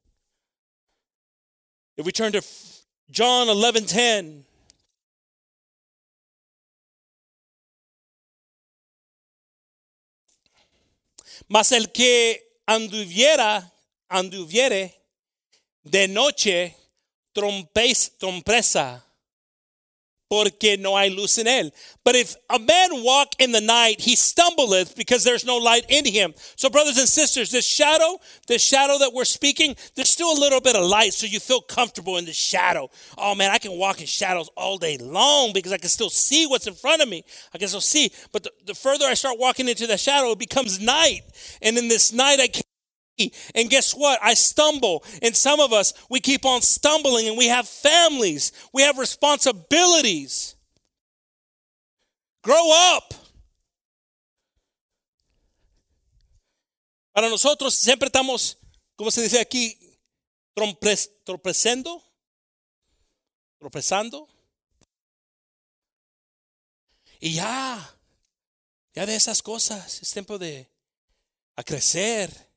If 1.98 2.06
we 2.06 2.12
turn 2.12 2.32
to 2.32 2.42
John 3.12 3.50
11 3.50 3.86
10. 3.86 4.46
Mas 11.48 11.72
el 11.72 11.92
que 11.92 12.60
anduviera, 12.66 13.74
anduviere 14.10 14.94
de 15.84 16.08
noche, 16.08 16.76
trompes, 17.34 18.18
trompesa 18.18 19.06
porque 20.30 20.78
no 20.80 20.98
hay 20.98 21.10
luz 21.10 21.38
en 21.38 21.48
él. 21.48 21.72
But 22.04 22.16
if 22.16 22.36
a 22.50 22.60
man 22.60 23.04
walk 23.04 23.36
in 23.40 23.52
the 23.52 23.62
night, 23.62 24.02
he 24.02 24.16
stumbleth 24.16 24.96
because 24.96 25.24
there's 25.24 25.46
no 25.46 25.58
light 25.58 25.86
in 25.90 26.06
him. 26.06 26.34
So, 26.56 26.70
brothers 26.70 26.98
and 26.98 27.08
sisters, 27.08 27.52
this 27.52 27.66
shadow, 27.66 28.20
this 28.48 28.62
shadow 28.62 28.98
that 29.00 29.14
we're 29.14 29.26
speaking, 29.26 29.76
there's 29.96 30.10
still 30.10 30.32
a 30.32 30.40
little 30.40 30.60
bit 30.60 30.76
of 30.76 30.86
light, 30.86 31.14
so 31.14 31.28
you 31.28 31.40
feel 31.40 31.62
comfortable 31.62 32.18
in 32.18 32.26
the 32.26 32.34
shadow. 32.34 32.90
Oh 33.18 33.36
man, 33.36 33.52
I 33.52 33.58
can 33.58 33.78
walk 33.78 34.02
in 34.02 34.08
shadows 34.08 34.50
all 34.58 34.78
day 34.78 34.98
long 34.98 35.54
because 35.54 35.72
I 35.72 35.78
can 35.78 35.90
still 35.90 36.10
see 36.10 36.48
what's 36.48 36.68
in 36.68 36.74
front 36.74 37.02
of 37.02 37.10
me. 37.10 37.24
I 37.54 37.58
can 37.58 37.68
still 37.68 37.82
see. 37.82 38.12
But 38.32 38.44
the, 38.44 38.52
the 38.66 38.74
further 38.74 39.06
I 39.06 39.14
start 39.14 39.40
walking 39.40 39.68
into 39.68 39.88
the 39.88 39.98
shadow, 39.98 40.32
it 40.32 40.40
becomes 40.40 40.80
night. 40.80 41.22
And 41.62 41.78
in 41.78 41.88
this 41.88 42.12
night, 42.12 42.40
I 42.40 42.48
can't 42.48 42.63
and 43.18 43.70
guess 43.70 43.94
what? 43.94 44.20
I 44.22 44.34
stumble. 44.34 45.04
And 45.22 45.36
some 45.36 45.60
of 45.60 45.72
us, 45.74 45.94
we 46.10 46.20
keep 46.20 46.46
on 46.46 46.62
stumbling 46.62 47.28
and 47.28 47.38
we 47.38 47.48
have 47.48 47.68
families, 47.68 48.52
we 48.74 48.82
have 48.82 48.98
responsibilities. 48.98 50.56
Grow 52.44 52.96
up. 52.96 53.14
Para 57.14 57.30
nosotros 57.30 57.76
siempre 57.76 58.08
estamos, 58.08 58.58
como 58.96 59.12
se 59.12 59.22
dice 59.22 59.40
aquí, 59.40 59.78
tropezando, 61.24 62.02
tropezando. 63.60 64.28
Y 67.20 67.36
ya, 67.36 67.98
ya 68.94 69.06
de 69.06 69.16
esas 69.16 69.42
cosas, 69.42 70.02
es 70.02 70.12
tiempo 70.12 70.38
de 70.38 70.70
crecer 71.64 72.53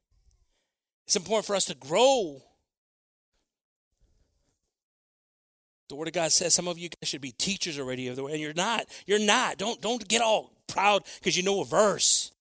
it's 1.07 1.17
important 1.17 1.47
for 1.47 1.55
us 1.55 1.67
to 1.67 1.75
grow. 1.75 2.43
The 5.89 5.95
Word 5.95 6.09
of 6.09 6.15
God 6.15 6.33
says 6.33 6.53
some 6.53 6.67
of 6.67 6.79
you 6.79 6.89
guys 6.89 7.09
should 7.09 7.21
be 7.21 7.31
teachers 7.31 7.79
already 7.79 8.09
of 8.09 8.17
the 8.17 8.25
and 8.25 8.41
you're 8.41 8.53
not. 8.55 8.87
You're 9.07 9.21
not. 9.21 9.57
Don't 9.57 9.81
don't 9.81 10.07
get 10.09 10.21
all 10.21 10.53
proud 10.67 11.05
because 11.21 11.37
you 11.37 11.45
know 11.45 11.61
a 11.61 11.65
verse. 11.65 12.33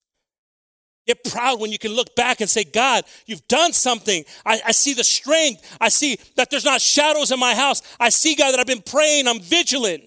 Get 1.06 1.24
proud 1.24 1.60
when 1.60 1.72
you 1.72 1.78
can 1.78 1.92
look 1.92 2.16
back 2.16 2.42
and 2.42 2.50
say, 2.50 2.64
God, 2.64 3.04
you've 3.28 3.48
done 3.48 3.74
something. 3.74 4.26
I, 4.44 4.60
I, 4.66 4.72
see 4.72 4.96
the 4.96 5.04
strength. 5.04 5.78
I 5.80 5.90
see 5.90 6.18
that 6.36 6.50
there's 6.50 6.66
not 6.66 6.82
shadows 6.82 7.32
in 7.32 7.40
my 7.40 7.54
house. 7.54 7.84
I 8.00 8.10
see, 8.10 8.34
God, 8.34 8.54
that 8.54 8.60
I've 8.60 8.66
been 8.66 8.82
praying. 8.82 9.28
I'm 9.28 9.40
vigilant. 9.40 10.04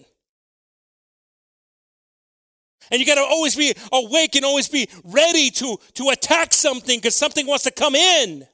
And 2.91 2.99
you 2.99 3.05
got 3.05 3.15
to 3.15 3.21
always 3.21 3.55
be 3.55 3.73
awake 3.91 4.35
and 4.35 4.45
always 4.45 4.67
be 4.67 4.89
ready 5.03 5.49
to, 5.51 5.77
to 5.95 6.09
attack 6.09 6.53
something 6.53 6.97
because 6.97 7.15
something 7.15 7.45
wants 7.45 7.63
to 7.65 7.71
come 7.71 7.95
in. 7.95 8.47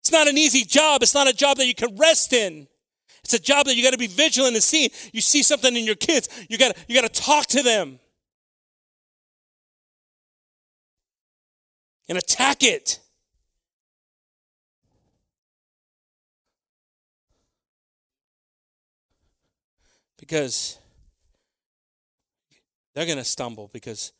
It's 0.00 0.12
not 0.12 0.28
an 0.28 0.38
easy 0.38 0.64
job. 0.64 1.02
It's 1.02 1.14
not 1.14 1.28
a 1.28 1.32
job 1.32 1.56
that 1.58 1.66
you 1.66 1.74
can 1.74 1.96
rest 1.96 2.32
in. 2.32 2.68
It's 3.22 3.34
a 3.34 3.38
job 3.38 3.66
that 3.66 3.76
you 3.76 3.82
got 3.82 3.92
to 3.92 3.98
be 3.98 4.06
vigilant 4.06 4.54
and 4.54 4.62
see. 4.62 4.90
You 5.12 5.20
see 5.20 5.42
something 5.42 5.76
in 5.76 5.84
your 5.84 5.94
kids, 5.94 6.28
you 6.48 6.58
got 6.58 6.76
you 6.88 7.00
got 7.00 7.12
to 7.12 7.20
talk 7.20 7.46
to 7.48 7.62
them 7.62 8.00
and 12.08 12.18
attack 12.18 12.64
it. 12.64 12.98
Because 20.18 20.79
they're 23.00 23.06
going 23.06 23.16
to 23.16 23.24
stumble 23.24 23.70
because 23.72 24.12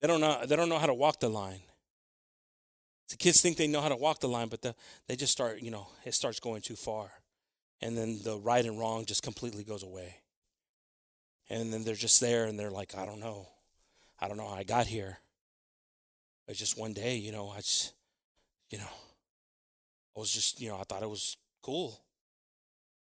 they 0.00 0.08
don't 0.08 0.22
know 0.22 0.46
they 0.46 0.56
don't 0.56 0.70
know 0.70 0.78
how 0.78 0.86
to 0.86 0.94
walk 0.94 1.20
the 1.20 1.28
line. 1.28 1.60
The 3.10 3.18
kids 3.18 3.42
think 3.42 3.58
they 3.58 3.66
know 3.66 3.82
how 3.82 3.90
to 3.90 3.96
walk 3.96 4.20
the 4.20 4.30
line, 4.30 4.48
but 4.48 4.62
the, 4.62 4.74
they 5.08 5.14
just 5.14 5.32
start, 5.32 5.60
you 5.60 5.70
know, 5.70 5.88
it 6.06 6.14
starts 6.14 6.40
going 6.40 6.62
too 6.62 6.74
far. 6.74 7.10
And 7.82 7.98
then 7.98 8.20
the 8.24 8.38
right 8.38 8.64
and 8.64 8.78
wrong 8.78 9.04
just 9.04 9.22
completely 9.22 9.62
goes 9.62 9.82
away. 9.82 10.20
And 11.50 11.70
then 11.70 11.84
they're 11.84 11.94
just 11.94 12.18
there 12.18 12.46
and 12.46 12.58
they're 12.58 12.70
like, 12.70 12.96
I 12.96 13.04
don't 13.04 13.20
know. 13.20 13.46
I 14.18 14.26
don't 14.26 14.38
know 14.38 14.48
how 14.48 14.54
I 14.54 14.64
got 14.64 14.86
here. 14.86 15.18
It's 16.48 16.58
just 16.58 16.78
one 16.78 16.94
day, 16.94 17.16
you 17.16 17.30
know, 17.30 17.50
I 17.50 17.58
just, 17.58 17.92
you 18.70 18.78
know, 18.78 18.92
I 20.16 20.18
was 20.18 20.32
just, 20.32 20.62
you 20.62 20.70
know, 20.70 20.78
I 20.78 20.84
thought 20.84 21.02
it 21.02 21.10
was 21.10 21.36
cool. 21.60 22.00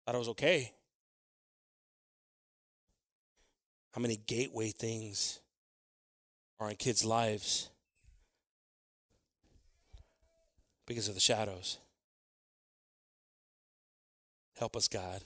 Thought 0.06 0.14
it 0.14 0.20
was 0.20 0.30
okay. 0.30 0.72
How 3.92 4.02
many 4.02 4.18
gateway 4.18 4.72
things 4.72 5.40
are 6.60 6.70
in 6.70 6.76
kids' 6.76 7.04
lives 7.04 7.70
because 10.86 11.08
of 11.08 11.16
the 11.16 11.20
shadows? 11.20 11.80
Help 14.58 14.76
us, 14.76 14.88
God. 14.88 15.22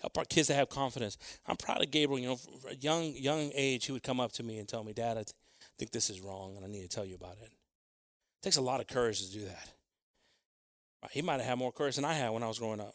Help 0.00 0.18
our 0.18 0.24
kids 0.24 0.48
to 0.48 0.54
have 0.54 0.68
confidence. 0.68 1.16
I'm 1.46 1.56
proud 1.56 1.80
of 1.82 1.90
Gabriel. 1.90 2.18
You 2.18 2.28
know, 2.30 2.38
a 2.68 2.74
young 2.74 3.14
young 3.14 3.52
age, 3.54 3.86
he 3.86 3.92
would 3.92 4.02
come 4.02 4.18
up 4.18 4.32
to 4.32 4.42
me 4.42 4.58
and 4.58 4.68
tell 4.68 4.82
me, 4.82 4.92
"Dad, 4.92 5.16
I 5.16 5.22
th- 5.22 5.34
think 5.78 5.92
this 5.92 6.10
is 6.10 6.20
wrong, 6.20 6.56
and 6.56 6.64
I 6.64 6.68
need 6.68 6.82
to 6.82 6.88
tell 6.88 7.04
you 7.04 7.14
about 7.14 7.38
it." 7.38 7.52
It 7.52 8.42
takes 8.42 8.56
a 8.56 8.62
lot 8.62 8.80
of 8.80 8.88
courage 8.88 9.24
to 9.24 9.30
do 9.30 9.44
that. 9.44 9.68
Uh, 11.02 11.08
he 11.12 11.22
might 11.22 11.38
have 11.38 11.44
had 11.44 11.58
more 11.58 11.72
courage 11.72 11.96
than 11.96 12.04
I 12.04 12.14
had 12.14 12.30
when 12.30 12.42
I 12.42 12.48
was 12.48 12.58
growing 12.58 12.80
up. 12.80 12.94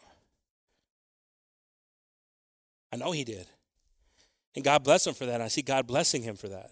I 2.92 2.96
know 2.96 3.12
he 3.12 3.24
did. 3.24 3.46
And 4.54 4.64
God 4.64 4.82
bless 4.82 5.06
him 5.06 5.14
for 5.14 5.26
that. 5.26 5.40
I 5.40 5.48
see 5.48 5.62
God 5.62 5.86
blessing 5.86 6.22
him 6.22 6.36
for 6.36 6.48
that. 6.48 6.70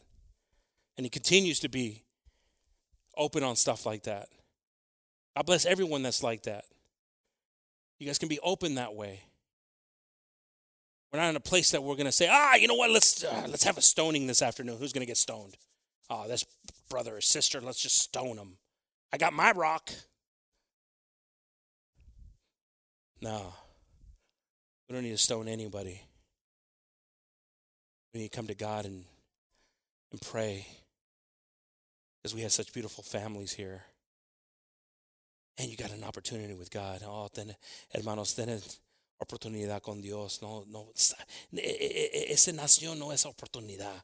And 0.97 1.05
he 1.05 1.11
continues 1.11 1.61
to 1.61 1.69
be 1.69 2.03
open 3.16 3.43
on 3.43 3.57
stuff 3.57 3.86
like 3.86 4.05
that. 4.05 4.28
God 5.36 5.47
bless 5.47 5.66
everyone 5.66 6.03
that's 6.03 6.23
like 6.23 6.44
that. 6.44 6.65
You 7.98 8.07
guys 8.07 8.19
can 8.19 8.28
be 8.28 8.40
open 8.40 8.74
that 8.74 8.94
way. 8.94 9.23
We're 11.12 11.20
not 11.20 11.31
in 11.31 11.36
a 11.36 11.40
place 11.40 11.70
that 11.70 11.82
we're 11.82 11.94
going 11.94 12.07
to 12.07 12.12
say, 12.12 12.28
ah, 12.31 12.57
you 12.57 12.69
know 12.69 12.74
what? 12.74 12.90
Let's 12.90 13.24
uh, 13.24 13.47
let's 13.48 13.65
have 13.65 13.78
a 13.78 13.82
stoning 13.82 14.27
this 14.27 14.43
afternoon. 14.43 14.78
Who's 14.78 14.93
going 14.93 15.01
to 15.01 15.07
get 15.07 15.16
stoned? 15.16 15.57
Oh, 16.11 16.28
this 16.28 16.44
brother 16.90 17.16
or 17.16 17.20
sister. 17.20 17.61
Let's 17.61 17.81
just 17.81 17.98
stone 17.98 18.36
them. 18.36 18.59
I 19.12 19.16
got 19.16 19.32
my 19.32 19.53
rock. 19.53 19.90
No, 23.23 23.55
we 24.89 24.94
don't 24.94 25.05
need 25.05 25.12
to 25.12 25.19
stone 25.19 25.48
anybody. 25.48 26.03
Need 28.16 28.32
to 28.32 28.36
come 28.36 28.47
to 28.47 28.55
God 28.55 28.86
and 28.86 29.05
and 30.10 30.20
pray 30.22 30.66
because 32.22 32.34
we 32.34 32.40
have 32.43 32.52
such 32.52 32.72
beautiful 32.72 33.05
families 33.05 33.52
here. 33.52 33.84
And 35.59 35.68
you 35.68 35.76
got 35.76 35.90
an 35.90 36.02
opportunity 36.02 36.55
with 36.55 36.70
God. 36.70 37.02
Oh, 37.05 37.28
ten, 37.32 37.55
hermanos, 37.94 38.34
tienen 38.34 38.62
oportunidad 39.22 39.82
con 39.82 40.01
Dios. 40.01 40.40
No, 40.40 40.64
no, 40.68 40.88
esa 40.94 42.52
nación 42.52 42.98
no 42.98 43.12
es 43.12 43.26
oportunidad. 43.26 44.02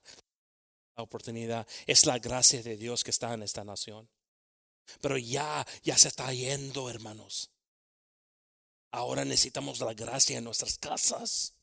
La 0.96 1.04
oportunidad 1.04 1.66
es 1.86 2.04
la 2.04 2.18
gracia 2.18 2.62
de 2.62 2.76
Dios 2.76 3.02
que 3.02 3.10
está 3.10 3.32
en 3.32 3.42
esta 3.42 3.64
nación. 3.64 4.08
Pero 5.00 5.16
ya, 5.16 5.66
ya 5.82 5.96
se 5.96 6.08
está 6.08 6.32
yendo, 6.32 6.90
hermanos. 6.90 7.50
Ahora 8.90 9.24
necesitamos 9.24 9.80
la 9.80 9.94
gracia 9.94 10.36
en 10.36 10.44
nuestras 10.44 10.76
casas. 10.76 11.54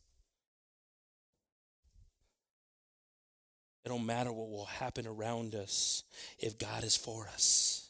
It 3.85 3.89
don't 3.89 4.06
matter 4.06 4.31
what 4.31 4.49
will 4.49 4.65
happen 4.65 5.07
around 5.07 5.56
us 5.56 6.03
if 6.38 6.57
God 6.57 6.84
is 6.84 6.97
for 6.97 7.27
us. 7.27 7.89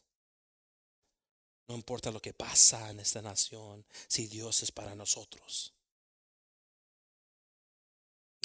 No 1.67 1.75
importa 1.75 2.11
lo 2.11 2.19
que 2.19 2.33
pasa 2.33 2.89
en 2.89 2.99
esta 2.99 3.21
nación 3.21 3.83
si 4.07 4.27
Dios 4.27 4.63
es 4.63 4.71
para 4.71 4.95
nosotros. 4.95 5.71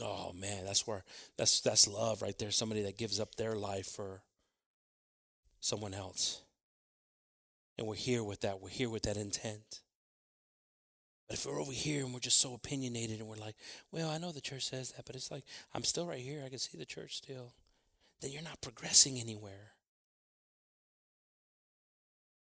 Oh 0.03 0.33
man, 0.35 0.65
that's 0.65 0.87
where 0.87 1.05
that's 1.37 1.61
that's 1.61 1.87
love 1.87 2.21
right 2.21 2.37
there. 2.39 2.51
Somebody 2.51 2.83
that 2.83 2.99
gives 2.99 3.21
up 3.21 3.37
their 3.37 3.55
life 3.55 3.87
for 3.87 4.23
someone 5.61 5.95
else. 5.95 6.43
And 7.79 7.87
we're 7.87 7.95
here 7.95 8.23
with 8.23 8.41
that. 8.43 8.61
We're 8.61 8.69
here 8.69 8.91
with 8.91 9.03
that 9.05 9.17
intent. 9.17 9.81
But 11.29 11.39
if 11.39 11.47
we're 11.47 11.61
over 11.61 11.73
here 11.73 12.05
and 12.05 12.13
we're 12.13 12.21
just 12.21 12.41
so 12.41 12.55
opinionated 12.55 13.21
and 13.21 13.29
we're 13.29 13.37
like, 13.37 13.57
well, 13.91 14.11
I 14.11 14.19
know 14.19 14.31
the 14.31 14.41
church 14.41 14.69
says 14.69 14.93
that, 14.93 15.07
but 15.07 15.17
it's 15.17 15.31
like, 15.31 15.45
I'm 15.75 15.85
still 15.85 16.07
right 16.07 16.19
here. 16.19 16.43
I 16.45 16.51
can 16.51 16.59
see 16.59 16.77
the 16.77 16.85
church 16.85 17.17
still. 17.17 17.53
Then 18.21 18.31
you're 18.31 18.43
not 18.43 18.61
progressing 18.61 19.19
anywhere. 19.19 19.73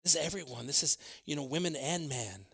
This 0.03 0.15
is 0.15 0.26
everyone. 0.26 0.68
This 0.68 0.84
is, 0.84 0.97
you 1.26 1.35
know, 1.35 1.43
women 1.43 1.76
and 1.76 2.10
men. 2.10 2.45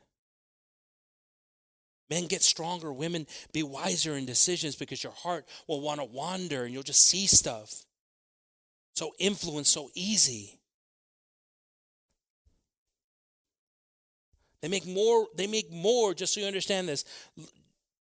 Men 2.09 2.25
get 2.25 2.41
stronger, 2.41 2.91
women 2.91 3.27
be 3.53 3.61
wiser 3.61 4.15
in 4.15 4.25
decisions 4.25 4.75
because 4.75 5.03
your 5.03 5.13
heart 5.13 5.45
will 5.67 5.81
want 5.81 5.99
to 5.99 6.05
wander 6.05 6.63
and 6.63 6.73
you'll 6.73 6.81
just 6.81 7.05
see 7.05 7.27
stuff. 7.27 7.85
So 8.95 9.13
influence 9.19 9.69
so 9.69 9.89
easy. 9.93 10.58
They 14.61 14.67
make 14.67 14.85
more, 14.85 15.27
they 15.35 15.47
make 15.47 15.71
more, 15.71 16.13
just 16.13 16.33
so 16.33 16.41
you 16.41 16.47
understand 16.47 16.87
this. 16.87 17.05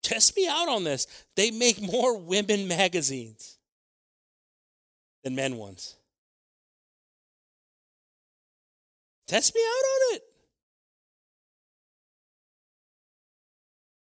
Test 0.02 0.36
me 0.36 0.48
out 0.48 0.68
on 0.68 0.84
this. 0.84 1.06
They 1.36 1.50
make 1.50 1.80
more 1.80 2.18
women 2.20 2.68
magazines 2.68 3.56
than 5.24 5.34
men 5.34 5.56
ones. 5.56 5.96
Test 9.26 9.54
me 9.54 9.60
out 9.60 10.12
on 10.12 10.16
it. 10.16 10.22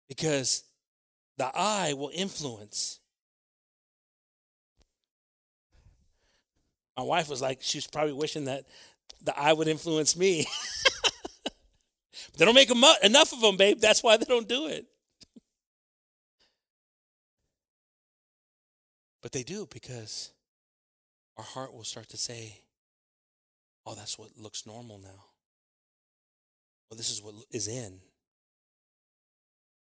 Because 0.09 0.65
the 1.37 1.51
eye 1.55 1.93
will 1.93 2.11
influence. 2.15 2.99
My 6.97 7.03
wife 7.03 7.29
was 7.29 7.43
like, 7.43 7.59
she 7.61 7.77
was 7.77 7.87
probably 7.87 8.15
wishing 8.15 8.47
that 8.47 8.65
the 9.23 9.39
eye 9.39 9.53
would 9.53 9.69
influence 9.69 10.17
me. 10.17 10.47
they 12.39 12.45
don't 12.45 12.55
make 12.55 12.71
enough 12.71 13.33
of 13.33 13.41
them, 13.41 13.57
babe. 13.57 13.81
That's 13.81 14.03
why 14.03 14.17
they 14.17 14.25
don't 14.25 14.49
do 14.49 14.69
it. 14.69 14.87
But 19.21 19.33
they 19.33 19.43
do 19.43 19.67
because 19.71 20.31
our 21.37 21.43
heart 21.43 21.75
will 21.75 21.83
start 21.83 22.09
to 22.11 22.17
say, 22.17 22.61
oh, 23.85 23.97
that's 23.97 24.17
what 24.17 24.31
looks 24.39 24.67
normal 24.67 24.99
now. 24.99 25.25
Well, 26.89 26.97
this 26.97 27.11
is 27.11 27.21
what 27.21 27.35
is 27.51 27.67
in. 27.67 27.99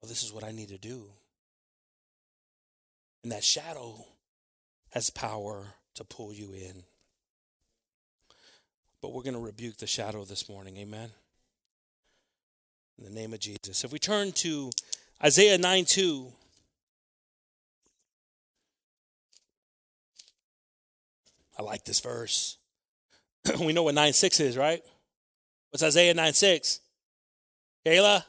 Well, 0.02 0.08
this 0.08 0.24
is 0.24 0.32
what 0.32 0.46
I 0.46 0.52
need 0.52 0.70
to 0.70 0.78
do. 0.78 1.08
And 3.24 3.34
that 3.34 3.44
shadow 3.44 4.06
has 4.92 5.10
power 5.10 5.66
to 5.96 6.06
pull 6.06 6.32
you 6.32 6.54
in. 6.54 6.84
But 9.02 9.12
we're 9.12 9.24
going 9.24 9.34
to 9.34 9.40
rebuke 9.42 9.78
the 9.78 9.88
shadow 9.88 10.24
this 10.24 10.48
morning. 10.48 10.78
Amen. 10.78 11.10
In 13.00 13.06
the 13.06 13.12
name 13.12 13.34
of 13.34 13.40
Jesus. 13.40 13.86
If 13.86 13.94
we 13.94 14.00
turn 14.00 14.34
to 14.34 14.72
Isaiah 15.24 15.58
9 15.58 15.86
2. 15.86 16.34
I 21.58 21.62
like 21.62 21.86
this 21.86 22.02
verse. 22.02 22.58
we 23.62 23.72
know 23.72 23.84
what 23.84 23.96
9 23.96 24.12
6 24.12 24.40
is, 24.42 24.58
right? 24.58 24.82
What's 25.70 25.82
Isaiah 25.82 26.14
9 26.14 26.34
6? 26.34 26.82
Kayla? 27.86 28.26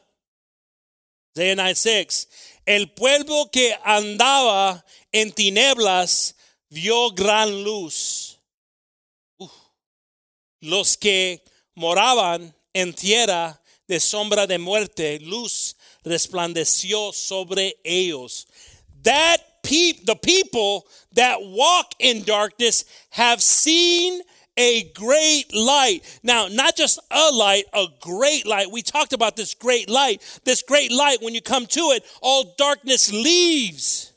Isaiah 1.37 1.55
9 1.55 1.75
6. 1.75 2.27
El 2.65 2.85
pueblo 2.95 3.49
que 3.51 3.73
andaba 3.85 4.81
en 5.11 5.31
tinieblas 5.31 6.33
vio 6.69 7.09
gran 7.09 7.63
luz. 7.65 8.37
Los 10.61 10.95
que 10.95 11.41
moraban 11.75 12.53
en 12.73 12.93
tierra 12.93 13.60
de 13.91 13.99
sombra 13.99 14.47
de 14.47 14.57
muerte, 14.57 15.19
luz 15.19 15.75
resplandeció 16.05 17.13
sobre 17.13 17.75
ellos. 17.83 18.47
That 19.03 19.39
pe- 19.63 19.99
the 20.05 20.15
people 20.15 20.87
that 21.15 21.41
walk 21.41 21.93
in 21.99 22.23
darkness 22.23 22.85
have 23.09 23.41
seen 23.41 24.21
a 24.55 24.83
great 24.93 25.53
light. 25.53 26.19
Now, 26.23 26.47
not 26.47 26.77
just 26.77 26.99
a 27.11 27.31
light, 27.33 27.65
a 27.73 27.87
great 27.99 28.47
light. 28.47 28.71
We 28.71 28.81
talked 28.81 29.11
about 29.11 29.35
this 29.35 29.53
great 29.55 29.89
light. 29.89 30.21
This 30.45 30.61
great 30.61 30.91
light, 30.91 31.21
when 31.21 31.35
you 31.35 31.41
come 31.41 31.65
to 31.65 31.91
it, 31.91 32.05
all 32.21 32.55
darkness 32.57 33.11
leaves. 33.11 34.13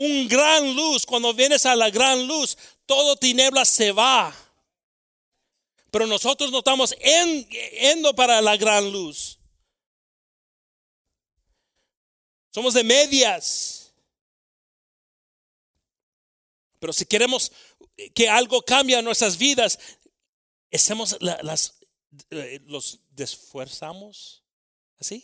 Un 0.00 0.28
gran 0.28 0.74
luz. 0.74 1.04
Cuando 1.04 1.34
vienes 1.34 1.66
a 1.70 1.76
la 1.76 1.90
gran 1.90 2.26
luz, 2.26 2.56
todo 2.88 3.16
tiniebla 3.16 3.66
se 3.66 3.92
va. 3.92 4.32
Pero 5.92 6.06
nosotros 6.06 6.50
no 6.50 6.58
estamos 6.58 6.96
yendo 6.96 8.14
para 8.14 8.40
la 8.40 8.56
gran 8.56 8.90
luz. 8.90 9.38
Somos 12.50 12.72
de 12.72 12.82
medias. 12.82 13.92
Pero 16.80 16.94
si 16.94 17.04
queremos 17.04 17.52
que 18.14 18.26
algo 18.26 18.62
cambie 18.62 18.98
en 18.98 19.04
nuestras 19.04 19.36
vidas, 19.36 19.78
hacemos 20.72 21.18
eh, 22.30 22.60
los 22.64 23.00
desfuerzamos, 23.10 24.42
¿así? 24.98 25.22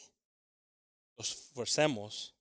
Los 1.17 1.31
esforcemos 1.31 2.35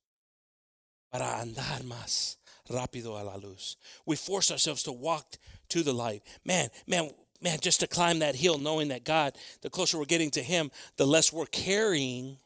para 1.08 1.40
andar 1.40 1.82
más 1.84 2.40
rápido 2.66 3.16
a 3.16 3.24
la 3.24 3.38
luz. 3.38 3.78
We 4.04 4.16
force 4.16 4.52
ourselves 4.52 4.82
to 4.82 4.92
walk 4.92 5.38
to 5.70 5.82
the 5.82 5.94
light. 5.94 6.22
Man, 6.44 6.70
man, 6.86 7.10
man, 7.40 7.58
just 7.60 7.80
to 7.80 7.86
climb 7.86 8.18
that 8.20 8.34
hill, 8.34 8.58
knowing 8.58 8.88
that 8.88 9.04
God, 9.04 9.36
the 9.62 9.70
closer 9.70 9.98
we're 9.98 10.04
getting 10.04 10.30
to 10.32 10.42
Him, 10.42 10.70
the 10.96 11.06
less 11.06 11.32
we're 11.32 11.46
carrying 11.46 12.38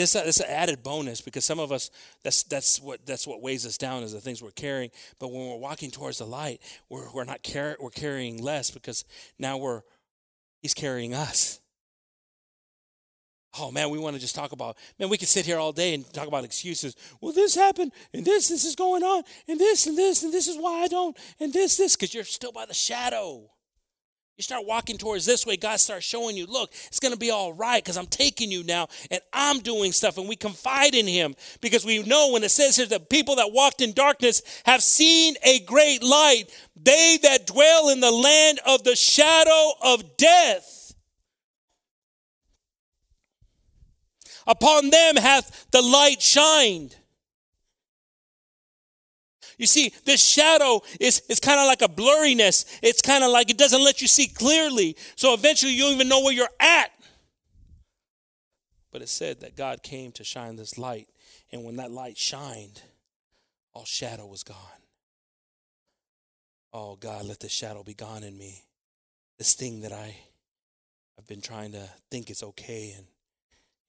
this 0.00 0.16
is 0.16 0.40
an 0.40 0.46
added 0.48 0.82
bonus 0.82 1.20
because 1.20 1.44
some 1.44 1.60
of 1.60 1.70
us 1.70 1.88
that's 2.24 2.42
that's 2.42 2.80
what 2.80 3.06
that's 3.06 3.28
what 3.28 3.40
weighs 3.40 3.64
us 3.64 3.78
down 3.78 4.02
is 4.02 4.12
the 4.12 4.20
things 4.20 4.42
we're 4.42 4.50
carrying. 4.50 4.90
But 5.20 5.28
when 5.28 5.48
we're 5.48 5.56
walking 5.56 5.92
towards 5.92 6.18
the 6.18 6.24
light, 6.24 6.60
we're 6.88 7.10
we're 7.12 7.24
not 7.24 7.44
car- 7.44 7.76
we're 7.78 7.90
carrying 7.90 8.42
less 8.42 8.72
because 8.72 9.04
now 9.38 9.56
we're 9.56 9.82
he's 10.62 10.74
carrying 10.74 11.14
us. 11.14 11.60
Oh 13.58 13.70
man, 13.70 13.90
we 13.90 13.98
want 13.98 14.14
to 14.16 14.20
just 14.20 14.34
talk 14.34 14.52
about 14.52 14.76
man. 14.98 15.08
We 15.08 15.18
could 15.18 15.28
sit 15.28 15.46
here 15.46 15.58
all 15.58 15.72
day 15.72 15.94
and 15.94 16.12
talk 16.12 16.26
about 16.26 16.44
excuses. 16.44 16.96
Well, 17.20 17.32
this 17.32 17.54
happened, 17.54 17.92
and 18.12 18.24
this, 18.24 18.48
this 18.48 18.64
is 18.64 18.74
going 18.74 19.02
on, 19.02 19.22
and 19.46 19.60
this, 19.60 19.86
and 19.86 19.96
this, 19.96 20.22
and 20.22 20.32
this 20.32 20.48
is 20.48 20.56
why 20.56 20.82
I 20.82 20.88
don't, 20.88 21.16
and 21.38 21.52
this, 21.52 21.76
this, 21.76 21.94
because 21.94 22.12
you're 22.12 22.24
still 22.24 22.52
by 22.52 22.66
the 22.66 22.74
shadow. 22.74 23.50
You 24.36 24.42
start 24.42 24.66
walking 24.66 24.98
towards 24.98 25.24
this 25.24 25.46
way, 25.46 25.56
God 25.56 25.78
starts 25.78 26.04
showing 26.04 26.36
you, 26.36 26.46
look, 26.46 26.72
it's 26.88 26.98
going 26.98 27.12
to 27.12 27.18
be 27.18 27.30
all 27.30 27.52
right 27.52 27.82
because 27.82 27.96
I'm 27.96 28.06
taking 28.06 28.50
you 28.50 28.64
now 28.64 28.88
and 29.08 29.20
I'm 29.32 29.60
doing 29.60 29.92
stuff. 29.92 30.18
And 30.18 30.28
we 30.28 30.34
confide 30.34 30.96
in 30.96 31.06
Him 31.06 31.36
because 31.60 31.84
we 31.84 32.02
know 32.02 32.32
when 32.32 32.42
it 32.42 32.50
says 32.50 32.74
here 32.74 32.86
that 32.86 33.08
people 33.08 33.36
that 33.36 33.52
walked 33.52 33.80
in 33.80 33.92
darkness 33.92 34.42
have 34.66 34.82
seen 34.82 35.36
a 35.44 35.60
great 35.60 36.02
light. 36.02 36.46
They 36.74 37.20
that 37.22 37.46
dwell 37.46 37.90
in 37.90 38.00
the 38.00 38.10
land 38.10 38.58
of 38.66 38.82
the 38.82 38.96
shadow 38.96 39.70
of 39.80 40.16
death. 40.16 40.73
Upon 44.46 44.90
them 44.90 45.16
hath 45.16 45.66
the 45.70 45.82
light 45.82 46.20
shined. 46.20 46.96
You 49.56 49.66
see, 49.66 49.92
this 50.04 50.26
shadow 50.26 50.82
is, 50.98 51.22
is 51.28 51.38
kind 51.40 51.60
of 51.60 51.66
like 51.66 51.82
a 51.82 51.88
blurriness. 51.88 52.64
It's 52.82 53.00
kind 53.00 53.22
of 53.22 53.30
like 53.30 53.50
it 53.50 53.58
doesn't 53.58 53.82
let 53.82 54.02
you 54.02 54.08
see 54.08 54.26
clearly. 54.26 54.96
So 55.16 55.32
eventually 55.32 55.72
you 55.72 55.84
don't 55.84 55.92
even 55.92 56.08
know 56.08 56.22
where 56.22 56.34
you're 56.34 56.48
at. 56.58 56.90
But 58.90 59.02
it 59.02 59.08
said 59.08 59.40
that 59.40 59.56
God 59.56 59.82
came 59.82 60.12
to 60.12 60.24
shine 60.24 60.56
this 60.56 60.76
light. 60.78 61.08
And 61.52 61.64
when 61.64 61.76
that 61.76 61.90
light 61.90 62.18
shined, 62.18 62.82
all 63.72 63.84
shadow 63.84 64.26
was 64.26 64.42
gone. 64.42 64.56
Oh, 66.72 66.96
God, 66.96 67.24
let 67.24 67.38
the 67.40 67.48
shadow 67.48 67.84
be 67.84 67.94
gone 67.94 68.24
in 68.24 68.36
me. 68.36 68.64
This 69.38 69.54
thing 69.54 69.82
that 69.82 69.92
I, 69.92 70.16
I've 71.16 71.26
been 71.28 71.40
trying 71.40 71.72
to 71.72 71.88
think 72.10 72.30
is 72.30 72.42
okay 72.42 72.94
and, 72.96 73.06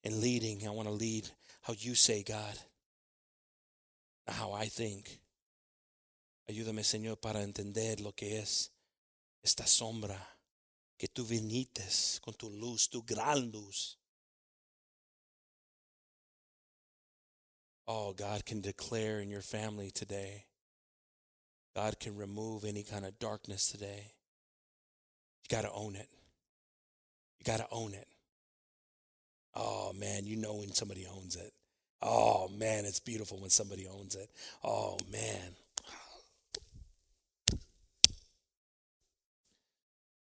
and 0.06 0.22
leading. 0.22 0.66
I 0.66 0.70
want 0.70 0.88
to 0.88 0.94
lead 0.94 1.28
how 1.64 1.74
you 1.78 1.96
say, 1.96 2.24
God, 2.24 2.58
not 4.28 4.38
how 4.38 4.54
I 4.54 4.66
think. 4.68 5.20
Ayúdame, 6.50 6.84
Señor, 6.84 7.20
para 7.20 7.42
entender 7.42 8.00
lo 8.00 8.12
que 8.12 8.38
es 8.38 8.70
esta 9.44 9.66
sombra 9.66 10.18
que 10.98 11.08
tú 11.08 11.26
vinites 11.26 12.22
con 12.22 12.36
tu 12.36 12.50
luz, 12.50 12.88
tu 12.88 13.02
gran 13.02 13.52
luz. 13.52 13.98
Oh, 17.88 18.14
God 18.14 18.46
can 18.46 18.62
declare 18.62 19.20
in 19.20 19.30
your 19.30 19.42
family 19.42 19.92
today. 19.92 20.46
God 21.76 22.00
can 22.00 22.16
remove 22.16 22.64
any 22.64 22.84
kind 22.84 23.06
of 23.06 23.20
darkness 23.20 23.68
today. 23.68 24.14
You 25.44 25.56
got 25.56 25.64
to 25.64 25.72
own 25.72 25.96
it. 25.96 26.10
You 27.38 27.44
got 27.44 27.58
to 27.58 27.68
own 27.72 27.94
it. 27.94 28.08
Oh, 29.56 29.94
man, 29.94 30.26
you 30.26 30.36
know 30.36 30.56
when 30.56 30.74
somebody 30.74 31.08
owns 31.08 31.36
it. 31.36 31.54
Oh, 32.02 32.50
man, 32.50 32.86
it's 32.86 33.00
beautiful 33.00 33.40
when 33.40 33.50
somebody 33.50 33.88
owns 33.88 34.16
it. 34.16 34.30
Oh, 34.64 34.98
man. 35.12 35.56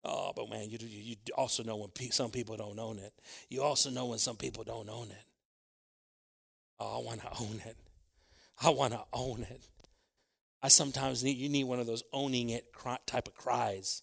Oh, 0.05 0.33
but 0.37 0.51
man, 0.51 0.69
you, 0.71 0.79
you 0.81 1.17
also 1.37 1.63
know 1.63 1.77
when 1.77 1.89
pe- 1.91 2.11
some 2.11 2.31
people 2.31 2.57
don't 2.57 2.79
own 2.79 2.99
it. 2.99 3.13
You 3.49 3.63
also 3.63 3.91
know 3.91 4.07
when 4.07 4.19
some 4.19 4.37
people 4.37 4.63
don't 4.63 4.89
own 4.89 5.11
it. 5.11 5.25
Oh, 6.79 7.01
I 7.01 7.05
want 7.05 7.21
to 7.23 7.29
own 7.41 7.61
it. 7.65 7.77
I 8.63 8.71
want 8.71 8.93
to 8.93 9.03
own 9.13 9.43
it. 9.43 9.67
I 10.63 10.69
sometimes 10.69 11.25
need, 11.25 11.37
you 11.37 11.49
need 11.49 11.65
one 11.65 11.81
of 11.81 11.87
those 11.87 12.03
owning 12.13 12.51
it 12.51 12.67
type 13.07 13.29
of 13.29 13.35
cries. 13.35 14.03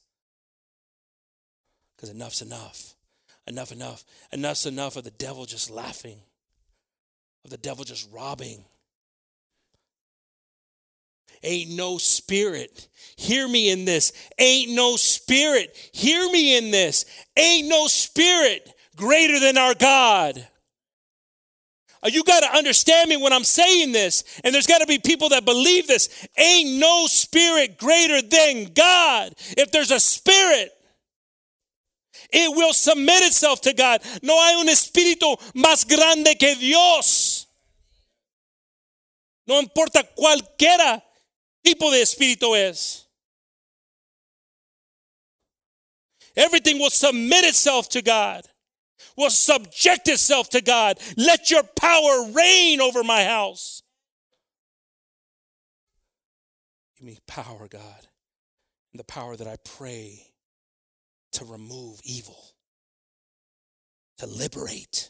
Because 1.95 2.09
enough's 2.09 2.41
enough. 2.41 2.95
Enough, 3.47 3.71
enough. 3.71 4.05
Enough's 4.31 4.65
enough 4.65 4.95
of 4.95 5.03
the 5.03 5.11
devil 5.11 5.45
just 5.45 5.69
laughing, 5.69 6.19
of 7.43 7.51
the 7.51 7.57
devil 7.57 7.83
just 7.83 8.09
robbing, 8.11 8.63
Ain't 11.43 11.71
no 11.71 11.97
spirit. 11.97 12.87
Hear 13.15 13.47
me 13.47 13.71
in 13.71 13.85
this. 13.85 14.13
Ain't 14.37 14.71
no 14.71 14.95
spirit. 14.95 15.75
Hear 15.91 16.29
me 16.31 16.57
in 16.57 16.71
this. 16.71 17.05
Ain't 17.35 17.67
no 17.67 17.87
spirit 17.87 18.71
greater 18.95 19.39
than 19.39 19.57
our 19.57 19.73
God. 19.73 20.47
Uh, 22.03 22.09
you 22.11 22.23
got 22.23 22.41
to 22.41 22.57
understand 22.57 23.09
me 23.09 23.17
when 23.17 23.31
I'm 23.31 23.43
saying 23.43 23.91
this, 23.91 24.23
and 24.43 24.53
there's 24.53 24.67
got 24.67 24.79
to 24.79 24.87
be 24.87 24.97
people 24.97 25.29
that 25.29 25.45
believe 25.45 25.87
this. 25.87 26.27
Ain't 26.37 26.79
no 26.79 27.05
spirit 27.07 27.77
greater 27.77 28.21
than 28.21 28.73
God. 28.73 29.33
If 29.57 29.71
there's 29.71 29.91
a 29.91 29.99
spirit, 29.99 30.71
it 32.31 32.55
will 32.55 32.73
submit 32.73 33.23
itself 33.23 33.61
to 33.61 33.73
God. 33.73 34.01
No 34.21 34.33
hay 34.39 34.55
un 34.55 34.67
espíritu 34.67 35.37
más 35.53 35.85
grande 35.87 36.37
que 36.39 36.55
Dios. 36.55 37.47
No 39.47 39.59
importa 39.59 40.03
cualquiera 40.15 41.01
tipo 41.63 41.91
de 41.91 42.01
espíritu 42.01 42.55
es. 42.55 43.05
Everything 46.35 46.79
will 46.79 46.89
submit 46.89 47.43
itself 47.43 47.89
to 47.89 48.01
God, 48.01 48.43
will 49.17 49.29
subject 49.29 50.07
itself 50.07 50.49
to 50.51 50.61
God. 50.61 50.97
Let 51.17 51.51
your 51.51 51.63
power 51.63 52.31
reign 52.31 52.79
over 52.79 53.03
my 53.03 53.25
house. 53.25 53.83
Give 56.97 57.05
me 57.05 57.17
power, 57.27 57.67
God, 57.67 58.07
and 58.93 58.99
the 58.99 59.03
power 59.03 59.35
that 59.35 59.47
I 59.47 59.57
pray 59.65 60.30
to 61.33 61.45
remove 61.45 61.99
evil, 62.03 62.37
to 64.17 64.27
liberate. 64.27 65.09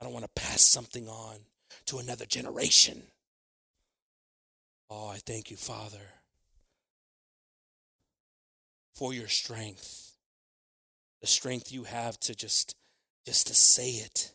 I 0.00 0.04
don't 0.04 0.14
want 0.14 0.24
to 0.24 0.40
pass 0.40 0.62
something 0.62 1.08
on 1.08 1.36
to 1.86 1.98
another 1.98 2.26
generation. 2.26 3.02
Oh, 4.88 5.08
I 5.08 5.18
thank 5.18 5.50
you, 5.50 5.56
Father, 5.56 6.14
for 8.94 9.12
your 9.12 9.28
strength. 9.28 10.16
The 11.20 11.26
strength 11.26 11.70
you 11.70 11.84
have 11.84 12.18
to 12.20 12.34
just 12.34 12.74
just 13.26 13.46
to 13.48 13.54
say 13.54 13.90
it. 13.90 14.32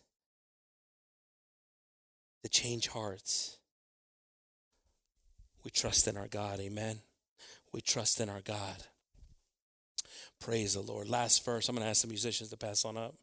To 2.43 2.49
change 2.49 2.87
hearts. 2.87 3.57
We 5.63 5.71
trust 5.71 6.07
in 6.07 6.15
our 6.15 6.27
God. 6.27 6.59
Amen. 6.59 6.99
We 7.73 7.81
trust 7.81 8.21
in 8.21 8.29
our 8.29 8.41
God. 8.41 8.83
Praise 10.39 10.73
the 10.75 10.81
Lord. 10.81 11.09
Last 11.09 11.43
verse. 11.43 11.69
I'm 11.69 11.75
going 11.75 11.83
to 11.83 11.89
ask 11.89 12.01
the 12.01 12.07
musicians 12.07 12.49
to 12.49 12.57
pass 12.57 12.85
on 12.85 12.97
up. 12.97 13.15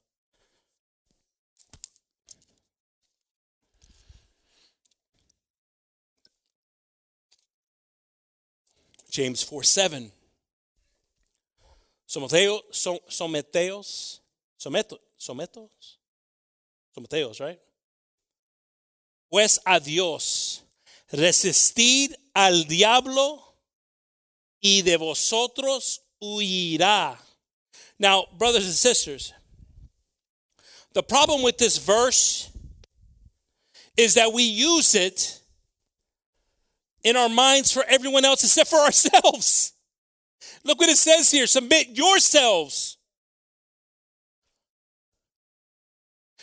James 9.13 9.43
4 9.43 9.63
7. 9.63 10.11
Someteos, 12.09 12.63
someteos, 13.09 14.21
someto, 14.59 14.99
sometos, 15.19 15.99
someteos, 16.95 17.41
right? 17.41 17.61
Pues 19.31 19.61
a 19.65 19.81
Dios, 19.81 20.63
resistid 21.11 22.15
al 22.35 22.65
diablo 22.65 23.55
y 24.61 24.83
de 24.83 24.97
vosotros 24.97 26.03
huirá. 26.23 27.17
Now, 27.99 28.27
brothers 28.39 28.65
and 28.65 28.75
sisters, 28.75 29.33
the 30.93 31.03
problem 31.03 31.43
with 31.43 31.59
this 31.59 31.79
verse 31.79 32.51
is 33.97 34.15
that 34.15 34.33
we 34.33 34.43
use 34.43 34.95
it 34.95 35.41
in 37.05 37.17
our 37.17 37.29
minds 37.29 37.73
for 37.73 37.85
everyone 37.89 38.25
else 38.25 38.45
except 38.45 38.71
for 38.71 38.79
ourselves. 38.81 39.73
Look 40.65 40.81
what 40.81 40.89
it 40.89 40.97
says 40.97 41.31
here 41.31 41.47
submit 41.47 41.89
yourselves. 41.91 42.99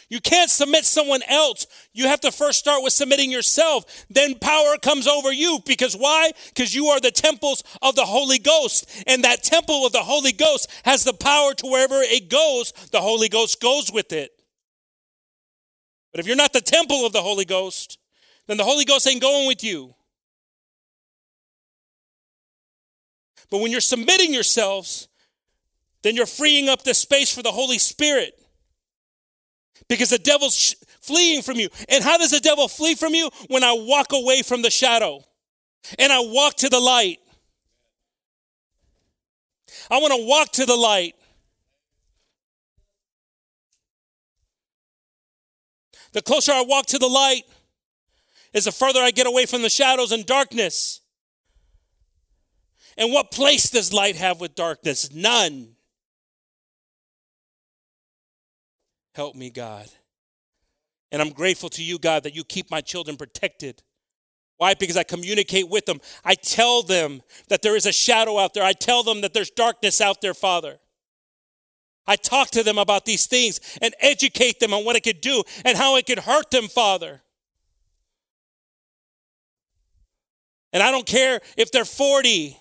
You 0.09 0.19
can't 0.19 0.49
submit 0.49 0.85
someone 0.85 1.21
else. 1.27 1.67
You 1.93 2.07
have 2.07 2.19
to 2.21 2.31
first 2.31 2.57
start 2.57 2.81
with 2.81 2.93
submitting 2.93 3.31
yourself. 3.31 4.05
Then 4.09 4.39
power 4.39 4.75
comes 4.81 5.07
over 5.07 5.31
you. 5.31 5.59
Because 5.65 5.95
why? 5.95 6.31
Because 6.47 6.73
you 6.73 6.87
are 6.87 6.99
the 6.99 7.11
temples 7.11 7.63
of 7.83 7.95
the 7.95 8.05
Holy 8.05 8.39
Ghost. 8.39 8.89
And 9.05 9.23
that 9.23 9.43
temple 9.43 9.85
of 9.85 9.91
the 9.91 9.99
Holy 9.99 10.31
Ghost 10.31 10.69
has 10.83 11.03
the 11.03 11.13
power 11.13 11.53
to 11.53 11.67
wherever 11.67 12.01
it 12.01 12.27
goes, 12.27 12.73
the 12.91 13.01
Holy 13.01 13.29
Ghost 13.29 13.61
goes 13.61 13.91
with 13.91 14.11
it. 14.11 14.31
But 16.11 16.19
if 16.19 16.27
you're 16.27 16.35
not 16.35 16.53
the 16.53 16.61
temple 16.61 17.05
of 17.05 17.13
the 17.13 17.21
Holy 17.21 17.45
Ghost, 17.45 17.99
then 18.47 18.57
the 18.57 18.63
Holy 18.63 18.85
Ghost 18.85 19.07
ain't 19.07 19.21
going 19.21 19.47
with 19.47 19.63
you. 19.63 19.93
But 23.51 23.61
when 23.61 23.71
you're 23.71 23.79
submitting 23.79 24.33
yourselves, 24.33 25.07
then 26.01 26.15
you're 26.15 26.25
freeing 26.25 26.67
up 26.67 26.83
the 26.83 26.95
space 26.95 27.33
for 27.33 27.43
the 27.43 27.51
Holy 27.51 27.77
Spirit. 27.77 28.38
Because 29.87 30.09
the 30.09 30.17
devil's 30.17 30.55
sh- 30.55 30.75
fleeing 31.01 31.41
from 31.41 31.57
you. 31.57 31.69
And 31.87 32.03
how 32.03 32.17
does 32.17 32.31
the 32.31 32.39
devil 32.39 32.67
flee 32.67 32.95
from 32.95 33.13
you? 33.13 33.29
When 33.47 33.63
I 33.63 33.73
walk 33.73 34.11
away 34.13 34.41
from 34.41 34.61
the 34.61 34.69
shadow 34.69 35.23
and 35.97 36.11
I 36.11 36.19
walk 36.19 36.55
to 36.57 36.69
the 36.69 36.79
light. 36.79 37.19
I 39.89 39.97
want 39.99 40.13
to 40.13 40.25
walk 40.27 40.51
to 40.53 40.65
the 40.65 40.75
light. 40.75 41.15
The 46.11 46.21
closer 46.21 46.51
I 46.51 46.63
walk 46.63 46.87
to 46.87 46.97
the 46.97 47.07
light, 47.07 47.43
is 48.53 48.65
the 48.65 48.71
further 48.71 48.99
I 48.99 49.11
get 49.11 49.27
away 49.27 49.45
from 49.45 49.61
the 49.61 49.69
shadows 49.69 50.11
and 50.11 50.25
darkness. 50.25 51.01
And 52.97 53.13
what 53.13 53.31
place 53.31 53.69
does 53.69 53.93
light 53.93 54.15
have 54.15 54.41
with 54.41 54.55
darkness? 54.55 55.13
None. 55.13 55.75
Help 59.19 59.35
me, 59.35 59.49
God. 59.49 59.85
And 61.11 61.21
I'm 61.21 61.31
grateful 61.31 61.67
to 61.71 61.83
you, 61.83 61.99
God, 61.99 62.23
that 62.23 62.33
you 62.33 62.45
keep 62.45 62.71
my 62.71 62.79
children 62.79 63.17
protected. 63.17 63.83
Why? 64.55 64.75
Because 64.75 64.95
I 64.95 65.03
communicate 65.03 65.67
with 65.67 65.85
them. 65.85 65.99
I 66.23 66.35
tell 66.35 66.83
them 66.83 67.21
that 67.49 67.61
there 67.61 67.75
is 67.75 67.85
a 67.85 67.91
shadow 67.91 68.39
out 68.39 68.53
there. 68.53 68.63
I 68.63 68.71
tell 68.71 69.03
them 69.03 69.19
that 69.19 69.33
there's 69.33 69.49
darkness 69.49 69.99
out 69.99 70.21
there, 70.21 70.33
Father. 70.33 70.77
I 72.07 72.15
talk 72.15 72.51
to 72.51 72.63
them 72.63 72.77
about 72.77 73.03
these 73.03 73.25
things 73.25 73.59
and 73.81 73.93
educate 73.99 74.61
them 74.61 74.73
on 74.73 74.85
what 74.85 74.95
it 74.95 75.03
could 75.03 75.19
do 75.19 75.43
and 75.65 75.77
how 75.77 75.97
it 75.97 76.05
could 76.05 76.19
hurt 76.19 76.49
them, 76.49 76.69
Father. 76.69 77.21
And 80.71 80.81
I 80.81 80.91
don't 80.91 81.05
care 81.05 81.41
if 81.57 81.73
they're 81.73 81.83
40, 81.83 82.55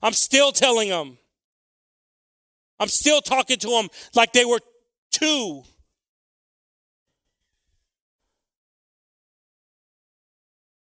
I'm 0.00 0.12
still 0.12 0.52
telling 0.52 0.90
them. 0.90 1.18
I'm 2.78 2.86
still 2.86 3.20
talking 3.20 3.58
to 3.58 3.68
them 3.68 3.88
like 4.14 4.32
they 4.32 4.44
were 4.44 4.60
two. 5.20 5.62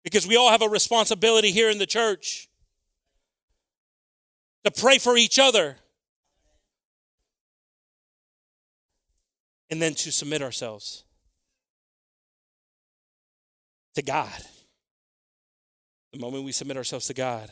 Because 0.04 0.26
we 0.26 0.36
all 0.36 0.50
have 0.50 0.62
a 0.62 0.68
responsibility 0.68 1.50
here 1.50 1.68
in 1.68 1.78
the 1.78 1.86
church 1.86 2.48
to 4.64 4.70
pray 4.70 4.98
for 4.98 5.16
each 5.16 5.38
other 5.38 5.76
and 9.68 9.82
then 9.82 9.94
to 9.94 10.12
submit 10.12 10.42
ourselves 10.42 11.04
to 13.96 14.02
God. 14.02 14.40
The 16.12 16.20
moment 16.20 16.44
we 16.44 16.52
submit 16.52 16.76
ourselves 16.76 17.06
to 17.06 17.14
God 17.14 17.50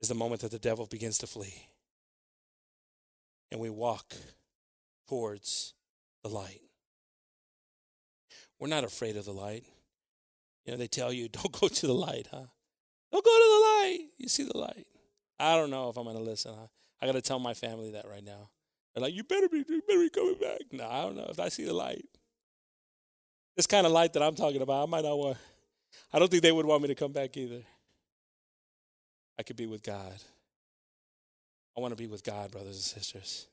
is 0.00 0.08
the 0.08 0.14
moment 0.14 0.40
that 0.40 0.50
the 0.50 0.58
devil 0.58 0.86
begins 0.86 1.18
to 1.18 1.26
flee. 1.26 1.68
And 3.50 3.60
we 3.60 3.68
walk 3.68 4.14
towards 5.08 5.74
the 6.22 6.28
light. 6.28 6.60
We're 8.58 8.68
not 8.68 8.84
afraid 8.84 9.16
of 9.16 9.24
the 9.24 9.32
light. 9.32 9.64
You 10.64 10.72
know, 10.72 10.78
they 10.78 10.86
tell 10.86 11.12
you, 11.12 11.28
don't 11.32 11.52
go 11.52 11.68
to 11.68 11.86
the 11.86 11.94
light, 11.94 12.28
huh? 12.30 12.46
Don't 13.10 13.24
go 13.24 13.30
to 13.30 13.48
the 13.48 13.66
light. 13.66 14.08
You 14.18 14.28
see 14.28 14.44
the 14.44 14.58
light. 14.58 14.86
I 15.40 15.56
don't 15.56 15.70
know 15.70 15.88
if 15.88 15.96
I'm 15.96 16.04
going 16.04 16.16
to 16.16 16.22
listen. 16.22 16.52
Huh? 16.54 16.66
I 17.00 17.06
got 17.06 17.12
to 17.12 17.22
tell 17.22 17.38
my 17.38 17.54
family 17.54 17.92
that 17.92 18.06
right 18.08 18.24
now. 18.24 18.50
They're 18.94 19.02
like, 19.02 19.14
you 19.14 19.22
better 19.22 19.48
be, 19.48 19.64
you 19.68 19.82
better 19.86 20.00
be 20.00 20.10
coming 20.10 20.38
back. 20.40 20.60
No, 20.72 20.88
I 20.88 21.02
don't 21.02 21.16
know 21.16 21.28
if 21.30 21.38
I 21.38 21.48
see 21.48 21.64
the 21.64 21.72
light. 21.72 22.04
This 23.56 23.66
kind 23.66 23.86
of 23.86 23.92
light 23.92 24.12
that 24.12 24.22
I'm 24.22 24.34
talking 24.34 24.60
about, 24.60 24.82
I 24.82 24.90
might 24.90 25.04
not 25.04 25.16
want. 25.16 25.36
I 26.12 26.18
don't 26.18 26.30
think 26.30 26.42
they 26.42 26.52
would 26.52 26.66
want 26.66 26.82
me 26.82 26.88
to 26.88 26.94
come 26.94 27.12
back 27.12 27.36
either. 27.36 27.62
I 29.38 29.42
could 29.42 29.56
be 29.56 29.66
with 29.66 29.82
God. 29.82 30.14
I 31.76 31.80
want 31.80 31.92
to 31.92 31.96
be 31.96 32.08
with 32.08 32.24
God, 32.24 32.50
brothers 32.50 32.74
and 32.74 33.02
sisters. 33.02 33.46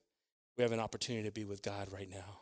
We 0.57 0.63
have 0.63 0.71
an 0.71 0.79
opportunity 0.79 1.27
to 1.27 1.31
be 1.31 1.43
with 1.43 1.61
God 1.61 1.91
right 1.91 2.09
now. 2.09 2.39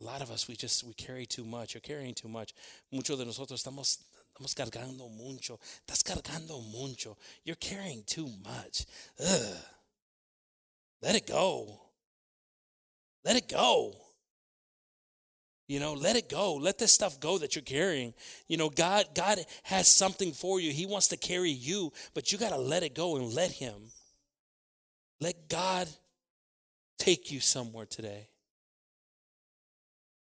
A 0.00 0.04
lot 0.04 0.22
of 0.22 0.30
us, 0.30 0.46
we 0.46 0.54
just, 0.54 0.84
we 0.84 0.94
carry 0.94 1.26
too 1.26 1.44
much. 1.44 1.74
You're 1.74 1.80
carrying 1.80 2.14
too 2.14 2.28
much. 2.28 2.54
Muchos 2.92 3.18
de 3.18 3.24
nosotros 3.24 3.64
estamos, 3.64 3.98
estamos 4.32 4.54
cargando 4.54 5.10
mucho. 5.10 5.58
Estás 5.86 6.04
cargando 6.04 6.62
mucho. 6.70 7.16
You're 7.44 7.56
carrying 7.56 8.04
too 8.06 8.28
much. 8.44 8.86
Ugh. 9.20 9.56
Let 11.02 11.16
it 11.16 11.26
go. 11.26 11.80
Let 13.24 13.36
it 13.36 13.48
go. 13.48 13.94
You 15.66 15.80
know, 15.80 15.92
let 15.92 16.16
it 16.16 16.28
go. 16.30 16.54
Let 16.54 16.78
this 16.78 16.92
stuff 16.92 17.20
go 17.20 17.38
that 17.38 17.54
you're 17.54 17.62
carrying. 17.62 18.14
You 18.46 18.56
know, 18.56 18.70
God 18.70 19.06
God 19.14 19.44
has 19.64 19.88
something 19.88 20.32
for 20.32 20.60
you. 20.60 20.72
He 20.72 20.86
wants 20.86 21.08
to 21.08 21.16
carry 21.16 21.50
you, 21.50 21.92
but 22.14 22.32
you 22.32 22.38
got 22.38 22.50
to 22.50 22.58
let 22.58 22.82
it 22.82 22.94
go 22.94 23.16
and 23.16 23.32
let 23.34 23.50
him. 23.50 23.74
Let 25.20 25.48
God 25.48 25.88
take 26.98 27.30
you 27.30 27.40
somewhere 27.40 27.86
today. 27.86 28.28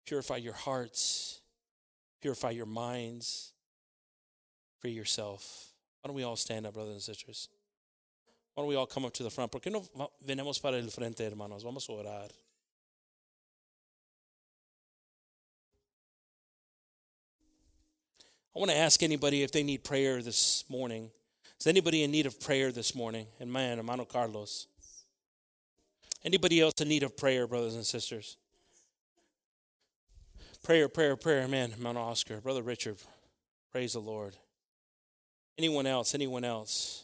Purify 0.06 0.38
your 0.38 0.54
hearts. 0.54 1.42
Purify 2.22 2.52
your 2.52 2.66
minds. 2.66 3.54
Free 4.80 4.92
yourself. 4.92 5.74
Why 6.02 6.08
don't 6.08 6.16
we 6.16 6.24
all 6.24 6.36
stand 6.36 6.66
up, 6.66 6.74
brothers 6.74 6.94
and 6.94 7.02
sisters? 7.02 7.50
Why 8.54 8.62
don't 8.62 8.70
we 8.70 8.76
all 8.76 8.86
come 8.86 9.06
up 9.06 9.14
to 9.14 9.24
the 9.24 9.30
front? 9.30 9.52
¿Por 9.52 9.62
qué 9.62 9.72
no 9.72 9.84
para 10.62 10.78
el 10.78 10.90
frente, 10.90 11.20
hermanos? 11.20 11.64
Vamos 11.64 11.88
a 11.88 11.92
orar. 11.92 12.30
I 18.56 18.60
want 18.60 18.72
to 18.72 18.78
ask 18.78 19.04
anybody 19.04 19.44
if 19.44 19.52
they 19.52 19.64
need 19.64 19.84
prayer 19.84 20.22
this 20.22 20.66
morning. 20.70 21.12
Is 21.60 21.68
anybody 21.68 22.04
in 22.04 22.12
need 22.12 22.26
of 22.26 22.40
prayer 22.40 22.72
this 22.72 22.96
morning? 22.96 23.28
And 23.40 23.52
man, 23.52 23.78
hermano 23.78 24.06
Carlos. 24.06 24.68
Anybody 26.24 26.60
else 26.60 26.76
in 26.82 26.90
need 26.90 27.04
of 27.04 27.16
prayer, 27.16 27.48
brothers 27.48 27.76
and 27.76 27.86
sisters? 27.86 28.38
Prayer, 30.64 30.90
prayer, 30.90 31.16
prayer, 31.16 31.48
man, 31.48 31.74
Mount 31.80 31.98
Oscar, 31.98 32.42
brother 32.42 32.62
Richard. 32.62 32.98
Praise 33.72 33.94
the 33.94 34.00
Lord. 34.00 34.36
Anyone 35.58 35.88
else? 35.88 36.14
Anyone 36.14 36.44
else? 36.44 37.04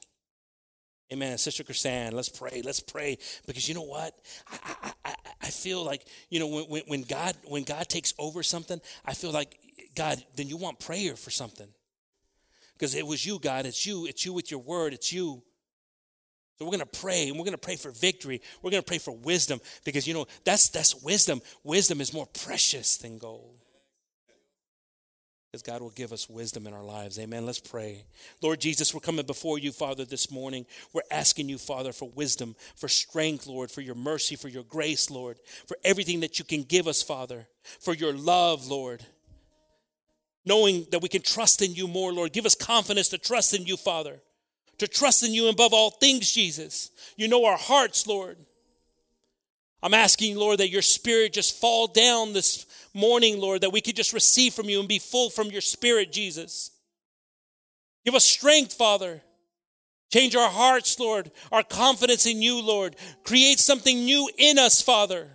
Amen. 1.14 1.38
Sister 1.38 1.64
Chrisanne, 1.64 2.14
let's 2.14 2.30
pray. 2.30 2.62
Let's 2.64 2.80
pray 2.80 3.18
because 3.46 3.70
you 3.70 3.76
know 3.76 3.84
what? 3.84 4.14
I, 4.52 4.76
I, 4.84 4.92
I, 5.06 5.16
I 5.44 5.48
feel 5.48 5.84
like 5.84 6.06
you 6.30 6.40
know 6.40 6.66
when, 6.66 6.84
when 6.88 7.02
God 7.04 7.36
when 7.46 7.64
God 7.64 7.88
takes 7.88 8.14
over 8.18 8.42
something, 8.42 8.82
I 9.06 9.14
feel 9.14 9.32
like 9.32 9.58
God, 9.96 10.24
then 10.36 10.48
you 10.48 10.58
want 10.58 10.80
prayer 10.80 11.16
for 11.16 11.30
something. 11.30 11.68
Because 12.74 12.96
it 12.96 13.08
was 13.08 13.26
you, 13.26 13.40
God. 13.40 13.66
It's 13.66 13.86
you. 13.86 14.06
It's 14.06 14.26
you 14.26 14.34
with 14.34 14.52
your 14.52 14.60
word. 14.60 14.94
It's 14.94 15.14
you. 15.14 15.44
So 16.58 16.64
we're 16.64 16.72
going 16.72 16.80
to 16.80 17.00
pray 17.00 17.28
and 17.28 17.38
we're 17.38 17.44
going 17.44 17.52
to 17.52 17.58
pray 17.58 17.76
for 17.76 17.92
victory. 17.92 18.42
We're 18.62 18.72
going 18.72 18.84
to 18.84 18.88
pray 18.88 18.98
for 18.98 19.12
wisdom 19.12 19.60
because 19.84 20.08
you 20.08 20.14
know 20.14 20.26
that's 20.46 20.70
that's 20.70 20.96
wisdom. 21.04 21.42
Wisdom 21.64 22.00
is 22.00 22.14
more 22.14 22.28
precious 22.28 22.98
than 22.98 23.18
gold. 23.18 23.56
Because 25.52 25.62
God 25.62 25.82
will 25.82 25.92
give 25.92 26.12
us 26.12 26.30
wisdom 26.30 26.68
in 26.68 26.74
our 26.74 26.84
lives. 26.84 27.18
Amen. 27.18 27.46
Let's 27.46 27.60
pray. 27.60 28.04
Lord 28.42 28.60
Jesus, 28.60 28.94
we're 28.94 29.00
coming 29.00 29.26
before 29.26 29.58
you, 29.58 29.72
Father, 29.72 30.04
this 30.04 30.30
morning. 30.30 30.66
We're 30.92 31.02
asking 31.10 31.48
you, 31.48 31.58
Father, 31.58 31.94
for 31.94 32.10
wisdom, 32.10 32.56
for 32.76 32.90
strength, 32.90 33.48
Lord, 33.48 33.72
for 33.72 33.80
your 33.80 33.96
mercy, 33.96 34.36
for 34.36 34.50
your 34.50 34.64
grace, 34.64 35.10
Lord, 35.10 35.40
for 35.66 35.78
everything 35.86 36.22
that 36.22 36.40
you 36.40 36.46
can 36.46 36.64
give 36.64 36.88
us, 36.88 37.02
Father, 37.02 37.48
for 37.80 37.94
your 37.94 38.14
love, 38.14 38.68
Lord 38.68 39.06
knowing 40.46 40.86
that 40.92 41.02
we 41.02 41.10
can 41.10 41.24
trust 41.24 41.64
in 41.64 41.74
you 41.74 41.88
more, 41.88 42.14
Lord. 42.14 42.32
Give 42.32 42.46
us 42.46 42.54
confidence 42.54 43.10
to 43.10 43.18
trust 43.18 43.56
in 43.56 43.66
you, 43.66 43.78
Father, 43.78 44.22
to 44.78 44.88
trust 44.88 45.24
in 45.24 45.34
you 45.34 45.48
above 45.48 45.74
all 45.74 45.90
things, 45.90 46.32
Jesus. 46.32 46.92
You 47.16 47.28
know 47.28 47.46
our 47.46 47.58
hearts, 47.58 48.08
Lord. 48.08 48.38
I'm 49.82 49.94
asking, 49.94 50.36
Lord, 50.36 50.60
that 50.60 50.70
your 50.70 50.82
spirit 50.82 51.34
just 51.34 51.60
fall 51.60 51.88
down 51.88 52.34
this 52.34 52.66
morning, 52.94 53.40
Lord, 53.40 53.62
that 53.62 53.72
we 53.72 53.82
could 53.82 53.96
just 53.96 54.14
receive 54.14 54.54
from 54.54 54.68
you 54.68 54.80
and 54.80 54.90
be 54.90 55.00
full 55.00 55.30
from 55.30 55.52
your 55.52 55.62
spirit, 55.62 56.12
Jesus. 56.12 56.72
Give 58.04 58.16
us 58.16 58.24
strength, 58.24 58.74
Father. 58.74 59.22
Change 60.12 60.36
our 60.36 60.50
hearts, 60.50 61.00
Lord, 61.00 61.32
our 61.52 61.64
confidence 61.64 62.26
in 62.26 62.42
you, 62.42 62.62
Lord. 62.62 62.96
Create 63.24 63.60
something 63.60 64.06
new 64.06 64.30
in 64.38 64.58
us, 64.58 64.82
Father. 64.82 65.30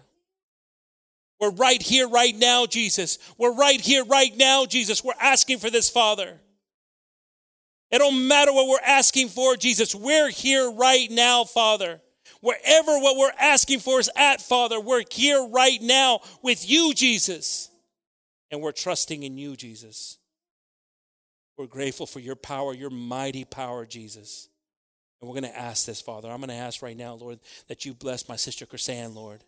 We're 1.38 1.50
right 1.50 1.80
here, 1.80 2.08
right 2.08 2.34
now, 2.36 2.66
Jesus. 2.66 3.18
We're 3.38 3.54
right 3.54 3.80
here, 3.80 4.04
right 4.04 4.36
now, 4.36 4.66
Jesus. 4.66 5.02
We're 5.02 5.12
asking 5.20 5.58
for 5.58 5.70
this, 5.70 5.88
Father. 5.88 6.40
It 7.90 7.98
don't 7.98 8.28
matter 8.28 8.52
what 8.52 8.68
we're 8.68 8.78
asking 8.86 9.28
for, 9.28 9.56
Jesus. 9.56 9.94
We're 9.94 10.30
here 10.30 10.70
right 10.70 11.10
now, 11.10 11.44
Father. 11.44 12.00
Wherever 12.40 12.98
what 12.98 13.18
we're 13.18 13.32
asking 13.38 13.80
for 13.80 14.00
is 14.00 14.10
at, 14.16 14.40
Father, 14.40 14.80
we're 14.80 15.04
here 15.10 15.46
right 15.46 15.80
now 15.82 16.20
with 16.42 16.68
you, 16.68 16.94
Jesus. 16.94 17.68
And 18.50 18.60
we're 18.60 18.72
trusting 18.72 19.22
in 19.22 19.36
you, 19.36 19.56
Jesus. 19.56 20.18
We're 21.58 21.66
grateful 21.66 22.06
for 22.06 22.20
your 22.20 22.36
power, 22.36 22.72
your 22.72 22.90
mighty 22.90 23.44
power, 23.44 23.84
Jesus. 23.84 24.48
And 25.20 25.28
we're 25.28 25.38
going 25.38 25.52
to 25.52 25.58
ask 25.58 25.84
this, 25.84 26.00
Father. 26.00 26.30
I'm 26.30 26.38
going 26.38 26.48
to 26.48 26.54
ask 26.54 26.80
right 26.80 26.96
now, 26.96 27.14
Lord, 27.14 27.40
that 27.68 27.84
you 27.84 27.92
bless 27.92 28.28
my 28.28 28.36
sister 28.36 28.64
Chrisanne, 28.64 29.14
Lord 29.14 29.44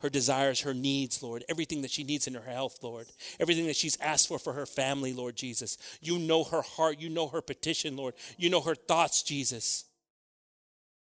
her 0.00 0.10
desires, 0.10 0.60
her 0.60 0.74
needs, 0.74 1.22
Lord, 1.22 1.44
everything 1.48 1.82
that 1.82 1.90
she 1.90 2.04
needs 2.04 2.26
in 2.26 2.34
her 2.34 2.50
health, 2.50 2.78
Lord, 2.82 3.06
everything 3.40 3.66
that 3.66 3.76
she's 3.76 3.98
asked 4.00 4.28
for 4.28 4.38
for 4.38 4.52
her 4.52 4.66
family, 4.66 5.12
Lord 5.12 5.36
Jesus. 5.36 5.78
You 6.00 6.18
know 6.18 6.44
her 6.44 6.62
heart, 6.62 7.00
you 7.00 7.08
know 7.08 7.28
her 7.28 7.40
petition, 7.40 7.96
Lord, 7.96 8.14
you 8.36 8.50
know 8.50 8.60
her 8.60 8.74
thoughts, 8.74 9.22
Jesus. 9.22 9.84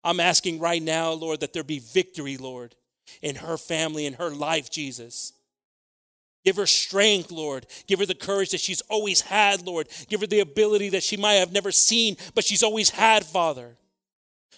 I'm 0.03 0.19
asking 0.19 0.59
right 0.59 0.81
now, 0.81 1.11
Lord, 1.11 1.39
that 1.39 1.53
there 1.53 1.63
be 1.63 1.79
victory, 1.79 2.37
Lord, 2.37 2.75
in 3.21 3.37
her 3.37 3.57
family, 3.57 4.05
in 4.05 4.13
her 4.13 4.29
life, 4.29 4.69
Jesus. 4.69 5.33
Give 6.43 6.57
her 6.57 6.65
strength, 6.65 7.31
Lord. 7.31 7.65
Give 7.87 7.99
her 7.99 8.05
the 8.05 8.13
courage 8.13 8.51
that 8.51 8.59
she's 8.59 8.81
always 8.81 9.21
had, 9.21 9.65
Lord. 9.65 9.87
Give 10.09 10.19
her 10.19 10.27
the 10.27 10.41
ability 10.41 10.89
that 10.89 11.03
she 11.03 11.15
might 11.15 11.35
have 11.35 11.53
never 11.53 11.71
seen, 11.71 12.17
but 12.35 12.43
she's 12.43 12.63
always 12.63 12.89
had, 12.89 13.25
Father. 13.25 13.77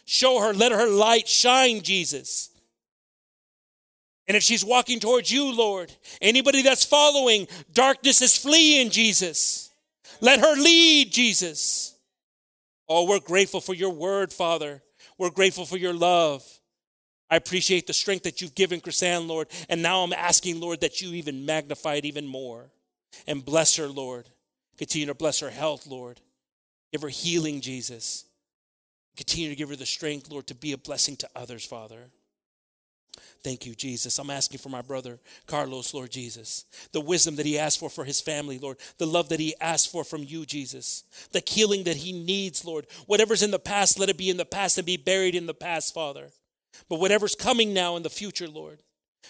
Show 0.05 0.39
her, 0.39 0.53
let 0.53 0.71
her 0.71 0.89
light 0.89 1.27
shine, 1.27 1.81
Jesus. 1.81 2.49
And 4.27 4.35
if 4.35 4.43
she's 4.43 4.65
walking 4.65 4.99
towards 4.99 5.31
you, 5.31 5.53
Lord, 5.55 5.91
anybody 6.21 6.61
that's 6.61 6.83
following, 6.83 7.47
darkness 7.73 8.21
is 8.21 8.35
fleeing, 8.35 8.89
Jesus. 8.89 9.69
Let 10.19 10.39
her 10.39 10.55
lead, 10.55 11.11
Jesus. 11.11 11.95
Oh, 12.87 13.07
we're 13.07 13.19
grateful 13.19 13.61
for 13.61 13.73
your 13.73 13.91
word, 13.91 14.33
Father. 14.33 14.81
We're 15.17 15.29
grateful 15.29 15.65
for 15.65 15.77
your 15.77 15.93
love. 15.93 16.43
I 17.29 17.35
appreciate 17.35 17.87
the 17.87 17.93
strength 17.93 18.23
that 18.23 18.41
you've 18.41 18.55
given 18.55 18.81
Chrisanne, 18.81 19.27
Lord. 19.27 19.47
And 19.69 19.81
now 19.81 20.01
I'm 20.01 20.13
asking, 20.13 20.59
Lord, 20.59 20.81
that 20.81 21.01
you 21.01 21.13
even 21.13 21.45
magnify 21.45 21.95
it 21.95 22.05
even 22.05 22.25
more 22.25 22.71
and 23.27 23.43
bless 23.43 23.75
her, 23.77 23.87
Lord. 23.87 24.29
Continue 24.77 25.07
to 25.07 25.13
bless 25.13 25.39
her 25.39 25.49
health, 25.49 25.87
Lord. 25.87 26.19
Give 26.91 27.01
her 27.01 27.09
healing, 27.09 27.61
Jesus. 27.61 28.25
Continue 29.15 29.49
to 29.49 29.55
give 29.55 29.69
her 29.69 29.75
the 29.75 29.85
strength, 29.85 30.29
Lord, 30.29 30.47
to 30.47 30.55
be 30.55 30.73
a 30.73 30.77
blessing 30.77 31.15
to 31.17 31.29
others, 31.35 31.65
Father. 31.65 32.09
Thank 33.43 33.65
you, 33.65 33.75
Jesus. 33.75 34.17
I'm 34.17 34.29
asking 34.29 34.59
for 34.59 34.69
my 34.69 34.81
brother 34.81 35.19
Carlos, 35.45 35.93
Lord 35.93 36.11
Jesus. 36.11 36.65
The 36.91 37.01
wisdom 37.01 37.35
that 37.35 37.45
he 37.45 37.59
asked 37.59 37.79
for 37.79 37.89
for 37.89 38.03
his 38.03 38.21
family, 38.21 38.57
Lord. 38.57 38.77
The 38.97 39.05
love 39.05 39.29
that 39.29 39.39
he 39.39 39.55
asked 39.61 39.91
for 39.91 40.03
from 40.03 40.23
you, 40.23 40.45
Jesus. 40.45 41.03
The 41.31 41.43
healing 41.45 41.83
that 41.83 41.97
he 41.97 42.11
needs, 42.11 42.65
Lord. 42.65 42.87
Whatever's 43.05 43.43
in 43.43 43.51
the 43.51 43.59
past, 43.59 43.99
let 43.99 44.09
it 44.09 44.17
be 44.17 44.29
in 44.29 44.37
the 44.37 44.45
past 44.45 44.77
and 44.77 44.85
be 44.85 44.97
buried 44.97 45.35
in 45.35 45.45
the 45.45 45.53
past, 45.53 45.93
Father. 45.93 46.29
But 46.89 46.99
whatever's 46.99 47.35
coming 47.35 47.73
now 47.73 47.95
in 47.95 48.03
the 48.03 48.09
future, 48.09 48.47
Lord. 48.47 48.81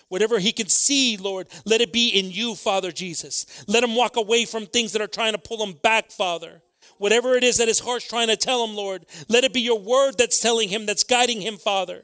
Whatever 0.08 0.40
he 0.40 0.52
can 0.52 0.68
see, 0.68 1.18
Lord, 1.18 1.48
let 1.66 1.82
it 1.82 1.92
be 1.92 2.10
in 2.10 2.32
you, 2.32 2.56
Father 2.56 2.92
Jesus. 2.92 3.46
Let 3.68 3.84
him 3.84 3.96
walk 3.96 4.18
away 4.18 4.46
from 4.46 4.66
things 4.66 4.92
that 4.94 5.02
are 5.02 5.08
trying 5.08 5.34
to 5.34 5.38
pull 5.38 5.64
him 5.64 5.74
back, 5.74 6.12
Father. 6.12 6.62
Whatever 6.98 7.36
it 7.36 7.44
is 7.44 7.58
that 7.58 7.68
his 7.68 7.80
heart's 7.80 8.08
trying 8.08 8.28
to 8.28 8.38
tell 8.38 8.66
him, 8.66 8.76
Lord, 8.76 9.06
let 9.28 9.44
it 9.44 9.54
be 9.54 9.62
your 9.62 9.80
word 9.80 10.18
that's 10.18 10.40
telling 10.40 10.70
him, 10.70 10.86
that's 10.86 11.04
guiding 11.04 11.42
him, 11.42 11.58
Father 11.58 12.04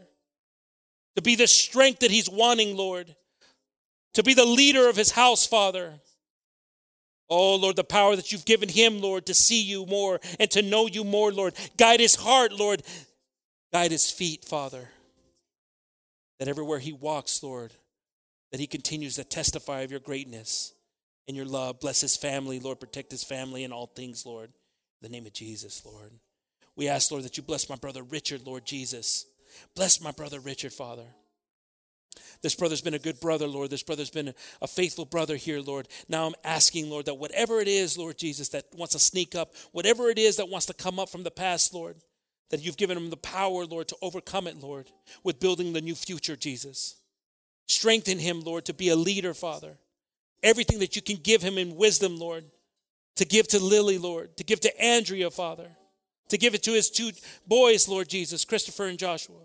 to 1.15 1.21
be 1.21 1.35
the 1.35 1.47
strength 1.47 1.99
that 1.99 2.11
he's 2.11 2.29
wanting, 2.29 2.75
Lord, 2.75 3.15
to 4.13 4.23
be 4.23 4.33
the 4.33 4.45
leader 4.45 4.89
of 4.89 4.95
his 4.95 5.11
house, 5.11 5.45
Father. 5.45 5.93
Oh, 7.29 7.55
Lord, 7.55 7.77
the 7.77 7.83
power 7.83 8.15
that 8.15 8.31
you've 8.31 8.45
given 8.45 8.67
him, 8.67 8.99
Lord, 8.99 9.25
to 9.27 9.33
see 9.33 9.61
you 9.61 9.85
more 9.85 10.19
and 10.39 10.51
to 10.51 10.61
know 10.61 10.88
you 10.88 11.03
more, 11.03 11.31
Lord. 11.31 11.55
Guide 11.77 12.01
his 12.01 12.15
heart, 12.15 12.51
Lord. 12.51 12.83
Guide 13.71 13.91
his 13.91 14.11
feet, 14.11 14.43
Father. 14.43 14.89
That 16.39 16.49
everywhere 16.49 16.79
he 16.79 16.91
walks, 16.91 17.41
Lord, 17.41 17.71
that 18.51 18.59
he 18.59 18.67
continues 18.67 19.15
to 19.15 19.23
testify 19.23 19.81
of 19.81 19.91
your 19.91 20.01
greatness 20.01 20.73
and 21.27 21.38
your 21.38 21.45
love. 21.45 21.79
Bless 21.79 22.01
his 22.01 22.17
family, 22.17 22.59
Lord. 22.59 22.81
Protect 22.81 23.11
his 23.11 23.23
family 23.23 23.63
in 23.63 23.71
all 23.71 23.85
things, 23.88 24.25
Lord. 24.25 24.49
In 24.49 25.09
the 25.09 25.09
name 25.09 25.25
of 25.25 25.33
Jesus, 25.33 25.85
Lord. 25.85 26.11
We 26.75 26.89
ask, 26.89 27.11
Lord, 27.11 27.23
that 27.23 27.38
you 27.38 27.43
bless 27.43 27.69
my 27.69 27.75
brother 27.75 28.03
Richard, 28.03 28.45
Lord 28.45 28.65
Jesus. 28.65 29.25
Bless 29.76 30.02
my 30.02 30.11
brother 30.11 30.40
Richard, 30.40 30.73
Father. 30.73 31.06
This 32.41 32.56
brother's 32.56 32.82
been 32.82 32.94
a 32.94 32.99
good 32.99 33.19
brother, 33.19 33.48
Lord. 33.48 33.69
This 33.69 33.84
brother's 33.84 34.10
been 34.10 34.34
a 34.61 34.68
faithful 34.68 35.06
brother 35.06 35.36
here, 35.36 35.61
Lord. 35.61 35.88
Now 36.10 36.26
I'm 36.26 36.34
asking, 36.44 36.90
Lord, 36.90 37.06
that 37.06 37.15
whatever 37.18 37.60
it 37.60 37.68
is, 37.68 37.98
Lord 37.98 38.18
Jesus, 38.18 38.49
that 38.49 38.65
wants 38.76 38.94
to 38.94 38.99
sneak 38.99 39.36
up, 39.36 39.53
whatever 39.72 40.10
it 40.10 40.18
is 40.18 40.38
that 40.38 40.49
wants 40.49 40.65
to 40.68 40.73
come 40.73 40.99
up 40.99 41.10
from 41.10 41.23
the 41.23 41.32
past, 41.32 41.73
Lord, 41.73 41.98
that 42.49 42.61
you've 42.61 42.78
given 42.78 42.98
him 42.98 43.10
the 43.10 43.18
power, 43.18 43.65
Lord, 43.65 43.88
to 43.90 43.98
overcome 44.02 44.48
it, 44.48 44.57
Lord, 44.57 44.91
with 45.23 45.40
building 45.40 45.73
the 45.73 45.82
new 45.82 45.95
future, 45.95 46.36
Jesus. 46.36 46.95
Strengthen 47.68 48.19
him, 48.19 48.41
Lord, 48.41 48.65
to 48.65 48.73
be 48.73 48.90
a 48.90 48.95
leader, 48.95 49.34
Father. 49.34 49.78
Everything 50.44 50.80
that 50.80 50.95
you 50.95 51.02
can 51.02 51.18
give 51.18 51.41
him 51.41 51.57
in 51.57 51.76
wisdom, 51.76 52.18
Lord, 52.18 52.44
to 53.15 53.26
give 53.26 53.48
to 53.49 53.60
Lily, 53.60 53.98
Lord, 53.98 54.36
to 54.38 54.44
give 54.44 54.60
to 54.61 54.82
Andrea, 54.82 55.30
Father 55.30 55.68
to 56.31 56.37
give 56.37 56.55
it 56.55 56.63
to 56.63 56.71
his 56.71 56.89
two 56.89 57.11
boys, 57.45 57.87
Lord 57.87 58.07
Jesus, 58.07 58.45
Christopher 58.45 58.85
and 58.87 58.97
Joshua, 58.97 59.35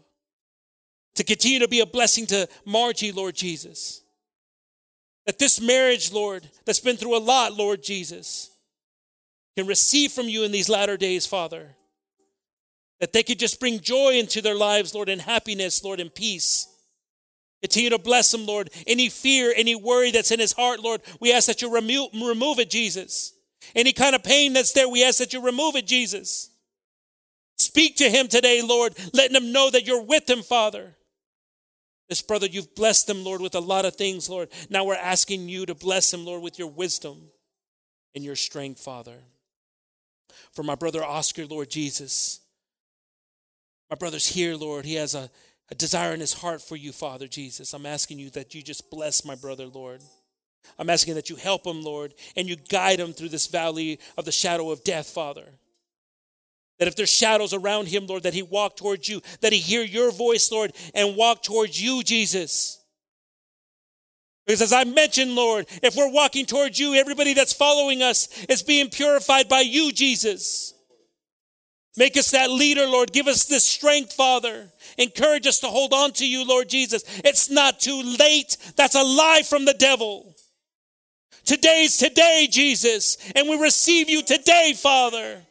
to 1.16 1.24
continue 1.24 1.58
to 1.58 1.68
be 1.68 1.80
a 1.80 1.86
blessing 1.86 2.26
to 2.26 2.48
Margie, 2.64 3.12
Lord 3.12 3.34
Jesus. 3.34 4.02
That 5.26 5.40
this 5.40 5.60
marriage, 5.60 6.12
Lord, 6.12 6.48
that's 6.64 6.78
been 6.78 6.96
through 6.96 7.16
a 7.16 7.18
lot, 7.18 7.54
Lord 7.54 7.82
Jesus, 7.82 8.50
can 9.56 9.66
receive 9.66 10.12
from 10.12 10.28
you 10.28 10.44
in 10.44 10.52
these 10.52 10.68
latter 10.68 10.96
days, 10.96 11.26
Father. 11.26 11.74
That 13.00 13.12
they 13.12 13.24
could 13.24 13.40
just 13.40 13.58
bring 13.58 13.80
joy 13.80 14.14
into 14.14 14.40
their 14.40 14.54
lives, 14.54 14.94
Lord, 14.94 15.08
and 15.08 15.20
happiness, 15.20 15.82
Lord, 15.82 15.98
and 15.98 16.14
peace. 16.14 16.68
Continue 17.62 17.90
to 17.90 17.98
bless 17.98 18.30
them, 18.30 18.46
Lord. 18.46 18.70
Any 18.86 19.08
fear, 19.08 19.52
any 19.56 19.74
worry 19.74 20.12
that's 20.12 20.30
in 20.30 20.38
his 20.38 20.52
heart, 20.52 20.78
Lord, 20.78 21.00
we 21.18 21.32
ask 21.32 21.48
that 21.48 21.62
you 21.62 21.74
remove, 21.74 22.10
remove 22.14 22.60
it, 22.60 22.70
Jesus. 22.70 23.32
Any 23.74 23.92
kind 23.92 24.14
of 24.14 24.22
pain 24.22 24.52
that's 24.52 24.72
there, 24.72 24.88
we 24.88 25.02
ask 25.02 25.18
that 25.18 25.32
you 25.32 25.44
remove 25.44 25.74
it, 25.74 25.86
Jesus. 25.86 26.50
Speak 27.58 27.96
to 27.96 28.10
him 28.10 28.28
today, 28.28 28.62
Lord, 28.62 28.94
letting 29.12 29.36
him 29.36 29.52
know 29.52 29.70
that 29.70 29.86
you're 29.86 30.02
with 30.02 30.28
him, 30.28 30.42
Father. 30.42 30.96
This 32.08 32.22
brother, 32.22 32.46
you've 32.46 32.74
blessed 32.74 33.10
him, 33.10 33.24
Lord, 33.24 33.40
with 33.40 33.54
a 33.54 33.60
lot 33.60 33.84
of 33.84 33.96
things, 33.96 34.30
Lord. 34.30 34.48
Now 34.70 34.84
we're 34.84 34.94
asking 34.94 35.48
you 35.48 35.66
to 35.66 35.74
bless 35.74 36.12
him, 36.12 36.24
Lord, 36.24 36.42
with 36.42 36.58
your 36.58 36.68
wisdom 36.68 37.20
and 38.14 38.24
your 38.24 38.36
strength, 38.36 38.80
Father. 38.80 39.24
For 40.52 40.62
my 40.62 40.74
brother 40.74 41.04
Oscar, 41.04 41.46
Lord 41.46 41.70
Jesus, 41.70 42.40
my 43.90 43.96
brother's 43.96 44.26
here, 44.26 44.54
Lord. 44.54 44.84
He 44.84 44.94
has 44.94 45.14
a, 45.14 45.30
a 45.70 45.74
desire 45.74 46.12
in 46.12 46.20
his 46.20 46.34
heart 46.34 46.60
for 46.62 46.76
you, 46.76 46.92
Father 46.92 47.26
Jesus. 47.26 47.72
I'm 47.72 47.86
asking 47.86 48.18
you 48.18 48.30
that 48.30 48.54
you 48.54 48.62
just 48.62 48.90
bless 48.90 49.24
my 49.24 49.34
brother, 49.34 49.66
Lord. 49.66 50.02
I'm 50.78 50.90
asking 50.90 51.14
that 51.14 51.30
you 51.30 51.36
help 51.36 51.66
him, 51.66 51.82
Lord, 51.82 52.14
and 52.36 52.48
you 52.48 52.56
guide 52.56 52.98
him 52.98 53.12
through 53.12 53.28
this 53.28 53.46
valley 53.46 54.00
of 54.16 54.24
the 54.24 54.32
shadow 54.32 54.70
of 54.70 54.84
death, 54.84 55.08
Father. 55.08 55.44
That 56.78 56.88
if 56.88 56.96
there's 56.96 57.12
shadows 57.12 57.54
around 57.54 57.88
him, 57.88 58.06
Lord, 58.06 58.24
that 58.24 58.34
he 58.34 58.42
walk 58.42 58.76
towards 58.76 59.08
you, 59.08 59.22
that 59.40 59.52
he 59.52 59.58
hear 59.58 59.82
your 59.82 60.10
voice, 60.10 60.50
Lord, 60.52 60.72
and 60.94 61.16
walk 61.16 61.42
towards 61.42 61.80
you, 61.82 62.02
Jesus. 62.02 62.82
Because 64.46 64.62
as 64.62 64.72
I 64.72 64.84
mentioned, 64.84 65.34
Lord, 65.34 65.66
if 65.82 65.96
we're 65.96 66.12
walking 66.12 66.46
towards 66.46 66.78
you, 66.78 66.94
everybody 66.94 67.34
that's 67.34 67.52
following 67.52 68.02
us 68.02 68.28
is 68.44 68.62
being 68.62 68.90
purified 68.90 69.48
by 69.48 69.60
you, 69.60 69.90
Jesus. 69.90 70.74
Make 71.96 72.16
us 72.16 72.30
that 72.32 72.50
leader, 72.50 72.86
Lord. 72.86 73.12
Give 73.12 73.26
us 73.26 73.46
this 73.46 73.68
strength, 73.68 74.12
Father. 74.12 74.70
Encourage 74.98 75.46
us 75.46 75.60
to 75.60 75.66
hold 75.66 75.94
on 75.94 76.12
to 76.12 76.28
you, 76.28 76.46
Lord 76.46 76.68
Jesus. 76.68 77.02
It's 77.24 77.50
not 77.50 77.80
too 77.80 78.02
late. 78.02 78.56
That's 78.76 78.94
a 78.94 79.02
lie 79.02 79.42
from 79.48 79.64
the 79.64 79.74
devil. 79.74 80.34
Today's 81.46 81.96
today, 81.96 82.48
Jesus, 82.50 83.16
and 83.34 83.48
we 83.48 83.56
receive 83.56 84.10
you 84.10 84.22
today, 84.22 84.74
Father. 84.76 85.45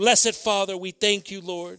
Blessed 0.00 0.34
Father, 0.34 0.78
we 0.78 0.92
thank 0.92 1.30
you, 1.30 1.42
Lord. 1.42 1.78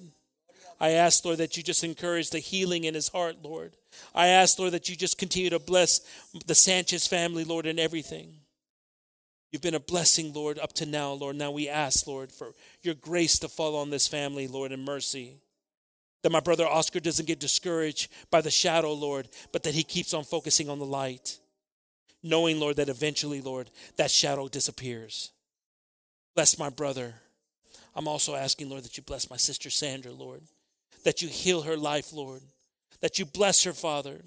I 0.80 0.92
ask, 0.92 1.26
Lord, 1.26 1.40
that 1.40 1.58
you 1.58 1.64
just 1.64 1.84
encourage 1.84 2.30
the 2.30 2.38
healing 2.38 2.84
in 2.84 2.94
his 2.94 3.08
heart, 3.08 3.38
Lord. 3.42 3.76
I 4.14 4.28
ask, 4.28 4.60
Lord, 4.60 4.74
that 4.74 4.88
you 4.88 4.96
just 4.96 5.18
continue 5.18 5.50
to 5.50 5.58
bless 5.58 6.02
the 6.46 6.54
Sanchez 6.54 7.08
family, 7.08 7.44
Lord, 7.44 7.66
in 7.66 7.80
everything. 7.80 8.36
You've 9.52 9.64
been 9.64 9.74
a 9.74 9.80
blessing, 9.80 10.34
Lord, 10.34 10.60
up 10.60 10.72
to 10.74 10.86
now, 10.86 11.14
Lord. 11.14 11.36
Now 11.36 11.50
we 11.50 11.68
ask, 11.68 12.06
Lord, 12.06 12.32
for 12.32 12.54
your 12.84 12.94
grace 12.94 13.40
to 13.40 13.48
fall 13.48 13.76
on 13.76 13.90
this 13.90 14.08
family, 14.08 14.48
Lord, 14.48 14.72
and 14.72 14.86
mercy. 14.86 15.42
That 16.22 16.32
my 16.32 16.42
brother 16.42 16.68
Oscar 16.68 17.00
doesn't 17.00 17.28
get 17.28 17.40
discouraged 17.40 18.12
by 18.30 18.42
the 18.42 18.52
shadow, 18.52 18.94
Lord, 18.94 19.30
but 19.52 19.64
that 19.64 19.74
he 19.74 19.82
keeps 19.82 20.14
on 20.14 20.26
focusing 20.26 20.70
on 20.70 20.78
the 20.78 20.86
light, 20.86 21.40
knowing, 22.22 22.60
Lord, 22.60 22.76
that 22.76 22.88
eventually, 22.88 23.42
Lord, 23.42 23.72
that 23.98 24.12
shadow 24.12 24.48
disappears. 24.48 25.32
Bless 26.36 26.60
my 26.60 26.70
brother. 26.70 27.16
I'm 27.96 28.08
also 28.08 28.36
asking, 28.36 28.70
Lord, 28.70 28.84
that 28.84 28.98
you 28.98 29.04
bless 29.04 29.30
my 29.30 29.38
sister 29.38 29.70
Sandra, 29.70 30.12
Lord, 30.12 30.42
that 31.04 31.22
you 31.22 31.28
heal 31.28 31.62
her 31.64 31.78
life, 31.78 32.14
Lord, 32.14 32.42
that 33.02 33.20
you 33.20 33.26
bless 33.26 33.64
her, 33.64 33.74
Father, 33.74 34.22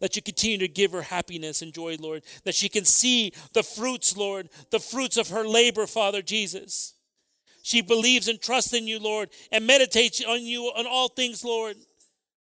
that 0.00 0.16
you 0.16 0.22
continue 0.22 0.58
to 0.58 0.68
give 0.68 0.92
her 0.92 1.02
happiness 1.02 1.62
and 1.62 1.72
joy, 1.72 1.96
Lord, 2.00 2.24
that 2.44 2.54
she 2.54 2.68
can 2.68 2.84
see 2.84 3.32
the 3.52 3.62
fruits, 3.62 4.16
Lord, 4.16 4.48
the 4.70 4.80
fruits 4.80 5.16
of 5.16 5.28
her 5.28 5.46
labor, 5.46 5.86
Father 5.86 6.22
Jesus. 6.22 6.94
She 7.62 7.82
believes 7.82 8.28
and 8.28 8.40
trusts 8.40 8.72
in 8.72 8.86
you, 8.86 8.98
Lord, 8.98 9.28
and 9.52 9.66
meditates 9.66 10.24
on 10.24 10.42
you 10.42 10.64
on 10.64 10.86
all 10.86 11.08
things, 11.08 11.44
Lord. 11.44 11.76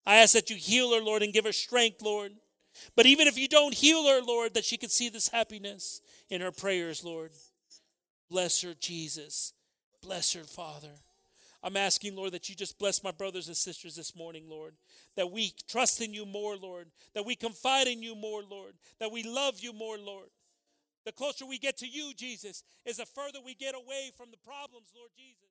I 0.05 0.17
ask 0.17 0.33
that 0.33 0.49
you 0.49 0.55
heal 0.55 0.93
her, 0.95 1.01
Lord, 1.01 1.21
and 1.21 1.33
give 1.33 1.45
her 1.45 1.51
strength, 1.51 2.01
Lord. 2.01 2.31
But 2.95 3.05
even 3.05 3.27
if 3.27 3.37
you 3.37 3.47
don't 3.47 3.73
heal 3.73 4.07
her, 4.07 4.21
Lord, 4.21 4.53
that 4.53 4.65
she 4.65 4.77
can 4.77 4.89
see 4.89 5.09
this 5.09 5.27
happiness 5.27 6.01
in 6.29 6.41
her 6.41 6.51
prayers, 6.51 7.03
Lord. 7.03 7.31
Bless 8.29 8.61
her, 8.61 8.73
Jesus. 8.79 9.53
Bless 10.01 10.33
her, 10.33 10.43
Father. 10.43 10.91
I'm 11.63 11.75
asking, 11.75 12.15
Lord, 12.15 12.33
that 12.33 12.49
you 12.49 12.55
just 12.55 12.77
bless 12.77 13.03
my 13.03 13.11
brothers 13.11 13.47
and 13.47 13.57
sisters 13.57 13.95
this 13.95 14.15
morning, 14.15 14.45
Lord. 14.47 14.73
That 15.15 15.31
we 15.31 15.53
trust 15.67 16.01
in 16.01 16.13
you 16.13 16.25
more, 16.25 16.55
Lord. 16.55 16.87
That 17.13 17.25
we 17.25 17.35
confide 17.35 17.87
in 17.87 18.03
you 18.03 18.15
more, 18.15 18.41
Lord. 18.43 18.73
That 18.99 19.11
we 19.11 19.23
love 19.23 19.59
you 19.59 19.73
more, 19.73 19.97
Lord. 19.97 20.29
The 21.05 21.11
closer 21.11 21.45
we 21.45 21.57
get 21.57 21.77
to 21.77 21.87
you, 21.87 22.13
Jesus, 22.15 22.63
is 22.85 22.97
the 22.97 23.05
further 23.05 23.39
we 23.43 23.55
get 23.55 23.75
away 23.75 24.11
from 24.17 24.29
the 24.29 24.37
problems, 24.37 24.91
Lord 24.95 25.11
Jesus. 25.15 25.46